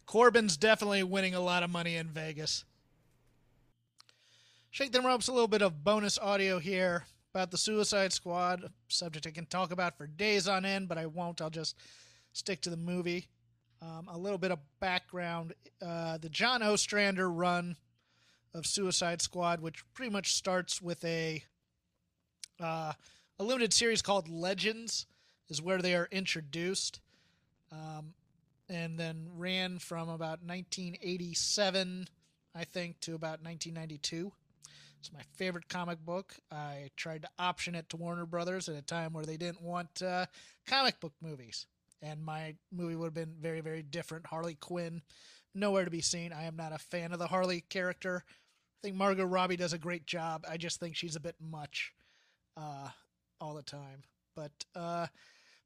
[0.07, 2.65] Corbin's definitely winning a lot of money in Vegas.
[4.71, 7.05] Shake them ropes, a little bit of bonus audio here
[7.35, 10.99] about the Suicide Squad, a subject I can talk about for days on end, but
[10.99, 11.41] I won't.
[11.41, 11.77] I'll just
[12.33, 13.29] stick to the movie.
[13.81, 15.55] Um, a little bit of background:
[15.85, 17.77] uh, the John Ostrander run
[18.55, 21.43] of Suicide Squad, which pretty much starts with a
[22.61, 22.93] uh,
[23.39, 25.07] a limited series called Legends,
[25.49, 27.01] is where they are introduced.
[27.73, 28.15] Um,
[28.69, 32.07] and then ran from about 1987,
[32.55, 34.33] I think, to about 1992.
[35.01, 36.35] It's my favorite comic book.
[36.51, 40.03] I tried to option it to Warner Brothers at a time where they didn't want
[40.03, 40.27] uh,
[40.67, 41.67] comic book movies.
[42.03, 44.27] And my movie would have been very, very different.
[44.27, 45.03] Harley Quinn,
[45.55, 46.33] nowhere to be seen.
[46.33, 48.25] I am not a fan of the Harley character.
[48.27, 50.45] I think Margot Robbie does a great job.
[50.49, 51.93] I just think she's a bit much
[52.57, 52.89] uh,
[53.41, 54.03] all the time.
[54.37, 55.07] But uh,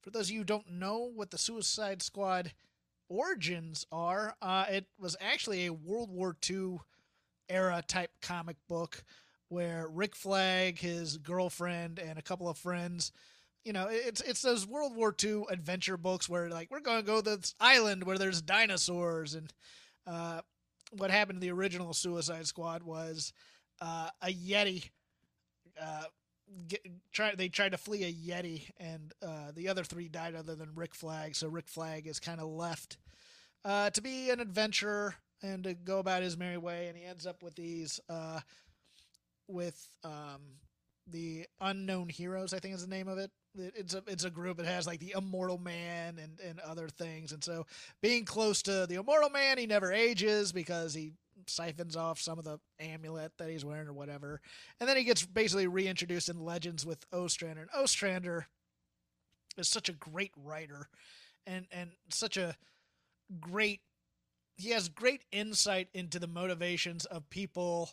[0.03, 2.53] for those of you who don't know what the Suicide Squad
[3.09, 6.79] origins are, uh, it was actually a World War II
[7.49, 9.05] era type comic book
[9.49, 13.13] where Rick Flag, his girlfriend, and a couple of friends,
[13.65, 17.07] you know, it's it's those World War II adventure books where like we're going to
[17.07, 19.53] go to this island where there's dinosaurs, and
[20.07, 20.41] uh,
[20.91, 23.33] what happened to the original Suicide Squad was
[23.81, 24.91] uh, a Yeti.
[25.81, 26.05] Uh,
[26.69, 26.81] get,
[27.13, 30.71] try, they tried to flee a Yeti, and uh, the other three died other than
[30.75, 31.35] Rick Flag.
[31.35, 32.97] So Rick Flag is kind of left
[33.65, 37.27] uh, to be an adventurer and to go about his merry way, and he ends
[37.27, 38.41] up with these uh,
[39.49, 40.41] with um,
[41.11, 42.55] the unknown heroes.
[42.55, 43.31] I think is the name of it.
[43.55, 47.33] it's a it's a group that has like the immortal man and and other things
[47.33, 47.67] and so
[48.01, 51.13] being close to the immortal man he never ages because he
[51.49, 54.41] siphons off some of the amulet that he's wearing or whatever
[54.81, 58.47] and then he gets basically reintroduced in legends with ostrander and ostrander
[59.57, 60.89] is such a great writer
[61.47, 62.57] and and such a
[63.41, 63.81] great
[64.57, 67.91] he has great insight into the motivations of people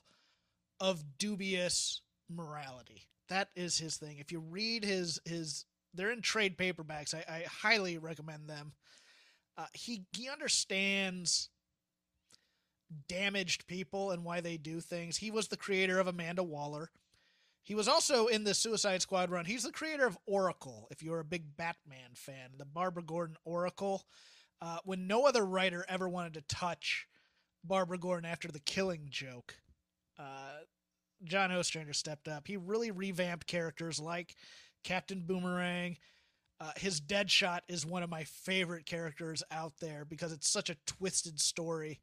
[0.80, 4.18] of dubious morality that is his thing.
[4.18, 7.14] If you read his his, they're in trade paperbacks.
[7.14, 8.74] I, I highly recommend them.
[9.58, 11.50] Uh, he he understands
[13.08, 15.18] damaged people and why they do things.
[15.18, 16.92] He was the creator of Amanda Waller.
[17.64, 19.46] He was also in the Suicide Squad run.
[19.46, 20.88] He's the creator of Oracle.
[20.90, 24.06] If you're a big Batman fan, the Barbara Gordon Oracle.
[24.62, 27.08] Uh, when no other writer ever wanted to touch
[27.64, 29.56] Barbara Gordon after the Killing Joke,
[30.18, 30.64] uh,
[31.24, 32.48] John Ostrander stepped up.
[32.48, 34.36] He really revamped characters like
[34.84, 35.98] Captain Boomerang.
[36.60, 40.78] Uh, his Deadshot is one of my favorite characters out there because it's such a
[40.86, 42.00] twisted story.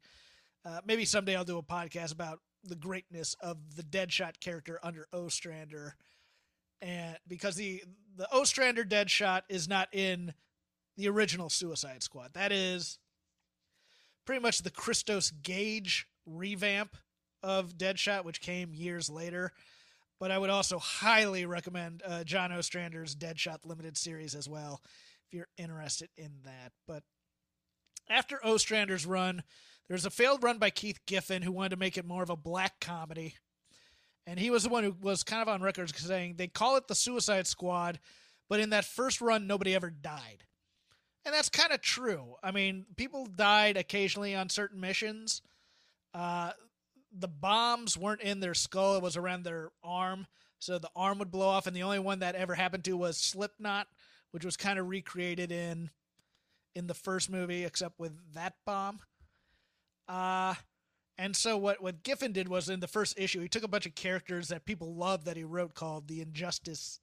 [0.67, 5.07] Uh, maybe someday I'll do a podcast about the greatness of the Deadshot character under
[5.13, 5.95] Ostrander,
[6.81, 7.83] and because the
[8.17, 10.33] the Ostrander Deadshot is not in
[10.97, 12.33] the original Suicide Squad.
[12.33, 12.99] That is
[14.25, 16.97] pretty much the Christos Gage revamp
[17.41, 19.53] of Deadshot, which came years later.
[20.19, 24.81] But I would also highly recommend uh, John Ostrander's Deadshot limited series as well,
[25.27, 26.73] if you're interested in that.
[26.87, 27.03] But
[28.09, 29.43] after Ostrander's run,
[29.87, 32.35] there's a failed run by Keith Giffen who wanted to make it more of a
[32.35, 33.35] black comedy.
[34.25, 36.87] And he was the one who was kind of on record saying they call it
[36.87, 37.99] the Suicide Squad,
[38.49, 40.43] but in that first run, nobody ever died.
[41.23, 42.35] And that's kind of true.
[42.43, 45.41] I mean, people died occasionally on certain missions.
[46.13, 46.51] Uh,
[47.17, 50.27] the bombs weren't in their skull; it was around their arm.
[50.59, 53.17] So the arm would blow off, and the only one that ever happened to was
[53.17, 53.87] Slipknot,
[54.31, 55.89] which was kind of recreated in
[56.75, 58.99] in the first movie, except with that bomb.
[60.07, 60.55] Uh
[61.17, 63.85] and so what what Giffen did was in the first issue, he took a bunch
[63.85, 66.99] of characters that people loved that he wrote called the Injustice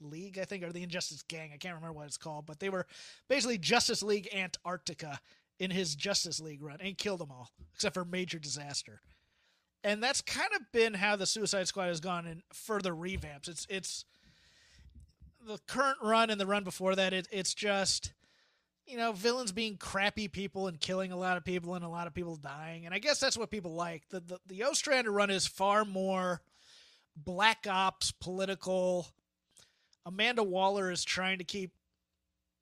[0.00, 1.52] League, I think, or the Injustice Gang.
[1.54, 2.86] I can't remember what it's called, but they were
[3.28, 5.20] basically Justice League Antarctica
[5.60, 9.00] in his Justice League run, and he killed them all except for Major Disaster
[9.84, 13.48] and that's kind of been how the Suicide Squad has gone in further revamps.
[13.48, 14.04] It's it's
[15.46, 17.12] the current run and the run before that.
[17.12, 18.12] It, it's just
[18.92, 22.06] you know villains being crappy people and killing a lot of people and a lot
[22.06, 24.02] of people dying, and I guess that's what people like.
[24.10, 26.42] The the, the Ostrander run is far more
[27.16, 29.08] black ops political.
[30.04, 31.72] Amanda Waller is trying to keep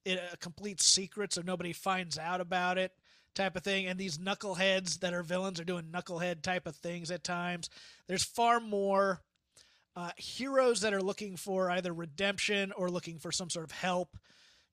[0.05, 2.93] it a complete secret so nobody finds out about it
[3.35, 3.86] type of thing.
[3.86, 7.70] And these knuckleheads that are villains are doing knucklehead type of things at times.
[8.07, 9.20] There's far more
[9.97, 14.16] uh, heroes that are looking for either redemption or looking for some sort of help.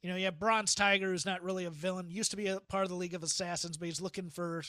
[0.01, 2.59] You know, you have Bronze Tiger, who's not really a villain, used to be a
[2.59, 4.63] part of the League of Assassins, but he's looking for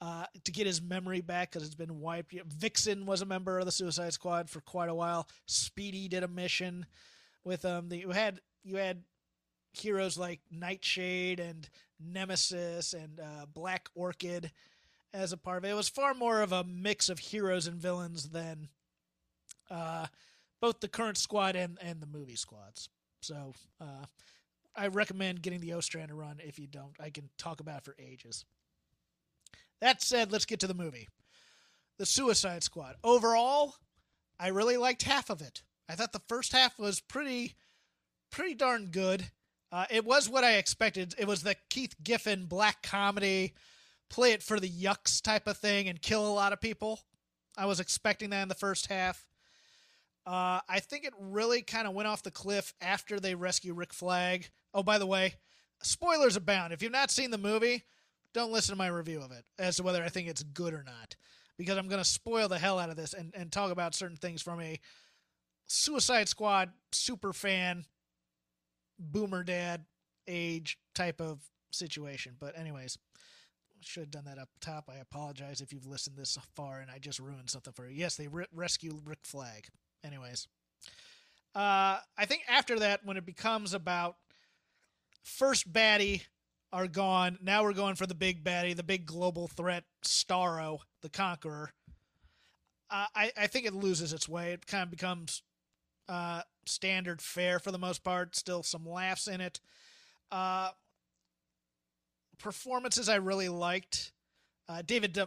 [0.00, 2.34] uh, to get his memory back because it's been wiped.
[2.46, 5.28] Vixen was a member of the Suicide Squad for quite a while.
[5.46, 6.86] Speedy did a mission
[7.44, 7.88] with um.
[7.88, 9.02] The, you had you had
[9.72, 11.68] heroes like Nightshade and
[12.00, 14.50] Nemesis and uh, Black Orchid
[15.12, 15.70] as a part of it.
[15.70, 18.68] It was far more of a mix of heroes and villains than
[19.70, 20.06] uh,
[20.60, 22.88] both the current squad and, and the movie squads.
[23.20, 24.06] So uh,
[24.76, 26.94] I recommend getting the Ostrander run if you don't.
[27.00, 28.44] I can talk about it for ages.
[29.80, 31.08] That said, let's get to the movie.
[31.98, 32.96] The Suicide Squad.
[33.02, 33.74] Overall,
[34.38, 35.62] I really liked half of it.
[35.88, 37.54] I thought the first half was pretty
[38.30, 39.30] pretty darn good.
[39.72, 41.14] Uh, it was what I expected.
[41.18, 43.54] It was the Keith Giffen black comedy,
[44.08, 47.00] play it for the yucks type of thing and kill a lot of people.
[47.56, 49.26] I was expecting that in the first half.
[50.26, 53.92] Uh, I think it really kind of went off the cliff after they rescue Rick
[53.92, 54.50] Flag.
[54.72, 55.34] Oh, by the way,
[55.82, 56.72] spoilers abound.
[56.72, 57.84] If you've not seen the movie,
[58.32, 60.84] don't listen to my review of it as to whether I think it's good or
[60.84, 61.16] not,
[61.58, 64.16] because I'm going to spoil the hell out of this and, and talk about certain
[64.16, 64.78] things from a
[65.66, 67.84] Suicide Squad super fan
[68.98, 69.84] boomer dad
[70.26, 71.40] age type of
[71.70, 72.34] situation.
[72.38, 72.98] But anyways,
[73.80, 74.90] should have done that up top.
[74.92, 77.94] I apologize if you've listened this far and I just ruined something for you.
[77.94, 79.68] Yes, they re- rescue Rick Flag.
[80.04, 80.48] Anyways,
[81.54, 84.16] uh, I think after that, when it becomes about
[85.22, 86.22] first baddie
[86.72, 91.08] are gone, now we're going for the big baddie, the big global threat, Starro, the
[91.08, 91.72] Conqueror.
[92.90, 94.52] Uh, I, I think it loses its way.
[94.52, 95.42] It kind of becomes
[96.08, 98.36] uh, standard fare for the most part.
[98.36, 99.60] Still some laughs in it.
[100.30, 100.70] Uh,
[102.38, 104.12] performances I really liked.
[104.68, 105.22] Uh, David D-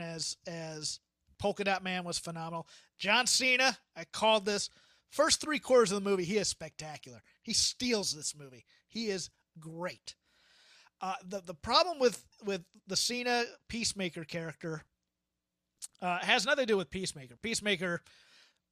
[0.00, 1.00] as as
[1.38, 2.66] Polka Dot Man was phenomenal.
[2.98, 4.70] John Cena, I called this
[5.10, 7.22] First three quarters of the movie, he is spectacular.
[7.42, 8.66] He steals this movie.
[8.88, 10.14] He is great.
[11.00, 14.82] Uh, the the problem with with the Cena Peacemaker character
[16.02, 17.36] uh, has nothing to do with Peacemaker.
[17.40, 18.02] Peacemaker,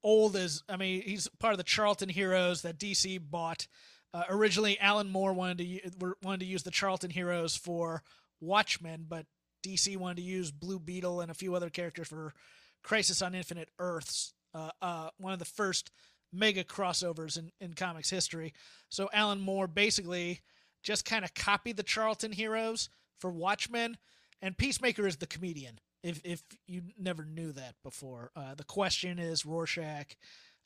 [0.03, 3.69] old as I mean, he's part of the Charlton Heroes that DC bought.
[4.13, 8.03] Uh, originally, Alan Moore wanted to wanted to use the Charlton Heroes for
[8.41, 9.27] Watchmen, but
[9.65, 12.35] DC wanted to use Blue Beetle and a few other characters for
[12.83, 15.91] Crisis on Infinite Earths, uh, uh, one of the first
[16.33, 18.53] mega crossovers in, in comics history.
[18.89, 20.41] So Alan Moore basically
[20.83, 22.89] just kind of copied the Charlton Heroes
[23.19, 23.97] for Watchmen,
[24.41, 25.81] and Peacemaker is the comedian.
[26.03, 30.15] If if you never knew that before, uh, the question is Rorschach,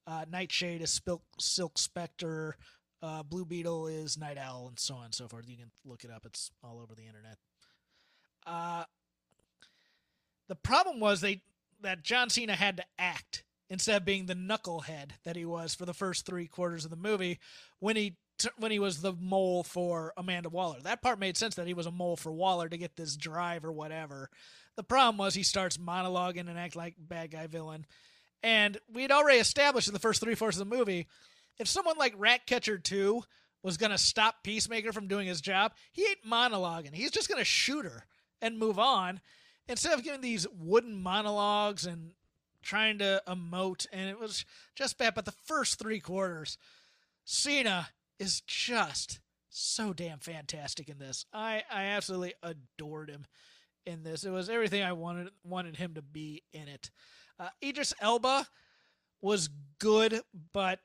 [0.07, 2.57] uh, Nightshade is Silk, Silk Spectre,
[3.03, 5.49] uh, Blue Beetle is Nite Owl, and so on and so forth.
[5.49, 7.39] You can look it up; it's all over the internet.
[8.47, 8.85] Uh,
[10.49, 11.43] the problem was they
[11.81, 15.87] that John Cena had to act instead of being the knucklehead that he was for
[15.87, 17.39] the first three quarters of the movie
[17.79, 18.17] when he
[18.59, 20.79] when he was the mole for Amanda Waller.
[20.83, 23.65] That part made sense that he was a mole for Waller to get this drive
[23.65, 24.31] or whatever.
[24.77, 27.87] The problem was he starts monologuing and act like bad guy villain.
[28.43, 31.07] And we'd already established in the first three fourths of the movie,
[31.59, 33.23] if someone like Ratcatcher 2
[33.63, 36.95] was going to stop Peacemaker from doing his job, he ain't monologuing.
[36.95, 38.07] He's just going to shoot her
[38.41, 39.21] and move on
[39.69, 42.13] instead of giving these wooden monologues and
[42.63, 43.87] trying to emote.
[43.93, 45.15] And it was just bad.
[45.15, 46.59] But the first three quarters,
[47.25, 47.89] Cena
[48.19, 51.27] is just so damn fantastic in this.
[51.33, 53.27] I I absolutely adored him
[53.87, 54.25] in this.
[54.25, 56.91] It was everything I wanted wanted him to be in it.
[57.39, 58.47] Uh, Idris Elba
[59.21, 60.21] was good,
[60.53, 60.81] but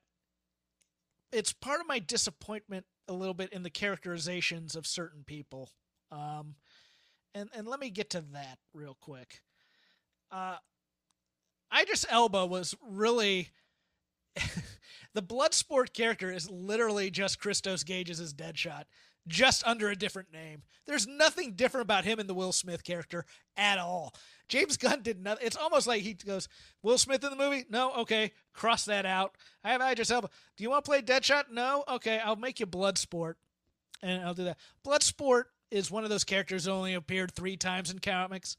[1.31, 5.69] it's part of my disappointment a little bit in the characterizations of certain people.
[6.11, 6.55] Um,
[7.33, 9.41] and and let me get to that real quick.
[10.31, 10.57] Uh,
[11.75, 13.49] Idris Elba was really
[15.13, 18.83] the Bloodsport character is literally just Christos Gage's Deadshot,
[19.27, 20.63] just under a different name.
[20.85, 23.25] There's nothing different about him and the Will Smith character
[23.57, 24.13] at all.
[24.47, 25.45] James Gunn did nothing.
[25.45, 26.47] It's almost like he goes,
[26.83, 27.65] Will Smith in the movie?
[27.69, 27.93] No?
[27.93, 28.31] Okay.
[28.53, 29.35] Cross that out.
[29.63, 30.29] I have Idris Elba.
[30.55, 31.45] Do you want to play Deadshot?
[31.51, 31.83] No?
[31.87, 32.19] Okay.
[32.19, 33.35] I'll make you Bloodsport.
[34.03, 34.57] And I'll do that.
[34.85, 38.57] Bloodsport is one of those characters that only appeared three times in comics.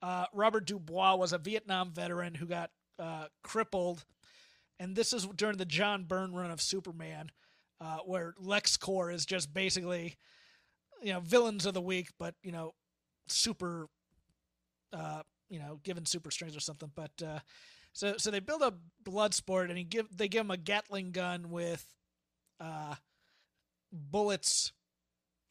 [0.00, 4.04] Uh, Robert Dubois was a Vietnam veteran who got uh, crippled
[4.80, 7.30] and this is during the John Byrne run of Superman,
[7.80, 10.16] uh, where LexCorp is just basically,
[11.02, 12.72] you know, villains of the week, but you know,
[13.26, 13.88] super,
[14.92, 16.92] uh, you know, given super strength or something.
[16.94, 17.40] But uh,
[17.92, 21.50] so so they build a Bloodsport, and he give they give him a Gatling gun
[21.50, 21.84] with
[22.60, 22.94] uh,
[23.92, 24.72] bullets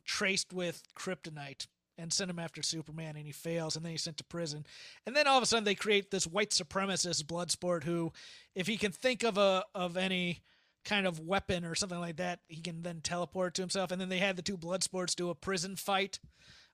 [0.06, 1.68] traced with kryptonite
[1.98, 4.66] and send him after Superman, and he fails, and then he's sent to prison.
[5.06, 8.14] And then all of a sudden, they create this white supremacist Bloodsport who,
[8.56, 10.42] if he can think of a of any
[10.86, 13.92] kind of weapon or something like that, he can then teleport to himself.
[13.92, 16.20] And then they had the two Bloodsports do a prison fight,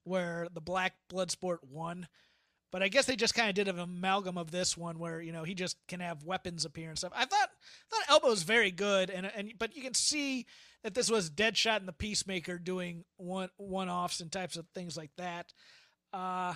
[0.03, 2.07] where the black Bloodsport won.
[2.73, 5.31] But I guess they just kind of did an amalgam of this one where you
[5.31, 7.13] know he just can have weapons appear and stuff.
[7.15, 7.49] I thought
[7.91, 10.47] thought Elba's very good, and and but you can see
[10.83, 14.97] that this was Deadshot and the Peacemaker doing one one offs and types of things
[14.97, 15.53] like that.
[16.11, 16.55] Uh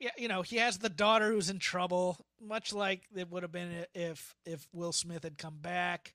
[0.00, 3.52] yeah, you know, he has the daughter who's in trouble, much like it would have
[3.52, 6.14] been if if Will Smith had come back.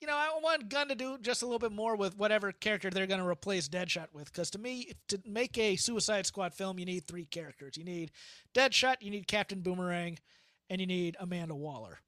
[0.00, 2.88] You know, I want Gunn to do just a little bit more with whatever character
[2.88, 4.32] they're going to replace Deadshot with.
[4.32, 7.76] Because to me, to make a Suicide Squad film, you need three characters.
[7.76, 8.12] You need
[8.54, 10.18] Deadshot, you need Captain Boomerang,
[10.70, 11.98] and you need Amanda Waller.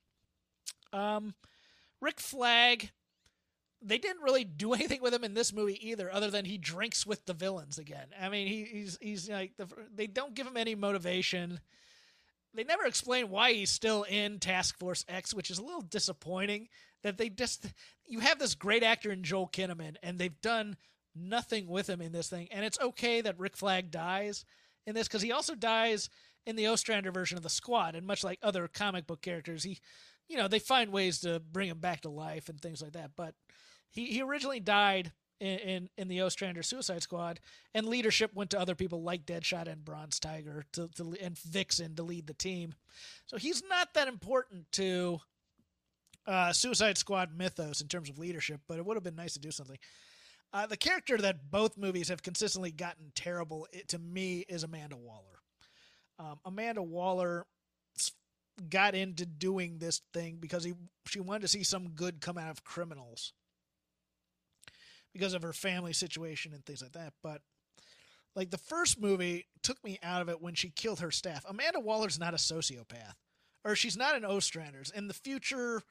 [0.93, 1.35] Um,
[2.01, 2.93] Rick Flag,
[3.83, 7.05] they didn't really do anything with him in this movie either, other than he drinks
[7.05, 8.09] with the villains again.
[8.21, 11.61] I mean, he, he's he's like the, they don't give him any motivation.
[12.55, 16.69] They never explain why he's still in Task Force X, which is a little disappointing.
[17.03, 17.67] That they just
[18.07, 20.77] you have this great actor in Joel Kinnaman, and they've done
[21.15, 22.49] nothing with him in this thing.
[22.51, 24.45] And it's okay that Rick Flag dies
[24.87, 26.09] in this because he also dies
[26.47, 29.79] in the Ostrander version of the Squad, and much like other comic book characters, he,
[30.29, 33.11] you know, they find ways to bring him back to life and things like that.
[33.17, 33.35] But
[33.91, 37.41] he, he originally died in, in, in the Ostrander Suicide Squad,
[37.75, 41.95] and leadership went to other people like Deadshot and Bronze Tiger to, to and Vixen
[41.97, 42.75] to lead the team.
[43.27, 45.21] So he's not that important to
[46.31, 49.40] uh, Suicide Squad mythos in terms of leadership, but it would have been nice to
[49.40, 49.78] do something.
[50.52, 54.97] Uh, the character that both movies have consistently gotten terrible it, to me is Amanda
[54.97, 55.40] Waller.
[56.19, 57.47] Um, Amanda Waller
[58.69, 60.74] got into doing this thing because he
[61.07, 63.32] she wanted to see some good come out of criminals
[65.12, 67.15] because of her family situation and things like that.
[67.23, 67.40] But
[68.36, 71.44] like the first movie took me out of it when she killed her staff.
[71.48, 73.15] Amanda Waller's not a sociopath,
[73.65, 74.93] or she's not an Ostranders.
[74.94, 75.82] In the future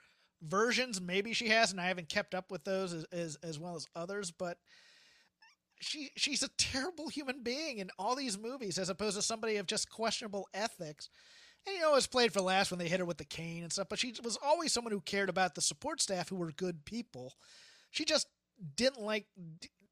[0.41, 3.75] versions maybe she has, and I haven't kept up with those as as, as well
[3.75, 4.57] as others, but
[5.79, 9.67] she she's a terrible human being in all these movies as opposed to somebody of
[9.67, 11.09] just questionable ethics.
[11.65, 13.63] And you know, it was played for laughs when they hit her with the cane
[13.63, 16.51] and stuff, but she was always someone who cared about the support staff who were
[16.51, 17.33] good people.
[17.91, 18.27] She just
[18.75, 19.25] didn't like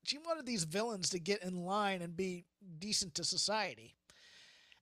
[0.04, 2.46] she wanted these villains to get in line and be
[2.80, 3.94] decent to society.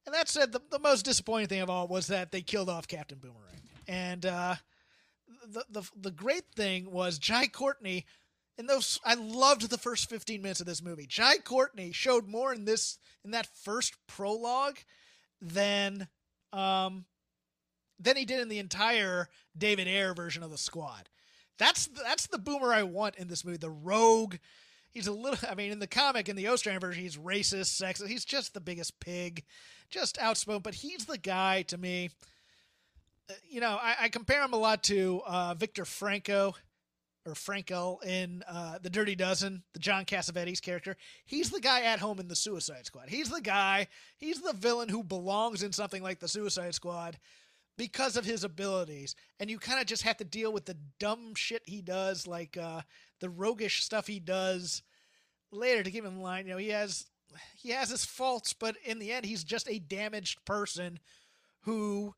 [0.05, 2.87] And that said, the, the most disappointing thing of all was that they killed off
[2.87, 3.61] Captain Boomerang.
[3.87, 4.55] And uh,
[5.47, 8.05] the, the the great thing was Jai Courtney
[8.57, 11.05] in those I loved the first 15 minutes of this movie.
[11.07, 14.77] Jai Courtney showed more in this in that first prologue
[15.41, 16.07] than
[16.53, 17.05] um
[17.99, 21.09] than he did in the entire David Ayer version of the squad.
[21.57, 23.57] That's that's the boomer I want in this movie.
[23.57, 24.35] The rogue.
[24.91, 25.39] He's a little.
[25.49, 28.07] I mean, in the comic, in the Ostrander version, he's racist, sexist.
[28.07, 29.43] He's just the biggest pig,
[29.89, 30.61] just outspoken.
[30.61, 32.09] But he's the guy to me.
[33.49, 36.55] You know, I, I compare him a lot to uh, Victor Franko
[37.25, 40.95] or Franko in uh, the Dirty Dozen, the John Cassavetes character.
[41.25, 43.09] He's the guy at home in the Suicide Squad.
[43.09, 43.87] He's the guy.
[44.17, 47.17] He's the villain who belongs in something like the Suicide Squad
[47.77, 49.15] because of his abilities.
[49.39, 52.57] And you kind of just have to deal with the dumb shit he does, like
[52.57, 52.81] uh,
[53.19, 54.83] the roguish stuff he does
[55.51, 56.45] later to keep him in line.
[56.45, 57.05] You know, he has
[57.57, 60.99] he has his faults, but in the end, he's just a damaged person
[61.61, 62.13] who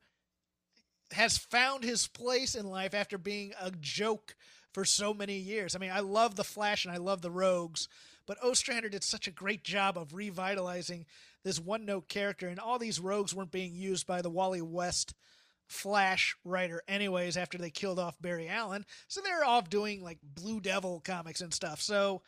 [1.13, 4.35] has found his place in life after being a joke
[4.73, 5.75] for so many years.
[5.75, 7.87] I mean, I love the Flash and I love the Rogues,
[8.25, 11.05] but Ostrander did such a great job of revitalizing
[11.43, 15.13] this one note character, and all these Rogues weren't being used by the Wally West
[15.65, 18.85] Flash writer, anyways, after they killed off Barry Allen.
[19.07, 21.81] So they're off doing like Blue Devil comics and stuff.
[21.81, 22.21] So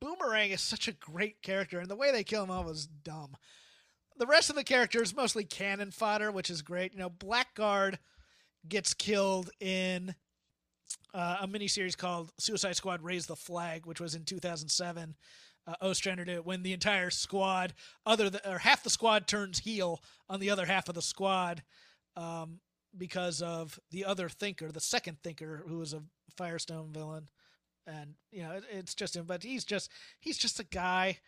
[0.00, 3.36] Boomerang is such a great character, and the way they kill him off was dumb.
[4.18, 6.92] The rest of the characters mostly cannon fodder, which is great.
[6.92, 7.98] You know, Blackguard
[8.66, 10.14] gets killed in
[11.12, 15.14] uh, a miniseries called Suicide Squad Raise the Flag, which was in 2007.
[15.66, 17.74] Uh, Ostrander did it when the entire squad,
[18.04, 21.62] other than, or half the squad turns heel on the other half of the squad
[22.16, 22.60] um,
[22.96, 26.02] because of the other thinker, the second thinker, who was a
[26.38, 27.28] Firestorm villain.
[27.86, 29.90] And you know, it, it's just him, but he's just
[30.20, 31.18] he's just a guy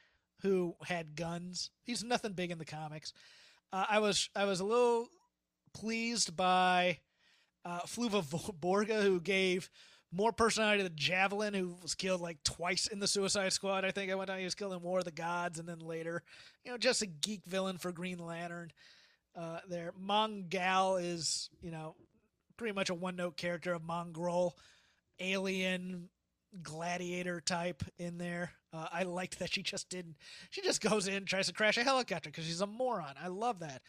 [0.43, 1.71] who had guns.
[1.85, 3.13] He's nothing big in the comics.
[3.73, 5.09] Uh, I was I was a little
[5.75, 6.99] pleased by
[7.65, 8.25] uh, Flula
[8.61, 9.69] Borg, who gave
[10.13, 13.85] more personality to the Javelin, who was killed like twice in the Suicide Squad.
[13.85, 14.39] I think I went on.
[14.39, 16.23] He was killed in War of the Gods, and then later,
[16.65, 18.73] you know, just a geek villain for Green Lantern.
[19.37, 21.95] Uh, there, Mongal is you know
[22.57, 24.57] pretty much a one note character of Mongrel,
[25.21, 26.09] alien
[26.63, 28.53] gladiator type in there.
[28.73, 30.17] Uh, I liked that she just didn't.
[30.51, 33.15] She just goes in, tries to crash a helicopter because she's a moron.
[33.23, 33.83] I love that.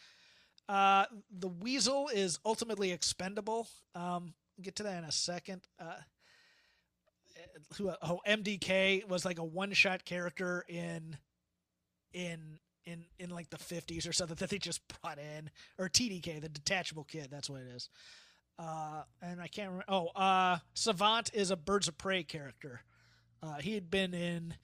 [0.68, 1.04] Uh,
[1.36, 3.66] the Weasel is ultimately expendable.
[3.94, 5.62] Um, get to that in a second.
[5.80, 5.96] Uh,
[7.76, 7.90] who?
[8.02, 11.16] Oh, MDK was like a one-shot character in,
[12.12, 16.40] in in in like the 50s or something that they just brought in or TDK
[16.40, 17.88] the detachable kid that's what it is
[18.60, 22.82] uh and I can't remember oh uh Savant is a birds of prey character
[23.42, 24.54] uh he had been in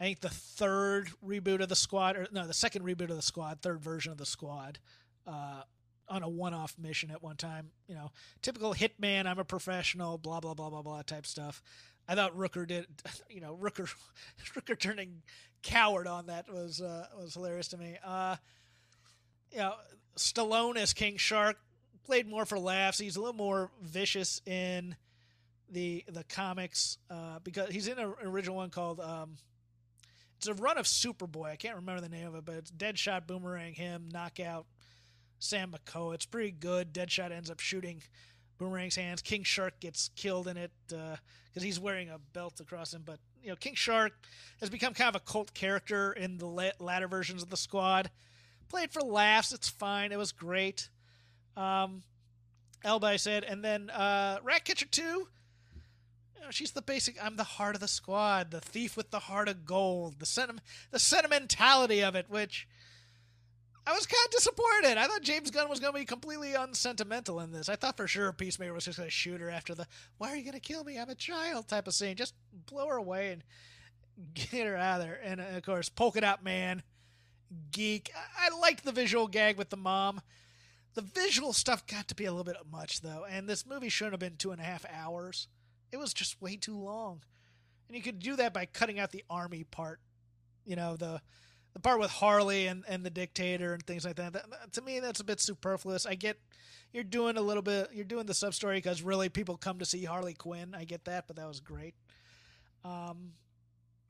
[0.00, 3.22] I think the third reboot of the squad or no the second reboot of the
[3.22, 4.78] squad third version of the squad
[5.28, 5.62] uh,
[6.08, 7.70] on a one-off mission at one time.
[7.86, 8.10] You know,
[8.42, 9.26] typical hitman.
[9.26, 10.18] I'm a professional.
[10.18, 11.62] Blah blah blah blah blah type stuff.
[12.08, 12.86] I thought Rooker did.
[13.28, 13.92] You know, Rooker
[14.54, 15.22] Rooker turning
[15.62, 17.98] coward on that was uh, was hilarious to me.
[18.04, 18.36] Uh,
[19.52, 19.74] you know,
[20.16, 21.56] Stallone as King Shark
[22.08, 22.98] played more for laughs.
[22.98, 24.96] He's a little more vicious in
[25.70, 29.36] the the comics uh, because he's in an original one called um,
[30.38, 31.50] it's a run of Superboy.
[31.50, 34.64] I can't remember the name of it, but it's Deadshot, Boomerang, him, Knockout,
[35.38, 36.14] Sam McCoy.
[36.14, 36.94] It's pretty good.
[36.94, 38.02] Deadshot ends up shooting
[38.58, 39.20] Boomerang's hands.
[39.20, 41.18] King Shark gets killed in it because
[41.56, 43.02] uh, he's wearing a belt across him.
[43.04, 44.12] But you know, King Shark
[44.60, 48.10] has become kind of a cult character in the latter versions of the squad.
[48.70, 49.52] Played for laughs.
[49.52, 50.10] It's fine.
[50.10, 50.88] It was great.
[51.58, 52.02] Um,
[52.84, 55.02] Elba, said, and then uh, Ratcatcher two.
[56.36, 57.16] You know, she's the basic.
[57.22, 60.64] I'm the heart of the squad, the thief with the heart of gold, the sentiment,
[60.92, 62.68] the sentimentality of it, which
[63.84, 64.98] I was kind of disappointed.
[64.98, 67.68] I thought James Gunn was going to be completely unsentimental in this.
[67.68, 70.36] I thought for sure Peacemaker was just going to shoot her after the "Why are
[70.36, 70.96] you going to kill me?
[70.96, 72.14] I'm a child" type of scene.
[72.14, 73.42] Just blow her away and
[74.34, 75.18] get her out of there.
[75.24, 76.84] And of course, Polka Dot Man,
[77.72, 78.12] geek.
[78.14, 80.20] I, I liked the visual gag with the mom.
[80.98, 84.14] The visual stuff got to be a little bit much though, and this movie shouldn't
[84.14, 85.46] have been two and a half hours.
[85.92, 87.22] It was just way too long,
[87.86, 90.00] and you could do that by cutting out the army part.
[90.64, 91.22] You know the
[91.72, 94.98] the part with Harley and, and the dictator and things like that, that, to me
[94.98, 96.04] that's a bit superfluous.
[96.04, 96.36] I get
[96.92, 99.84] you're doing a little bit you're doing the sub story because really people come to
[99.84, 100.74] see Harley Quinn.
[100.76, 101.94] I get that, but that was great.
[102.84, 103.34] Um,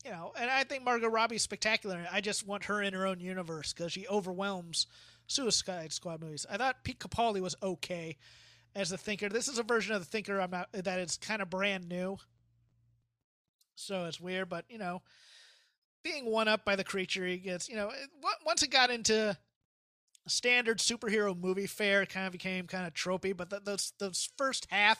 [0.06, 2.06] you know, and I think Margot Robbie's spectacular.
[2.10, 4.86] I just want her in her own universe because she overwhelms
[5.28, 6.46] Suicide Squad movies.
[6.50, 8.16] I thought Pete Capaldi was okay
[8.74, 9.28] as the Thinker.
[9.28, 12.18] This is a version of the Thinker I'm not that is kind of brand new,
[13.76, 14.48] so it's weird.
[14.48, 15.02] But you know,
[16.02, 18.06] being one up by the creature, he gets you know eh,
[18.44, 19.36] once it got into
[20.26, 23.36] standard superhero movie fare, it kind of became kind of tropey.
[23.36, 24.98] But those those first half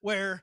[0.00, 0.42] where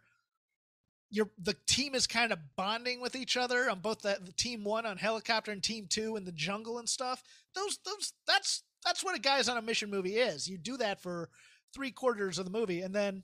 [1.10, 4.64] your the team is kind of bonding with each other on both the, the team
[4.64, 7.24] one on helicopter and team two in the jungle and stuff.
[7.56, 10.48] Those those that's that's what a guys on a mission movie is.
[10.48, 11.30] You do that for
[11.74, 13.24] three quarters of the movie, and then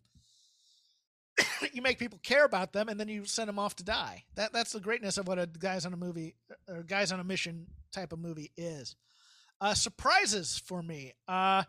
[1.73, 4.23] you make people care about them, and then you send them off to die.
[4.35, 6.35] That that's the greatness of what a guys on a movie
[6.67, 8.95] or guys on a mission type of movie is.
[9.61, 11.13] Uh, surprises for me.
[11.27, 11.63] Uh,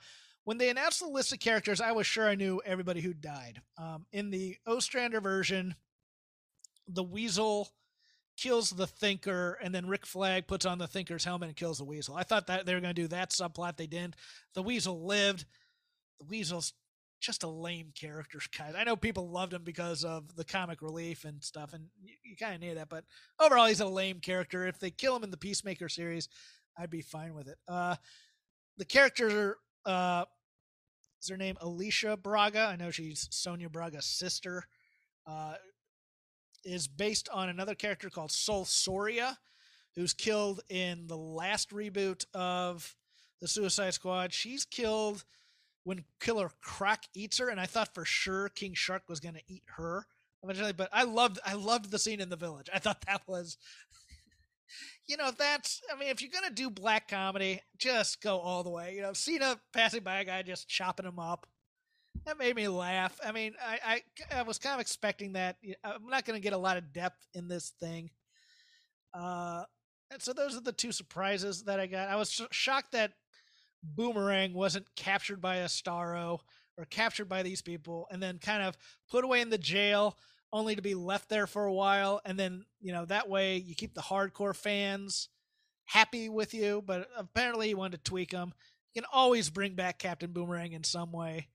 [0.45, 3.61] when they announced the list of characters, I was sure I knew everybody who died.
[3.79, 5.75] Um, in the Ostrander version,
[6.89, 7.69] the Weasel
[8.41, 11.85] kills the Thinker, and then Rick Flag puts on the Thinker's helmet and kills the
[11.85, 12.17] Weasel.
[12.17, 13.77] I thought that they were going to do that subplot.
[13.77, 14.17] They didn't.
[14.55, 15.45] The Weasel lived.
[16.19, 16.73] The Weasel's
[17.21, 18.75] just a lame character, guys.
[18.77, 22.37] I know people loved him because of the comic relief and stuff, and you, you
[22.37, 22.89] kind of knew that.
[22.89, 23.05] But
[23.39, 24.67] overall, he's a lame character.
[24.67, 26.29] If they kill him in the Peacemaker series,
[26.79, 27.59] I'd be fine with it.
[27.69, 27.97] Uh,
[28.79, 30.25] the character uh,
[31.21, 32.61] is her name Alicia Braga.
[32.61, 34.65] I know she's Sonia Braga's sister.
[35.27, 35.55] Uh,
[36.65, 39.39] is based on another character called Sol Soria,
[39.95, 42.95] who's killed in the last reboot of
[43.41, 44.33] the Suicide Squad.
[44.33, 45.25] She's killed
[45.85, 49.43] when Killer Croc eats her, and I thought for sure King Shark was going to
[49.49, 50.07] eat her
[50.43, 50.73] eventually.
[50.73, 52.69] But I loved I loved the scene in the village.
[52.73, 53.57] I thought that was,
[55.07, 58.63] you know, that's I mean, if you're going to do black comedy, just go all
[58.63, 58.95] the way.
[58.95, 61.47] You know, Cena passing by a guy just chopping him up
[62.27, 63.19] that made me laugh.
[63.25, 64.03] I mean, I,
[64.33, 65.57] I, I was kind of expecting that.
[65.85, 68.11] I'm not going to get a lot of depth in this thing.
[69.15, 69.65] Uh,
[70.11, 72.09] and so those are the two surprises that I got.
[72.09, 73.13] I was shocked that
[73.83, 76.41] Boomerang wasn't captured by a Starro
[76.77, 78.77] or captured by these people and then kind of
[79.11, 80.17] put away in the jail
[80.53, 82.21] only to be left there for a while.
[82.25, 85.29] And then, you know, that way you keep the hardcore fans
[85.85, 86.83] happy with you.
[86.85, 88.53] But apparently you wanted to tweak them.
[88.93, 91.49] You can always bring back Captain Boomerang in some way.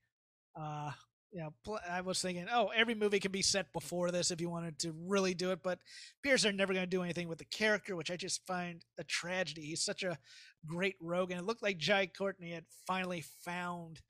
[0.58, 0.90] Uh,
[1.32, 4.40] you know, pl- I was thinking, oh, every movie can be set before this if
[4.40, 5.78] you wanted to really do it, but
[6.20, 9.04] appears they're never going to do anything with the character, which I just find a
[9.04, 9.62] tragedy.
[9.62, 10.18] He's such a
[10.66, 14.00] great rogue, and it looked like Jai Courtney had finally found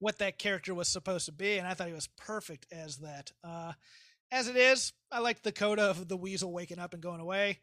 [0.00, 3.30] what that character was supposed to be, and I thought he was perfect as that.
[3.44, 3.72] Uh,
[4.32, 7.60] as it is, I liked the coda of the weasel waking up and going away.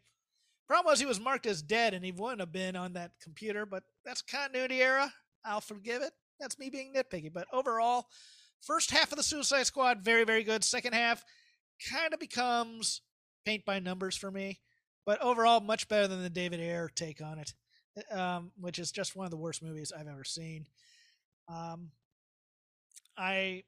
[0.68, 3.66] Problem was he was marked as dead, and he wouldn't have been on that computer,
[3.66, 5.12] but that's continuity era.
[5.44, 6.12] I'll forgive it.
[6.40, 7.32] That's me being nitpicky.
[7.32, 8.06] But overall,
[8.60, 10.64] first half of the Suicide Squad, very, very good.
[10.64, 11.24] Second half
[11.90, 13.02] kind of becomes
[13.44, 14.60] paint by numbers for me.
[15.06, 17.54] But overall, much better than the David Ayer take on it,
[18.12, 20.66] um, which is just one of the worst movies I've ever seen.
[21.48, 21.90] Um,
[23.16, 23.64] I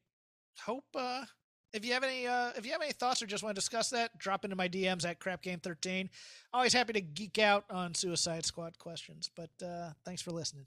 [0.62, 1.24] hope uh,
[1.72, 3.90] if you have any uh, if you have any thoughts or just want to discuss
[3.90, 6.10] that, drop into my DMs at crapgame13.
[6.52, 9.30] Always happy to geek out on Suicide Squad questions.
[9.34, 10.66] But uh, thanks for listening.